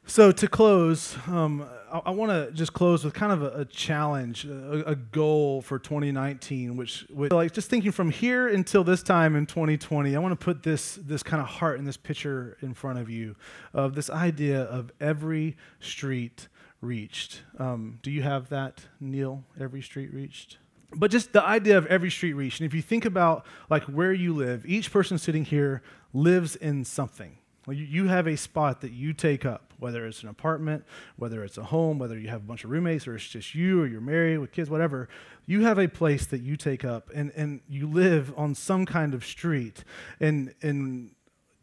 So 0.05 0.31
to 0.33 0.47
close, 0.47 1.15
um, 1.27 1.65
I, 1.91 2.01
I 2.07 2.09
want 2.11 2.31
to 2.31 2.51
just 2.51 2.73
close 2.73 3.05
with 3.05 3.13
kind 3.13 3.31
of 3.31 3.41
a, 3.41 3.61
a 3.61 3.65
challenge, 3.65 4.45
a, 4.45 4.91
a 4.91 4.95
goal 4.95 5.61
for 5.61 5.79
2019, 5.79 6.75
which, 6.75 7.05
which, 7.09 7.31
like, 7.31 7.53
just 7.53 7.69
thinking 7.69 7.91
from 7.91 8.09
here 8.09 8.47
until 8.47 8.83
this 8.83 9.01
time 9.01 9.35
in 9.35 9.45
2020, 9.45 10.15
I 10.15 10.19
want 10.19 10.37
to 10.37 10.43
put 10.43 10.63
this 10.63 10.95
this 10.95 11.23
kind 11.23 11.41
of 11.41 11.47
heart 11.47 11.79
in 11.79 11.85
this 11.85 11.97
picture 11.97 12.57
in 12.61 12.73
front 12.73 12.99
of 12.99 13.09
you 13.09 13.35
of 13.73 13.95
this 13.95 14.09
idea 14.09 14.63
of 14.63 14.91
every 14.99 15.55
street 15.79 16.49
reached. 16.81 17.41
Um, 17.57 17.99
do 18.03 18.11
you 18.11 18.23
have 18.23 18.49
that, 18.49 18.85
Neil? 18.99 19.45
Every 19.59 19.81
street 19.81 20.13
reached. 20.13 20.57
But 20.95 21.11
just 21.11 21.31
the 21.33 21.43
idea 21.43 21.77
of 21.77 21.87
every 21.87 22.11
street 22.11 22.33
reached, 22.33 22.59
and 22.59 22.67
if 22.67 22.73
you 22.73 22.81
think 22.81 23.05
about 23.05 23.45
like 23.69 23.83
where 23.83 24.13
you 24.13 24.33
live, 24.33 24.65
each 24.65 24.91
person 24.91 25.17
sitting 25.17 25.45
here 25.45 25.81
lives 26.13 26.55
in 26.57 26.83
something. 26.83 27.37
Well, 27.65 27.75
you- 27.77 27.85
You 27.85 28.07
have 28.07 28.27
a 28.27 28.35
spot 28.35 28.81
that 28.81 28.91
you 28.91 29.13
take 29.13 29.45
up, 29.45 29.73
whether 29.79 30.05
it's 30.05 30.21
an 30.23 30.29
apartment, 30.29 30.83
whether 31.15 31.43
it's 31.43 31.57
a 31.57 31.63
home, 31.63 31.97
whether 31.97 32.17
you 32.19 32.27
have 32.29 32.41
a 32.41 32.45
bunch 32.45 32.63
of 32.63 32.71
roommates, 32.71 33.07
or 33.07 33.15
it's 33.15 33.27
just 33.27 33.55
you, 33.55 33.81
or 33.81 33.87
you're 33.87 34.01
married 34.01 34.39
with 34.39 34.51
kids, 34.51 34.69
whatever. 34.69 35.07
You 35.45 35.61
have 35.63 35.77
a 35.77 35.87
place 35.87 36.25
that 36.27 36.41
you 36.41 36.57
take 36.57 36.83
up, 36.83 37.09
and, 37.13 37.31
and 37.35 37.61
you 37.69 37.87
live 37.87 38.33
on 38.37 38.53
some 38.55 38.85
kind 38.85 39.13
of 39.13 39.23
street. 39.25 39.83
And, 40.19 40.53
and 40.61 41.11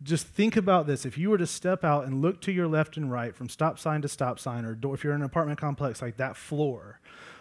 just 0.03 0.27
think 0.27 0.57
about 0.57 0.87
this. 0.87 1.05
If 1.05 1.19
you 1.19 1.29
were 1.29 1.39
to 1.39 1.47
step 1.47 1.85
out 1.85 2.07
and 2.07 2.23
look 2.23 2.41
to 2.43 2.53
your 2.53 2.67
left 2.67 2.97
and 2.97 3.11
right 3.13 3.35
from 3.37 3.51
stop 3.51 3.79
sign 3.79 4.01
to 4.03 4.09
stop 4.09 4.39
sign, 4.39 4.65
or 4.65 4.75
door, 4.75 4.95
if 4.95 5.05
you're 5.05 5.13
in 5.15 5.21
an 5.21 5.27
apartment 5.27 5.61
complex, 5.61 6.01
like 6.01 6.17
that 6.17 6.37
floor, 6.37 7.01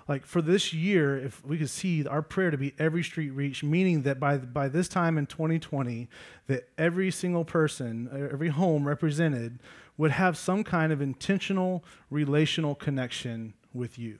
like 0.10 0.26
for 0.26 0.42
this 0.42 0.74
year, 0.74 1.18
if 1.18 1.46
we 1.46 1.60
could 1.60 1.70
see 1.70 2.06
our 2.08 2.24
prayer 2.24 2.50
to 2.50 2.58
be 2.58 2.74
every 2.80 3.04
street 3.04 3.30
reached, 3.30 3.64
meaning 3.64 4.02
that 4.02 4.20
by 4.20 4.38
by 4.38 4.68
this 4.68 4.90
time 4.90 5.20
in 5.20 5.28
2020, 5.28 6.10
that 6.48 6.68
every 6.80 7.12
single 7.12 7.46
person, 7.46 8.10
every 8.32 8.50
home 8.50 8.88
represented, 8.88 9.60
would 9.98 10.12
have 10.12 10.36
some 10.36 10.64
kind 10.64 10.92
of 10.92 11.00
intentional 11.00 11.84
relational 12.10 12.74
connection 12.74 13.54
with 13.72 14.00
you. 14.00 14.18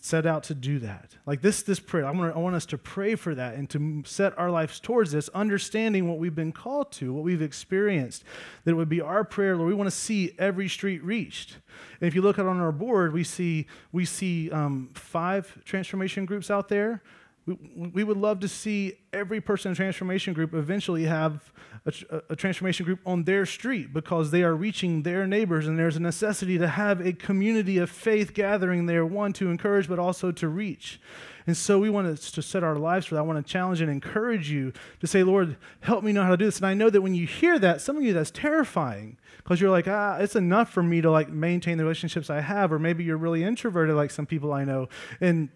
Set 0.00 0.26
out 0.26 0.42
to 0.44 0.54
do 0.54 0.78
that. 0.80 1.16
Like 1.24 1.40
this, 1.40 1.62
this 1.62 1.80
prayer. 1.80 2.04
I 2.04 2.10
want, 2.10 2.36
I 2.36 2.38
want 2.38 2.54
us 2.54 2.66
to 2.66 2.76
pray 2.76 3.14
for 3.14 3.34
that 3.34 3.54
and 3.54 3.68
to 3.70 4.02
set 4.04 4.38
our 4.38 4.50
lives 4.50 4.78
towards 4.78 5.10
this, 5.10 5.30
understanding 5.30 6.06
what 6.06 6.18
we've 6.18 6.34
been 6.34 6.52
called 6.52 6.92
to, 6.92 7.14
what 7.14 7.24
we've 7.24 7.40
experienced. 7.40 8.24
That 8.64 8.72
it 8.72 8.74
would 8.74 8.90
be 8.90 9.00
our 9.00 9.24
prayer, 9.24 9.56
Lord. 9.56 9.68
We 9.68 9.74
want 9.74 9.86
to 9.86 9.96
see 9.96 10.34
every 10.38 10.68
street 10.68 11.02
reached. 11.02 11.56
And 11.98 12.06
if 12.06 12.14
you 12.14 12.20
look 12.20 12.38
out 12.38 12.44
on 12.44 12.60
our 12.60 12.72
board, 12.72 13.14
we 13.14 13.24
see 13.24 13.66
we 13.90 14.04
see 14.04 14.50
um, 14.50 14.90
five 14.92 15.64
transformation 15.64 16.26
groups 16.26 16.50
out 16.50 16.68
there. 16.68 17.02
We, 17.46 17.56
we 17.92 18.04
would 18.04 18.16
love 18.16 18.40
to 18.40 18.48
see 18.48 18.94
every 19.12 19.40
person 19.40 19.70
in 19.70 19.76
transformation 19.76 20.32
group 20.32 20.54
eventually 20.54 21.04
have 21.04 21.52
a, 21.84 22.22
a 22.30 22.36
transformation 22.36 22.86
group 22.86 23.00
on 23.04 23.24
their 23.24 23.44
street 23.44 23.92
because 23.92 24.30
they 24.30 24.42
are 24.42 24.54
reaching 24.54 25.02
their 25.02 25.26
neighbors 25.26 25.66
and 25.66 25.78
there's 25.78 25.96
a 25.96 26.00
necessity 26.00 26.56
to 26.56 26.68
have 26.68 27.04
a 27.04 27.12
community 27.12 27.76
of 27.76 27.90
faith 27.90 28.32
gathering 28.32 28.86
there 28.86 29.04
one 29.04 29.32
to 29.34 29.50
encourage 29.50 29.88
but 29.88 29.98
also 29.98 30.32
to 30.32 30.48
reach. 30.48 31.00
And 31.46 31.54
so 31.54 31.78
we 31.78 31.90
want 31.90 32.16
to, 32.16 32.32
to 32.32 32.40
set 32.40 32.64
our 32.64 32.76
lives 32.76 33.04
for 33.06 33.16
that. 33.16 33.20
I 33.20 33.24
want 33.24 33.44
to 33.44 33.52
challenge 33.52 33.82
and 33.82 33.90
encourage 33.90 34.50
you 34.50 34.72
to 35.00 35.06
say 35.06 35.22
lord 35.22 35.58
help 35.80 36.02
me 36.02 36.12
know 36.12 36.22
how 36.22 36.30
to 36.30 36.36
do 36.38 36.46
this. 36.46 36.56
And 36.56 36.66
i 36.66 36.72
know 36.72 36.88
that 36.88 37.02
when 37.02 37.14
you 37.14 37.26
hear 37.26 37.58
that 37.58 37.82
some 37.82 37.98
of 37.98 38.02
you 38.02 38.14
that's 38.14 38.30
terrifying 38.30 39.18
because 39.36 39.60
you're 39.60 39.70
like 39.70 39.86
ah 39.86 40.16
it's 40.16 40.36
enough 40.36 40.70
for 40.70 40.82
me 40.82 41.02
to 41.02 41.10
like 41.10 41.28
maintain 41.28 41.76
the 41.76 41.84
relationships 41.84 42.30
i 42.30 42.40
have 42.40 42.72
or 42.72 42.78
maybe 42.78 43.04
you're 43.04 43.18
really 43.18 43.44
introverted 43.44 43.94
like 43.94 44.10
some 44.10 44.24
people 44.24 44.52
i 44.52 44.64
know. 44.64 44.88
And 45.20 45.50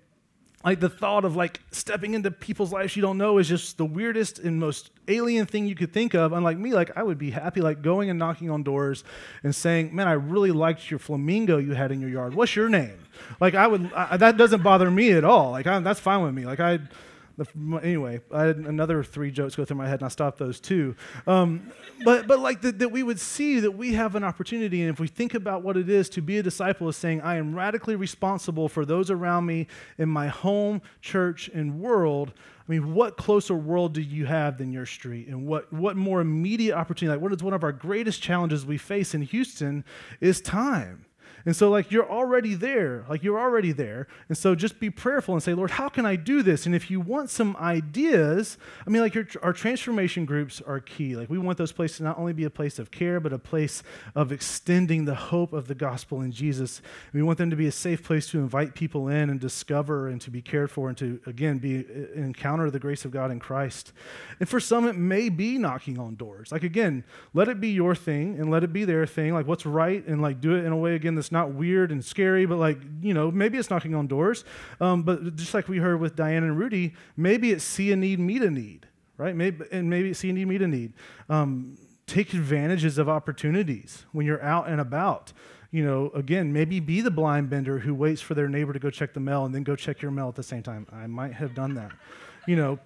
like 0.69 0.81
the 0.81 0.91
thought 0.91 1.25
of 1.25 1.35
like 1.35 1.61
stepping 1.71 2.13
into 2.13 2.31
people's 2.31 2.71
lives 2.71 2.95
you 2.95 3.01
don't 3.01 3.17
know 3.17 3.39
is 3.39 3.49
just 3.49 3.79
the 3.79 3.87
weirdest 3.87 4.39
and 4.39 4.61
most 4.61 4.91
alien 5.09 5.47
thing 5.47 5.67
you 5.67 5.75
could 5.75 5.95
think 5.95 6.13
of. 6.13 6.35
Unlike 6.35 6.59
me 6.59 6.75
like 6.75 6.95
i 6.95 7.03
would 7.03 7.17
be 7.17 7.31
happy 7.31 7.63
like 7.63 7.81
going 7.81 8.11
and 8.11 8.19
knocking 8.19 8.51
on 8.51 8.63
doors 8.63 9.03
and 9.43 9.55
saying 9.55 9.97
man 9.97 10.07
i 10.07 10.13
really 10.13 10.51
liked 10.51 10.91
your 10.91 10.99
flamingo 10.99 11.57
you 11.57 11.73
had 11.73 11.91
in 11.91 12.03
your 12.03 12.11
yard. 12.11 12.35
What's 12.35 12.55
your 12.55 12.69
name? 12.69 12.99
Like 13.41 13.55
i 13.55 13.67
would 13.67 13.91
I, 13.95 14.19
that 14.19 14.37
doesn't 14.37 14.63
bother 14.63 14.91
me 14.91 15.13
at 15.13 15.25
all. 15.25 15.53
Like 15.53 15.67
I, 15.67 15.79
that's 15.79 16.01
fine 16.01 16.23
with 16.23 16.35
me. 16.35 16.45
Like 16.45 16.61
i 16.61 16.79
the, 17.39 17.81
anyway, 17.83 18.21
I 18.33 18.43
had 18.43 18.57
another 18.57 19.03
three 19.05 19.31
jokes 19.31 19.55
go 19.55 19.65
through 19.65 19.77
my 19.77 19.89
head, 19.89 20.01
and 20.01 20.07
I 20.07 20.09
stopped 20.09 20.39
those 20.39 20.59
too. 20.61 20.97
Um, 21.27 21.71
but 22.05 22.27
but 22.27 22.41
like 22.41 22.61
that, 22.63 22.81
that 22.81 22.91
we 22.91 23.03
would 23.03 23.21
see 23.21 23.61
that 23.61 23.71
we 23.71 23.95
have 23.95 24.17
an 24.17 24.25
opportunity, 24.25 24.83
and 24.83 24.91
if 24.91 24.99
we 24.99 25.07
think 25.07 25.35
about 25.35 25.63
what 25.63 25.77
it 25.77 25.89
is 25.89 26.09
to 26.11 26.21
be 26.21 26.39
a 26.39 26.43
disciple, 26.43 26.89
is 26.89 26.97
saying 26.97 27.21
I 27.23 27.37
am 27.37 27.55
radically 27.55 27.97
responsible 27.97 28.69
for 28.69 28.85
those 28.85 29.11
around 29.11 29.47
me 29.47 29.69
in 29.99 30.09
my 30.09 30.29
home, 30.29 30.83
church, 31.01 31.49
and 31.55 31.81
world. 31.81 32.33
I 32.69 32.73
mean, 32.73 32.93
what 32.93 33.17
closer 33.17 33.55
world 33.55 33.95
do 33.95 34.03
you 34.03 34.27
have 34.27 34.59
than 34.59 34.73
your 34.73 34.85
street? 34.85 35.29
And 35.29 35.47
what, 35.47 35.73
what 35.73 35.97
more 35.97 36.21
immediate 36.21 36.77
opportunity? 36.77 37.17
Like, 37.17 37.23
what 37.23 37.33
is 37.33 37.43
one 37.43 37.55
of 37.55 37.65
our 37.65 37.73
greatest 37.73 38.21
challenges 38.21 38.67
we 38.67 38.77
face 38.77 39.15
in 39.15 39.23
Houston 39.23 39.85
is 40.21 40.43
time. 40.43 41.07
And 41.49 41.57
so, 41.57 41.71
like, 41.71 41.91
you're 41.91 42.07
already 42.07 42.53
there. 42.53 43.07
Like, 43.09 43.23
you're 43.23 43.41
already 43.41 43.73
there. 43.73 44.07
And 44.29 44.37
so, 44.37 44.55
just 44.55 44.79
be 44.79 44.91
prayerful 44.91 45.33
and 45.33 45.43
say, 45.43 45.55
Lord, 45.55 45.71
how 45.71 45.89
can 45.89 46.05
I 46.05 46.15
do 46.15 46.43
this? 46.43 46.67
And 46.67 46.75
if 46.75 46.91
you 46.91 47.01
want 47.01 47.31
some 47.31 47.57
ideas, 47.57 48.59
I 48.87 48.91
mean, 48.91 49.01
like, 49.01 49.15
your, 49.15 49.27
our 49.43 49.55
transformation 49.55 50.27
groups 50.27 50.61
are 50.61 50.79
key. 50.79 51.17
Like, 51.17 51.31
we 51.31 51.39
want 51.39 51.57
those 51.57 51.73
places 51.73 51.97
to 51.97 52.03
not 52.03 52.19
only 52.19 52.35
be 52.35 52.45
a 52.45 52.51
place 52.51 52.79
of 52.79 52.91
care, 52.91 53.19
but 53.19 53.33
a 53.33 53.39
place 53.39 53.83
of 54.15 54.31
extending 54.31 55.07
the 55.07 55.15
hope 55.15 55.55
of 55.55 55.69
the 55.69 55.75
gospel 55.75 56.21
in 56.21 56.33
Jesus. 56.33 56.83
We 57.15 57.23
want 57.23 57.39
them 57.39 57.49
to 57.49 57.57
be 57.57 57.67
a 57.67 57.73
safe 57.73 58.03
place 58.03 58.29
to 58.29 58.39
invite 58.41 58.75
people 58.75 59.09
in 59.09 59.31
and 59.31 59.41
discover 59.41 60.09
and 60.09 60.21
to 60.21 60.31
be 60.31 60.43
cared 60.43 60.71
for 60.71 60.91
and 60.91 60.99
to, 60.99 61.19
again, 61.25 61.57
be 61.57 61.79
uh, 61.79 62.13
encounter 62.13 62.71
the 62.71 62.79
grace 62.79 63.07
of 63.07 63.11
God 63.11 63.31
in 63.31 63.41
Christ. 63.41 63.95
And 64.39 64.47
for 64.47 64.61
some, 64.61 64.87
it 64.87 64.97
may 64.97 65.31
be 65.31 65.57
knocking 65.57 65.99
on 65.99 66.15
doors. 66.17 66.53
Like, 66.53 66.63
again, 66.63 67.05
let 67.33 67.49
it 67.49 67.59
be 67.59 67.71
your 67.71 67.95
thing 67.95 68.39
and 68.39 68.51
let 68.51 68.65
it 68.65 68.73
be 68.75 68.85
their 68.85 69.07
thing. 69.07 69.33
Like, 69.33 69.47
what's 69.47 69.65
right 69.65 70.07
and 70.07 70.21
like 70.21 70.43
do 70.43 70.55
it 70.55 70.67
in 70.67 70.73
a 70.73 70.77
way, 70.77 70.95
again, 70.95 71.15
that's 71.15 71.33
not 71.33 71.38
weird 71.45 71.93
and 71.93 72.05
scary, 72.05 72.47
but 72.47 72.59
like, 72.59 72.79
you 73.01 73.15
know, 73.15 73.31
maybe 73.31 73.59
it's 73.59 73.71
knocking 73.71 73.95
on 73.95 74.07
doors. 74.07 74.45
Um, 74.81 75.03
but 75.03 75.37
just 75.37 75.55
like 75.55 75.69
we 75.69 75.79
heard 75.79 76.01
with 76.01 76.17
Diane 76.17 76.45
and 76.45 76.59
Rudy, 76.59 76.95
maybe 77.17 77.53
it's 77.53 77.65
see 77.65 77.93
a 77.93 77.97
need, 77.97 78.19
meet 78.19 78.43
a 78.43 78.51
need, 78.51 78.87
right? 79.17 79.35
Maybe, 79.35 79.65
and 79.71 79.89
maybe 79.89 80.11
it's 80.11 80.19
see 80.19 80.31
a 80.31 80.33
need, 80.33 80.47
meet 80.47 80.63
a 80.63 80.69
need. 80.69 80.93
Um, 81.29 81.79
take 82.07 82.33
advantages 82.33 82.99
of 82.99 83.09
opportunities 83.09 84.07
when 84.13 84.27
you're 84.27 84.43
out 84.43 84.69
and 84.69 84.81
about 84.81 85.33
you 85.71 85.85
know, 85.85 86.11
again, 86.15 86.53
maybe 86.53 86.81
be 86.81 87.01
the 87.01 87.11
blind 87.11 87.51
bender 87.51 87.79
who 87.79 87.95
waits 87.95 88.23
for 88.23 88.35
their 88.35 88.49
neighbor 88.49 88.73
to 88.73 88.79
go 88.79 88.91
check 88.91 89.13
the 89.13 89.21
mail 89.21 89.45
and 89.45 89.55
then 89.55 89.63
go 89.63 89.77
check 89.77 90.01
your 90.01 90.11
mail 90.11 90.29
at 90.29 90.35
the 90.35 90.43
same 90.43 90.63
time. 90.63 90.87
I 90.93 91.07
might 91.07 91.35
have 91.35 91.55
done 91.55 91.75
that. 91.75 91.93
You 92.47 92.57
know, 92.57 92.79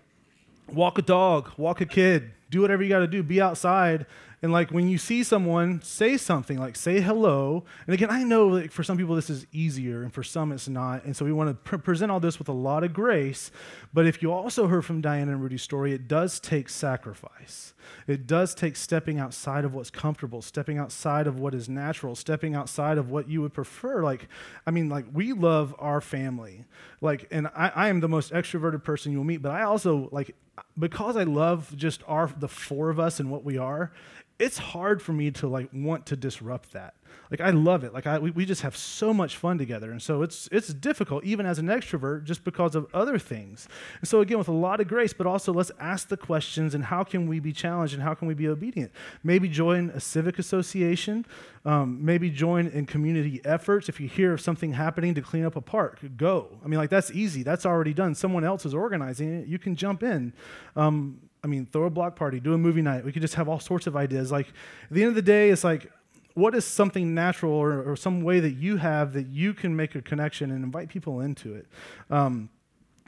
walk 0.73 0.99
a 0.99 1.03
dog, 1.03 1.51
walk 1.57 1.81
a 1.81 1.87
kid, 1.87 2.33
do 2.51 2.61
whatever 2.61 2.83
you 2.83 2.89
got 2.89 3.01
to 3.01 3.07
do, 3.07 3.23
be 3.23 3.41
outside 3.41 4.07
and 4.43 4.51
like 4.51 4.73
when 4.73 4.89
you 4.89 4.99
see 4.99 5.23
someone, 5.23 5.81
say 5.83 6.17
something, 6.17 6.59
like 6.59 6.75
say 6.75 7.01
hello. 7.01 7.65
And 7.87 7.95
again, 7.95 8.11
I 8.11 8.25
know 8.25 8.67
for 8.69 8.83
some 8.83 8.99
people 8.99 9.15
this 9.15 9.31
is 9.31 9.47
easier 9.53 10.03
and 10.03 10.13
for 10.13 10.25
some 10.25 10.51
it's 10.51 10.69
not. 10.69 11.05
And 11.05 11.17
so 11.17 11.25
we 11.25 11.33
want 11.33 11.51
to 11.51 11.55
pre- 11.55 11.79
present 11.79 12.11
all 12.11 12.19
this 12.19 12.41
with 12.41 12.49
a 12.49 12.53
lot 12.53 12.83
of 12.83 12.93
grace. 12.93 13.53
But 13.95 14.05
if 14.07 14.21
you 14.21 14.33
also 14.33 14.67
heard 14.67 14.85
from 14.85 15.01
Diana 15.01 15.33
and 15.33 15.43
Rudy's 15.43 15.63
story, 15.63 15.93
it 15.93 16.09
does 16.09 16.41
take 16.41 16.69
sacrifice. 16.69 17.73
It 18.09 18.27
does 18.27 18.53
take 18.55 18.75
stepping 18.75 19.21
outside 19.21 19.65
of 19.65 19.75
what's 19.75 19.91
comfortable, 19.91 20.43
stepping 20.43 20.77
outside 20.77 21.29
of 21.29 21.39
what 21.39 21.55
is 21.55 21.69
natural, 21.69 22.17
stepping 22.17 22.55
outside 22.57 22.99
of 22.99 23.11
what 23.11 23.29
you 23.29 23.43
would 23.43 23.55
prefer. 23.55 24.03
Like, 24.03 24.29
I 24.67 24.73
mean, 24.73 24.89
like 24.89 25.05
we 25.13 25.33
love 25.33 25.73
our 25.79 26.01
family. 26.01 26.65
Like, 27.03 27.27
and 27.33 27.49
I, 27.49 27.73
I 27.75 27.89
am 27.89 28.01
the 28.01 28.09
most 28.09 28.33
extroverted 28.33 28.85
person 28.85 29.13
you'll 29.13 29.25
meet, 29.25 29.43
but 29.43 29.51
I 29.51 29.63
also 29.63 30.09
like 30.13 30.37
because 30.79 31.17
I 31.17 31.25
love 31.25 31.77
just 31.77 32.03
our 32.07 32.33
the 32.39 32.49
four 32.49 32.91
of 32.91 33.01
us 33.01 33.19
and 33.19 33.31
what 33.31 33.45
we 33.45 33.59
are, 33.59 33.93
it's 34.39 34.57
hard 34.57 35.03
for 35.03 35.13
me 35.13 35.33
to 35.33 35.49
like 35.49 35.69
want 35.73 36.07
to 36.07 36.17
disrupt 36.17 36.73
that. 36.73 36.95
Like 37.31 37.41
I 37.41 37.51
love 37.51 37.83
it. 37.83 37.95
Like 37.95 38.07
I, 38.07 38.19
we, 38.19 38.31
we 38.31 38.45
just 38.45 38.63
have 38.63 38.77
so 38.77 39.15
much 39.15 39.37
fun 39.37 39.57
together, 39.57 39.91
and 39.91 40.03
so 40.03 40.23
it's 40.23 40.49
it's 40.53 40.69
difficult 40.69 41.25
even 41.25 41.47
as 41.47 41.59
an 41.59 41.67
extrovert 41.67 42.25
just 42.25 42.45
because 42.45 42.75
of 42.75 42.87
other 42.93 43.19
things. 43.19 43.69
And 44.01 44.09
so 44.09 44.21
again, 44.21 44.39
with 44.39 44.49
a 44.49 44.53
lot 44.53 44.81
of 44.81 44.89
grace, 44.89 45.13
but 45.13 45.27
also 45.27 45.53
let's 45.53 45.71
ask 45.81 46.09
the 46.09 46.17
questions 46.17 46.75
and 46.75 46.85
how 46.85 47.05
can 47.05 47.27
we 47.27 47.41
be 47.41 47.53
challenged 47.53 47.95
and 47.95 48.03
how 48.03 48.15
can 48.15 48.29
we 48.29 48.35
be 48.35 48.49
obedient? 48.49 48.93
Maybe 49.25 49.49
join 49.49 49.91
a 49.91 50.01
civic 50.01 50.39
association. 50.39 51.25
Um, 51.65 52.05
maybe 52.05 52.29
join 52.29 52.67
in 52.67 52.87
community 52.87 53.41
efforts. 53.45 53.89
If 53.89 54.01
you 54.01 54.09
hear 54.09 54.33
of 54.33 54.41
something 54.41 54.73
happening 54.73 55.15
to 55.15 55.23
clean 55.23 55.45
up 55.45 55.55
a 55.55 55.61
park, 55.61 56.01
go. 56.17 56.59
I 56.65 56.69
mean, 56.69 56.79
like 56.79 56.91
that's 56.91 57.11
easy. 57.13 57.43
That's 57.43 57.65
already 57.65 57.95
done. 57.95 58.15
Someone 58.15 58.45
else 58.45 58.67
is 58.67 58.75
organizing 58.75 59.41
it. 59.41 59.47
You 59.47 59.59
can 59.59 59.77
jump 59.77 60.03
in. 60.03 60.33
Um, 60.77 61.21
I 61.45 61.49
mean, 61.49 61.67
throw 61.67 61.85
a 61.85 61.91
block 61.91 62.15
party, 62.15 62.39
do 62.41 62.53
a 62.55 62.59
movie 62.59 62.83
night. 62.83 63.05
We 63.05 63.13
could 63.13 63.23
just 63.23 63.35
have 63.35 63.49
all 63.49 63.59
sorts 63.59 63.87
of 63.87 63.97
ideas. 63.97 64.31
Like, 64.31 64.49
at 64.49 64.93
the 64.93 65.03
end 65.03 65.11
of 65.11 65.15
the 65.17 65.23
day, 65.23 65.51
it's 65.51 65.65
like, 65.65 65.91
what 66.35 66.55
is 66.55 66.65
something 66.65 67.15
natural 67.15 67.53
or, 67.53 67.83
or 67.83 67.97
some 67.97 68.23
way 68.23 68.41
that 68.41 68.53
you 68.53 68.77
have 68.77 69.13
that 69.13 69.27
you 69.29 69.55
can 69.55 69.75
make 69.75 69.95
a 69.95 70.03
connection 70.03 70.51
and 70.51 70.65
invite 70.65 70.89
people 70.89 71.21
into 71.21 71.55
it? 71.55 71.67
Um, 72.11 72.51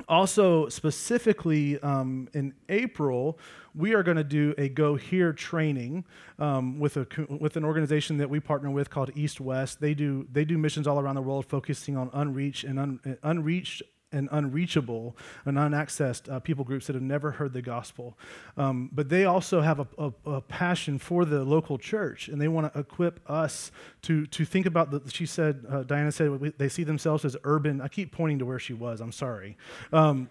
also, 0.08 0.68
specifically 0.68 1.80
um, 1.80 2.28
in 2.34 2.52
April, 2.68 3.38
we 3.74 3.94
are 3.94 4.02
going 4.02 4.16
to 4.16 4.24
do 4.24 4.54
a 4.58 4.68
Go 4.68 4.96
Here 4.96 5.32
training 5.32 6.04
um, 6.38 6.78
with 6.78 6.96
a 6.96 7.06
with 7.40 7.56
an 7.56 7.64
organization 7.64 8.18
that 8.18 8.28
we 8.28 8.40
partner 8.40 8.70
with 8.70 8.90
called 8.90 9.10
East 9.14 9.40
West. 9.40 9.80
They 9.80 9.94
do 9.94 10.26
they 10.30 10.44
do 10.44 10.58
missions 10.58 10.86
all 10.86 11.00
around 11.00 11.14
the 11.14 11.22
world, 11.22 11.46
focusing 11.46 11.96
on 11.96 12.10
unreached 12.12 12.64
and 12.64 12.78
un, 12.78 13.18
unreached 13.22 13.82
and 14.14 14.28
unreachable 14.32 15.16
and 15.44 15.58
unaccessed 15.58 16.28
uh, 16.28 16.40
people 16.40 16.64
groups 16.64 16.86
that 16.86 16.94
have 16.94 17.02
never 17.02 17.32
heard 17.32 17.52
the 17.52 17.60
gospel. 17.60 18.16
Um, 18.56 18.88
but 18.92 19.08
they 19.08 19.24
also 19.24 19.60
have 19.60 19.80
a, 19.80 19.86
a, 19.98 20.12
a, 20.26 20.40
passion 20.40 20.98
for 20.98 21.24
the 21.24 21.44
local 21.44 21.78
church, 21.78 22.28
and 22.28 22.40
they 22.40 22.48
want 22.48 22.72
to 22.72 22.78
equip 22.78 23.18
us 23.28 23.72
to, 24.02 24.26
to 24.26 24.44
think 24.44 24.66
about 24.66 24.90
the, 24.90 25.02
she 25.10 25.26
said, 25.26 25.66
uh, 25.68 25.82
Diana 25.82 26.12
said, 26.12 26.54
they 26.58 26.68
see 26.68 26.84
themselves 26.84 27.24
as 27.24 27.36
urban. 27.44 27.80
I 27.80 27.88
keep 27.88 28.12
pointing 28.12 28.38
to 28.38 28.46
where 28.46 28.58
she 28.58 28.72
was, 28.72 29.00
I'm 29.00 29.12
sorry. 29.12 29.56
Um, 29.92 30.30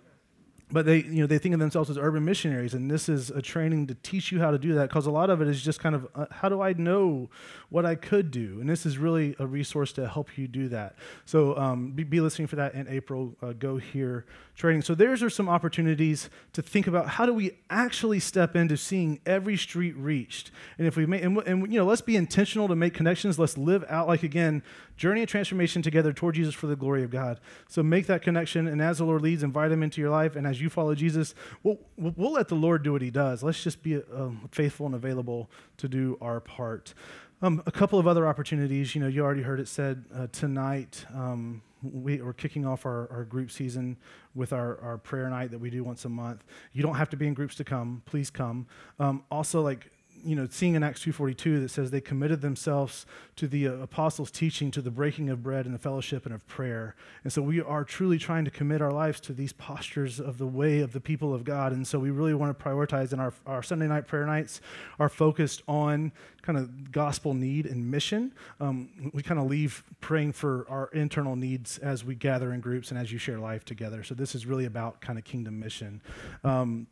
but 0.73 0.85
they 0.85 1.03
you 1.03 1.21
know 1.21 1.27
they 1.27 1.37
think 1.37 1.53
of 1.53 1.59
themselves 1.59 1.89
as 1.89 1.97
urban 1.97 2.25
missionaries 2.25 2.73
and 2.73 2.89
this 2.89 3.07
is 3.07 3.29
a 3.29 3.41
training 3.41 3.85
to 3.85 3.93
teach 3.95 4.31
you 4.31 4.39
how 4.39 4.49
to 4.49 4.57
do 4.57 4.73
that 4.73 4.89
because 4.89 5.05
a 5.05 5.11
lot 5.11 5.29
of 5.29 5.39
it 5.39 5.47
is 5.47 5.61
just 5.61 5.79
kind 5.79 5.93
of 5.93 6.07
uh, 6.15 6.25
how 6.31 6.49
do 6.49 6.61
i 6.61 6.73
know 6.73 7.29
what 7.69 7.85
i 7.87 7.95
could 7.95 8.29
do? 8.29 8.59
And 8.59 8.69
this 8.69 8.85
is 8.85 8.99
really 8.99 9.35
a 9.39 9.47
resource 9.47 9.91
to 9.93 10.07
help 10.07 10.37
you 10.37 10.47
do 10.47 10.67
that. 10.69 10.95
So 11.25 11.57
um, 11.57 11.91
be, 11.91 12.03
be, 12.03 12.21
listening 12.21 12.47
for 12.47 12.55
that 12.57 12.75
in 12.75 12.87
april 12.87 13.35
uh, 13.41 13.53
go 13.53 13.77
here 13.77 14.25
training. 14.55 14.83
So 14.83 14.93
there's 14.93 15.23
are 15.23 15.29
some 15.29 15.49
opportunities 15.49 16.29
to 16.53 16.61
think 16.61 16.85
about 16.85 17.07
how 17.07 17.25
do 17.25 17.33
we 17.33 17.57
actually 17.69 18.19
step 18.19 18.55
into 18.55 18.77
seeing 18.77 19.19
every 19.25 19.57
street 19.57 19.95
reached. 19.97 20.51
And 20.77 20.87
if 20.87 20.95
we 20.95 21.05
make 21.05 21.23
and, 21.23 21.37
and 21.39 21.71
you 21.73 21.79
know 21.79 21.85
let's 21.85 22.01
be 22.01 22.15
intentional 22.15 22.67
to 22.67 22.75
make 22.75 22.93
connections. 22.93 23.39
Let's 23.39 23.57
live 23.57 23.83
out 23.89 24.07
like 24.07 24.23
again 24.23 24.63
journey 24.95 25.23
of 25.23 25.29
transformation 25.29 25.81
together 25.81 26.13
toward 26.13 26.35
Jesus 26.35 26.53
for 26.53 26.67
the 26.67 26.75
glory 26.75 27.03
of 27.03 27.09
God. 27.09 27.39
So 27.67 27.83
make 27.83 28.07
that 28.07 28.21
connection, 28.21 28.67
and 28.67 28.81
as 28.81 28.99
the 28.99 29.05
Lord 29.05 29.21
leads, 29.21 29.43
invite 29.43 29.71
Him 29.71 29.83
into 29.83 30.01
your 30.01 30.09
life. 30.09 30.35
And 30.35 30.45
as 30.45 30.61
you 30.61 30.69
follow 30.69 30.95
Jesus, 30.95 31.35
we'll, 31.63 31.79
we'll 31.97 32.33
let 32.33 32.47
the 32.47 32.55
Lord 32.55 32.83
do 32.83 32.93
what 32.93 33.01
He 33.01 33.11
does. 33.11 33.43
Let's 33.43 33.63
just 33.63 33.83
be 33.83 33.95
um, 33.95 34.49
faithful 34.51 34.85
and 34.85 34.95
available 34.95 35.49
to 35.77 35.87
do 35.87 36.17
our 36.21 36.39
part. 36.39 36.93
Um, 37.41 37.61
a 37.65 37.71
couple 37.71 37.99
of 37.99 38.07
other 38.07 38.27
opportunities. 38.27 38.95
You 38.95 39.01
know, 39.01 39.07
you 39.07 39.21
already 39.21 39.41
heard 39.41 39.59
it 39.59 39.67
said 39.67 40.05
uh, 40.15 40.27
tonight. 40.31 41.05
Um, 41.13 41.61
we, 41.83 42.21
are 42.21 42.31
kicking 42.31 42.65
off 42.65 42.85
our, 42.85 43.11
our 43.11 43.25
group 43.25 43.51
season 43.51 43.97
with 44.33 44.53
our, 44.53 44.79
our 44.79 44.97
prayer 44.97 45.29
night 45.29 45.51
that 45.51 45.59
we 45.59 45.69
do 45.69 45.83
once 45.83 46.05
a 46.05 46.09
month. 46.09 46.43
You 46.71 46.81
don't 46.83 46.95
have 46.95 47.09
to 47.09 47.17
be 47.17 47.27
in 47.27 47.33
groups 47.33 47.55
to 47.55 47.65
come. 47.65 48.01
Please 48.05 48.29
come. 48.29 48.67
Um, 48.99 49.23
also, 49.29 49.61
like 49.61 49.91
you 50.23 50.35
know, 50.35 50.47
seeing 50.49 50.75
in 50.75 50.83
Acts 50.83 51.03
2.42 51.03 51.61
that 51.61 51.69
says 51.69 51.91
they 51.91 52.01
committed 52.01 52.41
themselves 52.41 53.05
to 53.35 53.47
the 53.47 53.67
uh, 53.67 53.71
apostles' 53.73 54.31
teaching, 54.31 54.71
to 54.71 54.81
the 54.81 54.91
breaking 54.91 55.29
of 55.29 55.43
bread 55.43 55.65
and 55.65 55.73
the 55.73 55.79
fellowship 55.79 56.25
and 56.25 56.33
of 56.33 56.45
prayer. 56.47 56.95
And 57.23 57.33
so 57.33 57.41
we 57.41 57.61
are 57.61 57.83
truly 57.83 58.17
trying 58.17 58.45
to 58.45 58.51
commit 58.51 58.81
our 58.81 58.91
lives 58.91 59.19
to 59.21 59.33
these 59.33 59.53
postures 59.53 60.19
of 60.19 60.37
the 60.37 60.47
way 60.47 60.79
of 60.79 60.93
the 60.93 61.01
people 61.01 61.33
of 61.33 61.43
God. 61.43 61.71
And 61.71 61.87
so 61.87 61.99
we 61.99 62.11
really 62.11 62.33
want 62.33 62.57
to 62.57 62.63
prioritize 62.63 63.13
in 63.13 63.19
our, 63.19 63.33
our 63.45 63.63
Sunday 63.63 63.87
night 63.87 64.07
prayer 64.07 64.25
nights 64.25 64.61
are 64.99 65.09
focused 65.09 65.61
on 65.67 66.11
kind 66.41 66.57
of 66.57 66.91
gospel 66.91 67.33
need 67.33 67.65
and 67.65 67.89
mission. 67.89 68.33
Um, 68.59 69.11
we 69.13 69.23
kind 69.23 69.39
of 69.39 69.47
leave 69.47 69.83
praying 70.01 70.33
for 70.33 70.65
our 70.69 70.89
internal 70.93 71.35
needs 71.35 71.77
as 71.79 72.03
we 72.03 72.15
gather 72.15 72.53
in 72.53 72.59
groups 72.59 72.91
and 72.91 72.99
as 72.99 73.11
you 73.11 73.17
share 73.17 73.39
life 73.39 73.65
together. 73.65 74.03
So 74.03 74.13
this 74.13 74.35
is 74.35 74.45
really 74.45 74.65
about 74.65 75.01
kind 75.01 75.17
of 75.17 75.25
kingdom 75.25 75.59
mission. 75.59 76.01
Um, 76.43 76.87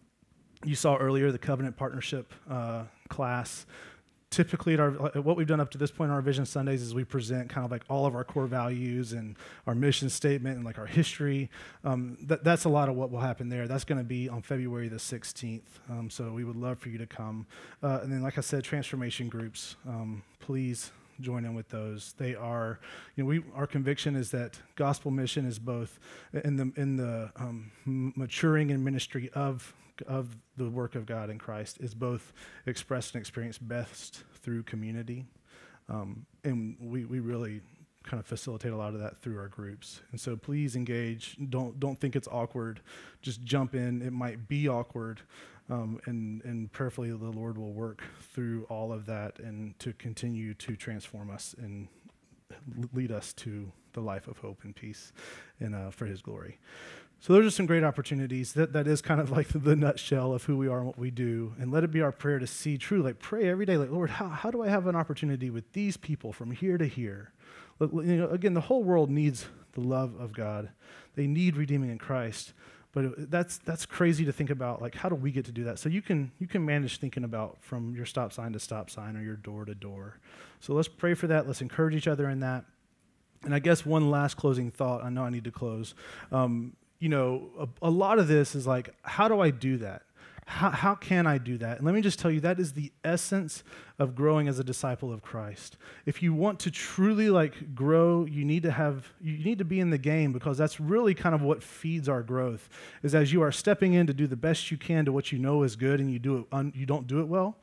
you 0.64 0.76
saw 0.76 0.96
earlier 0.98 1.32
the 1.32 1.40
covenant 1.40 1.76
partnership 1.76 2.34
uh, 2.50 2.84
class. 3.12 3.68
Typically, 4.32 4.74
at 4.74 4.80
our, 4.80 4.92
what 5.22 5.36
we've 5.36 5.46
done 5.46 5.60
up 5.60 5.70
to 5.72 5.78
this 5.78 5.92
point 5.92 6.10
on 6.10 6.16
our 6.16 6.22
Vision 6.22 6.46
Sundays 6.46 6.82
is 6.82 6.96
we 6.96 7.04
present 7.04 7.50
kind 7.50 7.66
of 7.66 7.70
like 7.70 7.84
all 7.90 8.06
of 8.06 8.16
our 8.16 8.24
core 8.24 8.48
values 8.48 9.12
and 9.12 9.36
our 9.68 9.76
mission 9.76 10.10
statement 10.10 10.56
and 10.56 10.66
like 10.66 10.80
our 10.80 10.86
history. 10.86 11.50
Um, 11.84 12.18
that, 12.22 12.42
that's 12.42 12.64
a 12.64 12.70
lot 12.70 12.88
of 12.88 12.96
what 12.96 13.12
will 13.12 13.20
happen 13.20 13.50
there. 13.50 13.68
That's 13.68 13.84
going 13.84 13.98
to 13.98 14.06
be 14.06 14.30
on 14.30 14.42
February 14.42 14.88
the 14.88 14.96
16th. 14.96 15.62
Um, 15.90 16.10
so 16.10 16.32
we 16.32 16.46
would 16.46 16.56
love 16.56 16.80
for 16.80 16.88
you 16.88 16.98
to 16.98 17.06
come. 17.06 17.46
Uh, 17.84 18.00
and 18.02 18.12
then, 18.12 18.24
like 18.24 18.38
I 18.38 18.42
said, 18.42 18.64
transformation 18.64 19.28
groups. 19.28 19.76
Um, 19.86 20.24
please 20.40 20.92
join 21.20 21.46
in 21.46 21.54
with 21.54 21.70
those. 21.70 22.14
They 22.18 22.36
are, 22.36 22.80
you 23.16 23.24
know, 23.24 23.28
we 23.28 23.44
our 23.54 23.68
conviction 23.68 24.16
is 24.16 24.32
that 24.32 24.60
gospel 24.76 25.12
mission 25.12 25.46
is 25.46 25.60
both 25.60 26.00
in 26.34 26.56
the 26.56 26.72
in 26.76 26.98
the 26.98 27.32
um, 27.36 27.72
maturing 27.86 28.72
and 28.72 28.84
ministry 28.84 29.30
of 29.34 29.74
of 30.04 30.38
the 30.58 30.70
work 30.70 30.96
of 30.96 31.06
God 31.06 31.30
in 31.30 31.38
Christ 31.38 31.78
is 31.80 31.94
both 31.94 32.34
expressed 32.66 33.16
and 33.16 33.22
experienced 33.22 33.68
best 33.68 34.24
through 34.42 34.64
community. 34.64 35.26
Um, 35.90 36.26
and 36.44 36.78
we, 36.80 37.06
we 37.06 37.20
really 37.20 37.62
kind 38.04 38.20
of 38.20 38.26
facilitate 38.26 38.72
a 38.72 38.76
lot 38.76 38.94
of 38.94 39.00
that 39.00 39.18
through 39.18 39.38
our 39.38 39.48
groups. 39.48 40.02
And 40.12 40.20
so 40.20 40.36
please 40.36 40.76
engage. 40.76 41.38
Don't, 41.50 41.80
don't 41.80 42.00
think 42.00 42.16
it's 42.16 42.28
awkward. 42.28 42.82
Just 43.22 43.44
jump 43.44 43.76
in. 43.76 44.02
It 44.02 44.14
might 44.14 44.48
be 44.48 44.68
awkward. 44.68 45.22
Um, 45.70 46.00
and, 46.06 46.44
and 46.44 46.72
prayerfully, 46.72 47.12
the 47.12 47.16
Lord 47.30 47.58
will 47.58 47.74
work 47.74 48.04
through 48.34 48.66
all 48.70 48.92
of 48.92 49.06
that 49.06 49.40
and 49.40 49.78
to 49.80 49.94
continue 49.94 50.54
to 50.56 50.76
transform 50.76 51.30
us 51.30 51.56
and 51.58 51.88
lead 52.94 53.12
us 53.12 53.34
to 53.34 53.72
the 53.94 54.02
life 54.02 54.28
of 54.28 54.38
hope 54.40 54.62
and 54.64 54.76
peace 54.76 55.14
and 55.60 55.76
uh, 55.76 55.90
for 55.90 56.06
His 56.06 56.22
glory. 56.22 56.60
So 57.22 57.34
those 57.34 57.46
are 57.46 57.52
some 57.52 57.68
great 57.68 57.84
opportunities. 57.84 58.54
That 58.54 58.74
that 58.74 58.88
is 58.88 59.02
kind 59.02 59.22
of 59.22 59.30
like 59.30 59.48
the 59.54 59.76
nutshell 59.76 60.34
of 60.34 60.44
who 60.44 60.58
we 60.58 60.68
are 60.68 60.80
and 60.80 60.88
what 60.88 60.98
we 60.98 61.12
do. 61.12 61.54
And 61.60 61.72
let 61.72 61.84
it 61.84 61.92
be 61.92 62.02
our 62.02 62.12
prayer 62.12 62.40
to 62.40 62.48
see 62.48 62.78
true, 62.78 63.02
like 63.02 63.20
pray 63.20 63.48
every 63.48 63.66
day, 63.66 63.78
like, 63.78 63.92
Lord, 63.92 64.10
how, 64.10 64.28
how 64.28 64.52
do 64.52 64.64
I 64.64 64.68
have 64.68 64.88
an 64.88 64.96
opportunity 64.96 65.50
with 65.50 65.72
these 65.74 65.96
people 65.98 66.34
from 66.34 66.52
here 66.52 66.78
to 66.78 66.86
here? 66.86 67.32
You 67.80 68.18
know, 68.18 68.30
again, 68.30 68.54
the 68.54 68.62
whole 68.62 68.84
world 68.84 69.10
needs 69.10 69.48
the 69.74 69.82
love 69.82 70.20
of 70.20 70.34
God. 70.34 70.70
They 71.16 71.28
need 71.28 71.58
redeeming 71.58 71.90
in 71.90 71.98
Christ. 71.98 72.54
But 72.94 73.32
that's 73.32 73.58
that's 73.60 73.86
crazy 73.86 74.26
to 74.26 74.34
think 74.34 74.50
about. 74.50 74.82
Like, 74.82 74.96
how 74.96 75.08
do 75.08 75.16
we 75.16 75.32
get 75.32 75.46
to 75.46 75.52
do 75.52 75.64
that? 75.66 75.80
So 75.80 75.90
you 75.90 76.02
can 76.02 76.32
you 76.40 76.48
can 76.48 76.66
manage 76.66 76.98
thinking 76.98 77.24
about 77.24 77.58
from 77.62 77.96
your 77.96 78.06
stop 78.06 78.34
sign 78.34 78.52
to 78.54 78.60
stop 78.60 78.90
sign 78.90 79.16
or 79.16 79.22
your 79.22 79.38
door 79.38 79.64
to 79.64 79.76
door. 79.76 80.20
So 80.60 80.74
let's 80.74 80.90
pray 80.90 81.14
for 81.14 81.28
that. 81.28 81.48
Let's 81.48 81.62
encourage 81.62 81.96
each 81.96 82.08
other 82.08 82.30
in 82.30 82.42
that. 82.42 82.66
And 83.44 83.56
I 83.56 83.60
guess 83.60 83.86
one 83.86 84.12
last 84.12 84.36
closing 84.36 84.72
thought. 84.72 85.04
I 85.04 85.10
know 85.10 85.24
I 85.24 85.30
need 85.30 85.46
to 85.46 85.52
close. 85.52 85.96
Um, 86.32 86.74
you 87.02 87.10
know, 87.10 87.50
a, 87.60 87.68
a 87.88 87.90
lot 87.90 88.20
of 88.20 88.28
this 88.28 88.54
is 88.56 88.68
like, 88.68 88.94
how 89.02 89.28
do 89.28 89.42
I 89.42 89.50
do 89.50 89.78
that? 89.78 90.04
How, 90.46 90.70
how 90.70 90.96
can 90.96 91.26
I 91.26 91.40
do 91.40 91.58
that? 91.58 91.78
And 91.78 91.86
let 91.86 91.96
me 91.96 92.02
just 92.02 92.20
tell 92.20 92.30
you, 92.30 92.40
that 92.42 92.60
is 92.60 92.74
the 92.74 92.92
essence 93.04 93.64
of 93.98 94.14
growing 94.14 94.48
as 94.48 94.60
a 94.60 94.64
disciple 94.64 95.12
of 95.12 95.24
Christ. 95.24 95.78
If 96.06 96.22
you 96.22 96.34
want 96.34 96.60
to 96.60 96.70
truly 96.70 97.32
like 97.32 97.74
grow, 97.74 98.26
you 98.26 98.46
need 98.46 98.62
to 98.64 98.72
have, 98.72 99.08
you 99.20 99.44
need 99.44 99.58
to 99.58 99.66
be 99.66 99.80
in 99.80 99.90
the 99.90 99.98
game 99.98 100.32
because 100.32 100.60
that's 100.60 100.80
really 100.80 101.16
kind 101.16 101.34
of 101.34 101.42
what 101.42 101.64
feeds 101.64 102.08
our 102.08 102.22
growth 102.22 102.70
is 103.02 103.16
as 103.16 103.34
you 103.34 103.42
are 103.42 103.52
stepping 103.52 103.94
in 103.94 104.06
to 104.06 104.14
do 104.14 104.28
the 104.28 104.36
best 104.36 104.70
you 104.70 104.78
can 104.78 105.06
to 105.06 105.12
what 105.12 105.32
you 105.32 105.40
know 105.40 105.64
is 105.64 105.76
good 105.76 106.00
and 106.00 106.12
you 106.12 106.20
do 106.20 106.38
it, 106.38 106.46
un, 106.52 106.72
you 106.76 106.86
don't 106.86 107.08
do 107.08 107.20
it 107.20 107.28
well 107.28 107.58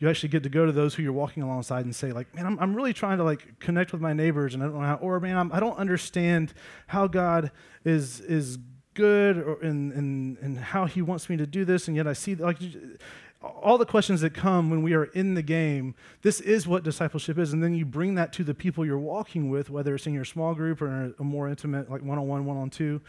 you 0.00 0.10
actually 0.10 0.28
get 0.28 0.42
to 0.42 0.48
go 0.48 0.66
to 0.66 0.72
those 0.72 0.94
who 0.94 1.02
you're 1.02 1.12
walking 1.12 1.42
alongside 1.42 1.84
and 1.84 1.94
say 1.94 2.12
like 2.12 2.34
man 2.34 2.46
i'm, 2.46 2.58
I'm 2.58 2.74
really 2.74 2.92
trying 2.92 3.18
to 3.18 3.24
like 3.24 3.58
connect 3.60 3.92
with 3.92 4.00
my 4.00 4.12
neighbors 4.12 4.54
and 4.54 4.62
i 4.62 4.66
don't 4.66 4.74
know 4.74 4.86
how 4.86 4.96
or 4.96 5.20
man 5.20 5.36
I'm, 5.36 5.52
i 5.52 5.60
do 5.60 5.66
not 5.66 5.78
understand 5.78 6.52
how 6.88 7.06
god 7.06 7.52
is 7.84 8.20
is 8.20 8.58
good 8.94 9.38
or 9.38 9.62
in, 9.62 9.92
in, 9.92 10.38
in 10.40 10.56
how 10.56 10.86
he 10.86 11.02
wants 11.02 11.28
me 11.28 11.36
to 11.36 11.46
do 11.46 11.64
this 11.64 11.88
and 11.88 11.96
yet 11.96 12.06
i 12.06 12.12
see 12.12 12.34
like 12.34 12.58
all 13.42 13.76
the 13.76 13.86
questions 13.86 14.22
that 14.22 14.30
come 14.30 14.70
when 14.70 14.82
we 14.82 14.94
are 14.94 15.04
in 15.04 15.34
the 15.34 15.42
game 15.42 15.94
this 16.22 16.40
is 16.40 16.66
what 16.66 16.82
discipleship 16.82 17.38
is 17.38 17.52
and 17.52 17.62
then 17.62 17.74
you 17.74 17.84
bring 17.84 18.14
that 18.14 18.32
to 18.32 18.42
the 18.42 18.54
people 18.54 18.84
you're 18.86 18.98
walking 18.98 19.50
with 19.50 19.68
whether 19.68 19.94
it's 19.94 20.06
in 20.06 20.14
your 20.14 20.24
small 20.24 20.54
group 20.54 20.80
or 20.80 21.14
a 21.18 21.24
more 21.24 21.48
intimate 21.48 21.90
like 21.90 22.02
one-on-one 22.02 22.44
one-on-two 22.44 23.00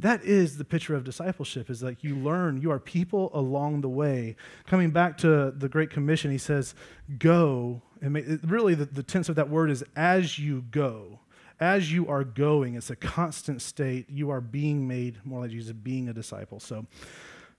that 0.00 0.24
is 0.24 0.56
the 0.56 0.64
picture 0.64 0.94
of 0.94 1.04
discipleship 1.04 1.68
is 1.68 1.82
like 1.82 2.02
you 2.02 2.16
learn 2.16 2.60
you 2.60 2.70
are 2.70 2.78
people 2.78 3.30
along 3.34 3.82
the 3.82 3.88
way. 3.88 4.34
Coming 4.66 4.90
back 4.90 5.18
to 5.18 5.50
the 5.50 5.68
great 5.68 5.90
commission 5.90 6.30
he 6.30 6.38
says 6.38 6.74
go 7.18 7.82
and 8.00 8.40
really 8.50 8.74
the, 8.74 8.86
the 8.86 9.02
tense 9.02 9.28
of 9.28 9.36
that 9.36 9.50
word 9.50 9.70
is 9.70 9.84
as 9.94 10.38
you 10.38 10.62
go 10.70 11.19
as 11.60 11.92
you 11.92 12.08
are 12.08 12.24
going 12.24 12.74
it's 12.74 12.90
a 12.90 12.96
constant 12.96 13.62
state. 13.62 14.08
You 14.08 14.30
are 14.30 14.40
being 14.40 14.88
made 14.88 15.18
more 15.24 15.40
like 15.40 15.50
jesus 15.50 15.72
being 15.72 16.08
a 16.08 16.12
disciple. 16.12 16.60
So 16.60 16.86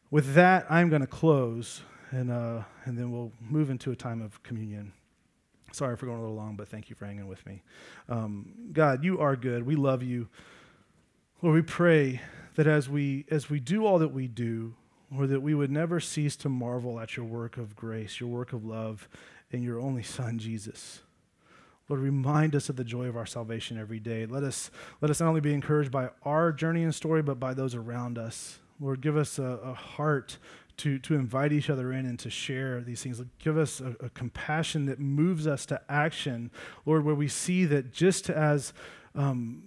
with 0.10 0.34
that 0.34 0.66
i'm 0.70 0.90
going 0.90 1.02
to 1.02 1.08
close 1.08 1.82
and, 2.12 2.30
uh, 2.30 2.64
and 2.84 2.98
then 2.98 3.12
we'll 3.12 3.32
move 3.40 3.70
into 3.70 3.92
a 3.92 3.96
time 3.96 4.22
of 4.22 4.44
communion. 4.44 4.92
Sorry 5.72 5.96
for 5.96 6.06
going 6.06 6.18
a 6.18 6.22
little 6.22 6.36
long 6.36 6.56
but 6.56 6.68
thank 6.68 6.90
you 6.90 6.96
for 6.96 7.06
hanging 7.06 7.28
with 7.28 7.46
me. 7.46 7.64
Um, 8.10 8.54
god 8.74 9.04
you 9.04 9.20
are 9.20 9.36
good. 9.36 9.66
We 9.66 9.76
love 9.76 10.04
you. 10.04 10.28
Lord, 11.42 11.56
we 11.56 11.62
pray 11.62 12.22
that 12.56 12.68
as 12.68 12.90
we 12.90 13.26
as 13.30 13.50
we 13.50 13.60
do 13.60 13.86
all 13.86 14.00
that 14.00 14.14
we 14.14 14.28
do, 14.28 14.76
or 15.16 15.28
that 15.28 15.42
we 15.42 15.54
would 15.54 15.72
never 15.72 16.00
cease 16.00 16.36
to 16.38 16.50
marvel 16.50 17.00
at 17.00 17.18
your 17.18 17.26
work 17.26 17.58
of 17.58 17.76
grace, 17.76 18.20
your 18.20 18.30
work 18.30 18.54
of 18.54 18.64
love, 18.64 19.10
and 19.52 19.64
your 19.64 19.80
only 19.80 20.04
Son, 20.04 20.40
Jesus. 20.40 21.02
Lord, 21.92 22.04
remind 22.04 22.56
us 22.56 22.70
of 22.70 22.78
the 22.78 22.86
joy 22.86 23.08
of 23.08 23.18
our 23.18 23.26
salvation 23.26 23.78
every 23.78 24.00
day. 24.00 24.26
Let 24.26 24.44
us, 24.44 24.72
let 25.02 25.12
us 25.12 25.20
not 25.20 25.28
only 25.28 25.42
be 25.42 25.54
encouraged 25.54 25.92
by 25.92 26.12
our 26.24 26.54
journey 26.54 26.84
and 26.84 26.96
story, 26.96 27.22
but 27.22 27.38
by 27.38 27.54
those 27.54 27.76
around 27.76 28.18
us. 28.18 28.60
Lord, 28.80 29.02
give 29.02 29.18
us 29.18 29.38
a, 29.38 29.44
a 29.44 29.74
heart 29.74 30.38
to, 30.78 31.00
to 31.00 31.16
invite 31.16 31.52
each 31.52 31.70
other 31.70 31.92
in 31.92 32.06
and 32.06 32.18
to 32.20 32.30
share 32.30 32.80
these 32.80 33.04
things. 33.04 33.22
Give 33.40 33.58
us 33.58 33.82
a, 33.82 33.98
a 34.00 34.10
compassion 34.10 34.86
that 34.86 35.02
moves 35.02 35.46
us 35.46 35.66
to 35.66 35.82
action, 35.90 36.50
Lord, 36.86 37.04
where 37.04 37.14
we 37.14 37.28
see 37.28 37.66
that 37.66 37.92
just 37.92 38.30
as 38.30 38.72
um, 39.14 39.64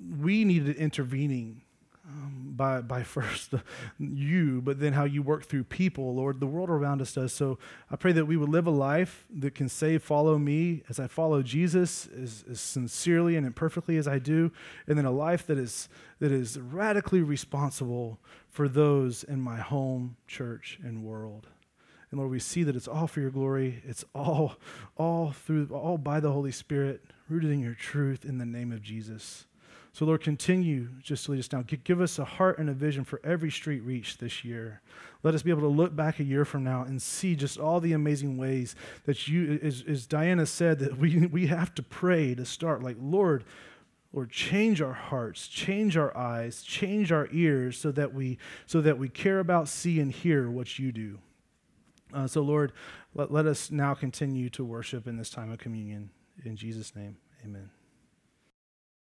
we 0.00 0.42
needed 0.46 0.74
intervening 0.76 1.63
um, 2.06 2.52
by, 2.54 2.80
by 2.80 3.02
first 3.04 3.54
you, 3.98 4.60
but 4.62 4.78
then 4.78 4.92
how 4.92 5.04
you 5.04 5.22
work 5.22 5.44
through 5.44 5.64
people, 5.64 6.14
Lord, 6.14 6.40
the 6.40 6.46
world 6.46 6.70
around 6.70 7.00
us 7.00 7.14
does. 7.14 7.32
So 7.32 7.58
I 7.90 7.96
pray 7.96 8.12
that 8.12 8.26
we 8.26 8.36
would 8.36 8.48
live 8.48 8.66
a 8.66 8.70
life 8.70 9.24
that 9.38 9.54
can 9.54 9.68
say, 9.68 9.98
Follow 9.98 10.38
me 10.38 10.82
as 10.88 11.00
I 11.00 11.06
follow 11.06 11.42
Jesus 11.42 12.06
as, 12.08 12.44
as 12.50 12.60
sincerely 12.60 13.36
and 13.36 13.46
imperfectly 13.46 13.96
as 13.96 14.06
I 14.06 14.18
do, 14.18 14.52
and 14.86 14.98
then 14.98 15.06
a 15.06 15.10
life 15.10 15.46
that 15.46 15.58
is, 15.58 15.88
that 16.20 16.32
is 16.32 16.58
radically 16.58 17.22
responsible 17.22 18.18
for 18.50 18.68
those 18.68 19.24
in 19.24 19.40
my 19.40 19.56
home, 19.56 20.16
church, 20.26 20.78
and 20.82 21.04
world. 21.04 21.48
And 22.10 22.20
Lord, 22.20 22.30
we 22.30 22.38
see 22.38 22.62
that 22.62 22.76
it's 22.76 22.86
all 22.86 23.08
for 23.08 23.20
your 23.20 23.30
glory. 23.30 23.82
It's 23.84 24.04
all, 24.14 24.56
all 24.96 25.32
through, 25.32 25.68
all 25.72 25.98
by 25.98 26.20
the 26.20 26.30
Holy 26.30 26.52
Spirit, 26.52 27.02
rooted 27.28 27.50
in 27.50 27.58
your 27.58 27.74
truth 27.74 28.24
in 28.24 28.38
the 28.38 28.46
name 28.46 28.70
of 28.70 28.82
Jesus. 28.82 29.46
So, 29.94 30.04
Lord, 30.04 30.22
continue 30.22 30.88
just 31.00 31.26
to 31.26 31.30
lead 31.30 31.38
us 31.38 31.46
down. 31.46 31.68
Give 31.84 32.00
us 32.00 32.18
a 32.18 32.24
heart 32.24 32.58
and 32.58 32.68
a 32.68 32.72
vision 32.72 33.04
for 33.04 33.20
every 33.22 33.52
street 33.52 33.78
reached 33.78 34.18
this 34.18 34.44
year. 34.44 34.82
Let 35.22 35.36
us 35.36 35.44
be 35.44 35.50
able 35.50 35.60
to 35.60 35.68
look 35.68 35.94
back 35.94 36.18
a 36.18 36.24
year 36.24 36.44
from 36.44 36.64
now 36.64 36.82
and 36.82 37.00
see 37.00 37.36
just 37.36 37.60
all 37.60 37.78
the 37.78 37.92
amazing 37.92 38.36
ways 38.36 38.74
that 39.04 39.28
you, 39.28 39.60
as, 39.62 39.84
as 39.86 40.08
Diana 40.08 40.46
said, 40.46 40.80
that 40.80 40.98
we, 40.98 41.28
we 41.28 41.46
have 41.46 41.76
to 41.76 41.82
pray 41.84 42.34
to 42.34 42.44
start. 42.44 42.82
Like, 42.82 42.96
Lord, 43.00 43.44
Lord, 44.12 44.30
change 44.32 44.82
our 44.82 44.92
hearts, 44.92 45.46
change 45.46 45.96
our 45.96 46.14
eyes, 46.16 46.62
change 46.62 47.12
our 47.12 47.28
ears 47.30 47.78
so 47.78 47.92
that 47.92 48.12
we, 48.12 48.38
so 48.66 48.80
that 48.80 48.98
we 48.98 49.08
care 49.08 49.38
about, 49.38 49.68
see, 49.68 50.00
and 50.00 50.10
hear 50.10 50.50
what 50.50 50.76
you 50.76 50.90
do. 50.90 51.20
Uh, 52.12 52.26
so, 52.26 52.42
Lord, 52.42 52.72
let, 53.14 53.30
let 53.30 53.46
us 53.46 53.70
now 53.70 53.94
continue 53.94 54.50
to 54.50 54.64
worship 54.64 55.06
in 55.06 55.16
this 55.16 55.30
time 55.30 55.52
of 55.52 55.60
communion. 55.60 56.10
In 56.44 56.56
Jesus' 56.56 56.96
name, 56.96 57.16
amen. 57.44 57.70